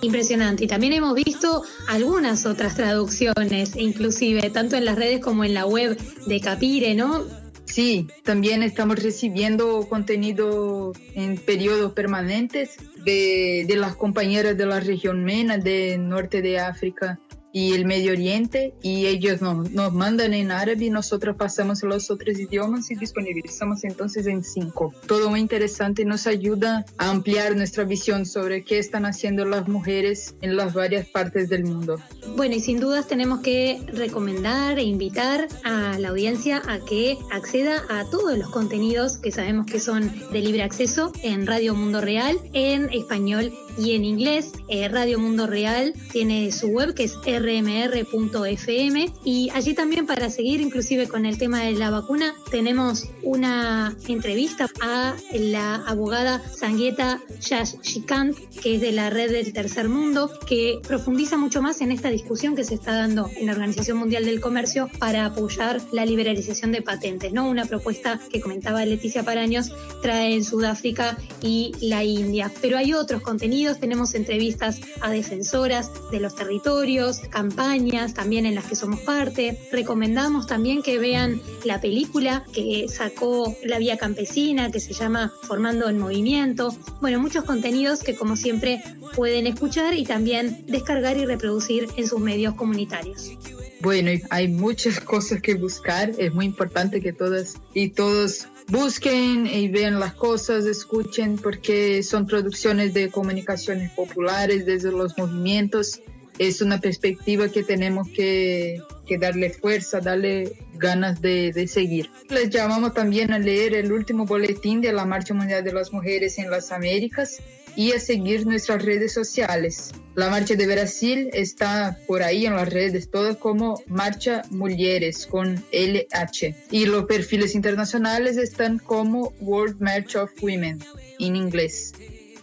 Impresionante. 0.00 0.64
Y 0.64 0.66
también 0.66 0.94
hemos 0.94 1.14
visto 1.14 1.62
algunas 1.88 2.46
otras 2.46 2.74
traducciones, 2.74 3.76
inclusive 3.76 4.50
tanto 4.50 4.76
en 4.76 4.84
las 4.84 4.96
redes 4.96 5.20
como 5.20 5.44
en 5.44 5.54
la 5.54 5.66
web 5.66 5.96
de 6.26 6.40
Capire, 6.40 6.94
¿no? 6.94 7.41
Sí, 7.64 8.08
también 8.22 8.62
estamos 8.62 9.02
recibiendo 9.02 9.88
contenido 9.88 10.92
en 11.14 11.36
periodos 11.36 11.92
permanentes 11.92 12.76
de, 13.04 13.64
de 13.66 13.76
las 13.76 13.96
compañeras 13.96 14.56
de 14.58 14.66
la 14.66 14.80
región 14.80 15.24
MENA, 15.24 15.58
del 15.58 16.08
norte 16.08 16.42
de 16.42 16.58
África 16.58 17.18
y 17.52 17.74
el 17.74 17.84
Medio 17.84 18.12
Oriente, 18.12 18.74
y 18.82 19.06
ellos 19.06 19.40
nos, 19.40 19.70
nos 19.70 19.92
mandan 19.92 20.34
en 20.34 20.50
árabe 20.50 20.86
y 20.86 20.90
nosotros 20.90 21.36
pasamos 21.36 21.82
los 21.82 22.10
otros 22.10 22.38
idiomas 22.38 22.90
y 22.90 22.94
disponibilizamos 22.94 23.84
entonces 23.84 24.26
en 24.26 24.42
cinco. 24.42 24.94
Todo 25.06 25.30
muy 25.30 25.40
interesante 25.40 26.04
nos 26.04 26.26
ayuda 26.26 26.84
a 26.98 27.10
ampliar 27.10 27.56
nuestra 27.56 27.84
visión 27.84 28.26
sobre 28.26 28.64
qué 28.64 28.78
están 28.78 29.04
haciendo 29.04 29.44
las 29.44 29.68
mujeres 29.68 30.34
en 30.40 30.56
las 30.56 30.72
varias 30.72 31.06
partes 31.08 31.48
del 31.48 31.64
mundo. 31.64 31.98
Bueno, 32.36 32.54
y 32.54 32.60
sin 32.60 32.80
dudas 32.80 33.06
tenemos 33.06 33.40
que 33.40 33.80
recomendar 33.92 34.78
e 34.78 34.82
invitar 34.82 35.48
a 35.64 35.98
la 35.98 36.08
audiencia 36.08 36.62
a 36.66 36.78
que 36.84 37.18
acceda 37.30 37.82
a 37.88 38.08
todos 38.10 38.38
los 38.38 38.48
contenidos 38.50 39.18
que 39.18 39.30
sabemos 39.30 39.66
que 39.66 39.80
son 39.80 40.10
de 40.32 40.40
libre 40.40 40.62
acceso 40.62 41.12
en 41.22 41.46
Radio 41.46 41.74
Mundo 41.74 42.00
Real, 42.00 42.38
en 42.52 42.90
español 42.92 43.52
y 43.78 43.94
en 43.94 44.04
inglés. 44.04 44.52
Eh, 44.68 44.88
Radio 44.88 45.18
Mundo 45.18 45.46
Real 45.46 45.94
tiene 46.10 46.50
su 46.52 46.68
web 46.68 46.94
que 46.94 47.04
es 47.04 47.16
rmr.fm 47.24 49.12
y 49.24 49.50
allí 49.50 49.74
también 49.74 50.06
para 50.06 50.30
seguir 50.30 50.60
inclusive 50.60 51.08
con 51.08 51.26
el 51.26 51.38
tema 51.38 51.62
de 51.62 51.72
la 51.72 51.90
vacuna 51.90 52.34
tenemos 52.50 53.08
una 53.22 53.96
entrevista 54.08 54.66
a 54.80 55.14
la 55.32 55.76
abogada 55.86 56.42
Sangueta 56.54 57.20
Shashikant 57.40 58.36
que 58.62 58.76
es 58.76 58.80
de 58.80 58.92
la 58.92 59.10
red 59.10 59.30
del 59.32 59.52
tercer 59.52 59.88
mundo 59.88 60.30
que 60.46 60.80
profundiza 60.86 61.36
mucho 61.36 61.62
más 61.62 61.80
en 61.80 61.92
esta 61.92 62.10
discusión 62.10 62.54
que 62.56 62.64
se 62.64 62.74
está 62.74 62.94
dando 62.94 63.30
en 63.36 63.46
la 63.46 63.52
Organización 63.52 63.98
Mundial 63.98 64.24
del 64.24 64.40
Comercio 64.40 64.90
para 64.98 65.26
apoyar 65.26 65.80
la 65.92 66.04
liberalización 66.04 66.72
de 66.72 66.82
patentes, 66.82 67.32
¿no? 67.32 67.48
Una 67.48 67.64
propuesta 67.64 68.20
que 68.30 68.40
comentaba 68.40 68.84
Leticia 68.84 69.22
Paraños 69.22 69.72
trae 70.02 70.34
en 70.34 70.44
Sudáfrica 70.44 71.18
y 71.40 71.72
la 71.80 72.04
India. 72.04 72.50
Pero 72.60 72.78
hay 72.78 72.92
otros 72.92 73.22
contenidos, 73.22 73.52
tenemos 73.78 74.14
entrevistas 74.14 74.80
a 75.00 75.10
defensoras 75.10 75.90
de 76.10 76.20
los 76.20 76.34
territorios, 76.34 77.20
campañas 77.30 78.14
también 78.14 78.44
en 78.44 78.54
las 78.54 78.66
que 78.66 78.76
somos 78.76 79.00
parte. 79.00 79.58
Recomendamos 79.70 80.46
también 80.46 80.82
que 80.82 80.98
vean 80.98 81.40
la 81.64 81.80
película 81.80 82.44
que 82.52 82.86
sacó 82.88 83.56
la 83.64 83.78
Vía 83.78 83.96
Campesina, 83.96 84.70
que 84.70 84.80
se 84.80 84.92
llama 84.92 85.32
Formando 85.42 85.88
en 85.88 85.98
Movimiento. 85.98 86.74
Bueno, 87.00 87.20
muchos 87.20 87.44
contenidos 87.44 88.02
que 88.02 88.14
como 88.14 88.36
siempre 88.36 88.82
pueden 89.14 89.46
escuchar 89.46 89.94
y 89.94 90.04
también 90.04 90.64
descargar 90.66 91.16
y 91.16 91.24
reproducir 91.24 91.88
en 91.96 92.08
sus 92.08 92.20
medios 92.20 92.54
comunitarios. 92.54 93.32
Bueno, 93.80 94.10
hay 94.30 94.48
muchas 94.48 95.00
cosas 95.14 95.40
que 95.40 95.54
buscar. 95.54 96.12
Es 96.18 96.34
muy 96.34 96.46
importante 96.46 97.00
que 97.00 97.12
todas 97.12 97.54
y 97.74 97.90
todos 97.90 98.48
busquen 98.68 99.46
y 99.46 99.68
vean 99.68 100.00
las 100.00 100.14
cosas, 100.14 100.66
escuchen, 100.66 101.36
porque 101.36 102.02
son 102.02 102.26
producciones 102.26 102.94
de 102.94 103.10
comunicaciones 103.10 103.90
populares 103.92 104.66
desde 104.66 104.92
los 104.92 105.16
movimientos. 105.18 106.00
Es 106.38 106.62
una 106.62 106.80
perspectiva 106.80 107.48
que 107.48 107.62
tenemos 107.62 108.08
que, 108.08 108.82
darle 109.20 109.50
fuerza, 109.50 110.00
darle 110.00 110.56
ganas 110.74 111.20
de, 111.20 111.68
seguir. 111.68 112.08
Les 112.30 112.48
llamamos 112.48 112.94
también 112.94 113.30
a 113.32 113.38
leer 113.38 113.74
el 113.74 113.92
último 113.92 114.24
boletín 114.24 114.80
de 114.80 114.92
la 114.92 115.04
Marcha 115.04 115.34
Mundial 115.34 115.62
de 115.62 115.72
las 115.72 115.92
Mujeres 115.92 116.38
en 116.38 116.50
las 116.50 116.72
Américas 116.72 117.42
y 117.76 117.92
a 117.92 118.00
seguir 118.00 118.46
nuestras 118.46 118.84
redes 118.84 119.12
sociales. 119.12 119.92
La 120.14 120.28
Marcha 120.28 120.54
de 120.54 120.66
Brasil 120.66 121.30
está 121.32 121.98
por 122.06 122.22
ahí 122.22 122.46
en 122.46 122.54
las 122.54 122.68
redes 122.68 123.10
todas 123.10 123.36
como 123.36 123.82
Marcha 123.86 124.42
Mujeres 124.50 125.26
con 125.26 125.64
LH 125.72 126.54
y 126.70 126.86
los 126.86 127.04
perfiles 127.04 127.54
internacionales 127.54 128.36
están 128.36 128.78
como 128.78 129.32
World 129.40 129.80
March 129.80 130.16
of 130.16 130.30
Women 130.42 130.80
en 131.18 131.36
inglés. 131.36 131.94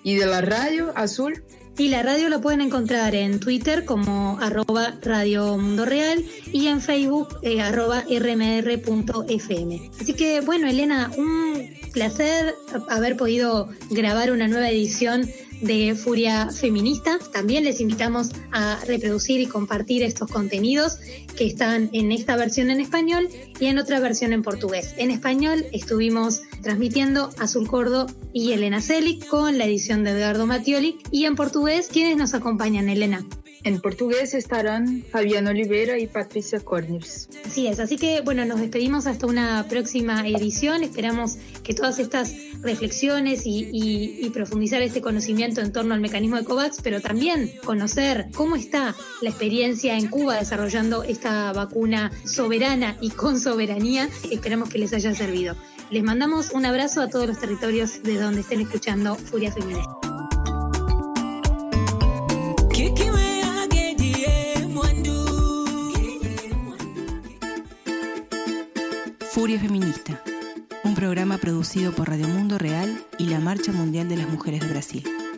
Y 0.03 0.15
de 0.15 0.25
la 0.25 0.41
radio 0.41 0.91
azul 0.95 1.43
y 1.79 1.87
la 1.87 2.03
radio 2.03 2.27
la 2.27 2.41
pueden 2.41 2.59
encontrar 2.59 3.15
en 3.15 3.39
Twitter 3.39 3.85
como 3.85 4.37
arroba 4.41 4.95
Radio 5.01 5.57
Mundo 5.57 5.85
Real 5.85 6.25
y 6.51 6.67
en 6.67 6.81
Facebook 6.81 7.37
eh, 7.41 7.61
arroba 7.61 8.01
rmr.fm. 8.01 9.91
Así 10.01 10.13
que 10.13 10.41
bueno, 10.41 10.67
Elena, 10.67 11.09
un 11.15 11.78
placer 11.91 12.55
haber 12.89 13.17
podido 13.17 13.69
grabar 13.89 14.31
una 14.31 14.47
nueva 14.47 14.69
edición 14.69 15.29
de 15.61 15.95
Furia 15.95 16.49
Feminista. 16.51 17.19
También 17.33 17.63
les 17.63 17.81
invitamos 17.81 18.29
a 18.51 18.79
reproducir 18.85 19.41
y 19.41 19.45
compartir 19.45 20.03
estos 20.03 20.31
contenidos 20.31 20.99
que 21.37 21.45
están 21.45 21.89
en 21.93 22.11
esta 22.11 22.35
versión 22.35 22.69
en 22.69 22.79
español 22.79 23.27
y 23.59 23.65
en 23.65 23.77
otra 23.77 23.99
versión 23.99 24.33
en 24.33 24.43
portugués. 24.43 24.93
En 24.97 25.11
español 25.11 25.65
estuvimos 25.71 26.41
transmitiendo 26.61 27.29
Azul 27.39 27.67
Cordo 27.67 28.07
y 28.33 28.51
Elena 28.53 28.81
Celic 28.81 29.27
con 29.27 29.57
la 29.57 29.65
edición 29.65 30.03
de 30.03 30.11
Eduardo 30.11 30.45
Matioli 30.45 30.99
y 31.11 31.25
en 31.25 31.35
portugués, 31.35 31.89
¿quiénes 31.91 32.17
nos 32.17 32.33
acompañan, 32.33 32.89
Elena? 32.89 33.25
En 33.63 33.81
portugués 33.81 34.33
estarán 34.33 35.03
Fabián 35.11 35.47
Oliveira 35.47 35.97
y 35.99 36.07
Patricia 36.07 36.59
Corners. 36.59 37.27
Así 37.45 37.67
es, 37.67 37.79
así 37.79 37.97
que 37.97 38.21
bueno, 38.21 38.45
nos 38.45 38.59
despedimos 38.59 39.05
hasta 39.05 39.27
una 39.27 39.65
próxima 39.67 40.27
edición. 40.27 40.83
Esperamos 40.83 41.37
que 41.63 41.73
todas 41.73 41.99
estas 41.99 42.33
reflexiones 42.61 43.41
y, 43.45 44.29
profundizar 44.33 44.81
este 44.81 45.01
conocimiento 45.01 45.59
en 45.59 45.73
torno 45.73 45.93
al 45.93 46.01
mecanismo 46.01 46.37
de 46.37 46.45
COVAX, 46.45 46.77
pero 46.83 47.01
también 47.01 47.51
conocer 47.65 48.27
cómo 48.33 48.55
está 48.55 48.95
la 49.21 49.29
experiencia 49.29 49.97
en 49.97 50.07
Cuba 50.07 50.35
desarrollando 50.35 51.03
esta 51.03 51.51
vacuna 51.51 52.11
soberana 52.25 52.95
y 53.01 53.09
con 53.09 53.39
soberanía, 53.39 54.07
esperamos 54.31 54.69
que 54.69 54.77
les 54.77 54.93
haya 54.93 55.13
servido. 55.13 55.55
Les 55.89 56.03
mandamos 56.03 56.51
un 56.51 56.65
abrazo 56.65 57.01
a 57.01 57.09
todos 57.09 57.27
los 57.27 57.39
territorios 57.39 58.03
de 58.03 58.19
donde 58.19 58.41
estén 58.41 58.61
escuchando 58.61 59.15
Furia 59.15 59.51
Feminista. 59.51 60.09
Furia 69.39 69.57
Feminista, 69.57 70.21
un 70.83 70.95
programa 70.95 71.37
producido 71.37 71.93
por 71.93 72.09
Radio 72.09 72.27
Mundo 72.27 72.57
Real 72.57 73.01
y 73.17 73.27
la 73.27 73.39
Marcha 73.39 73.71
Mundial 73.71 74.09
de 74.09 74.17
las 74.17 74.27
Mujeres 74.27 74.59
de 74.59 74.67
Brasil. 74.67 75.28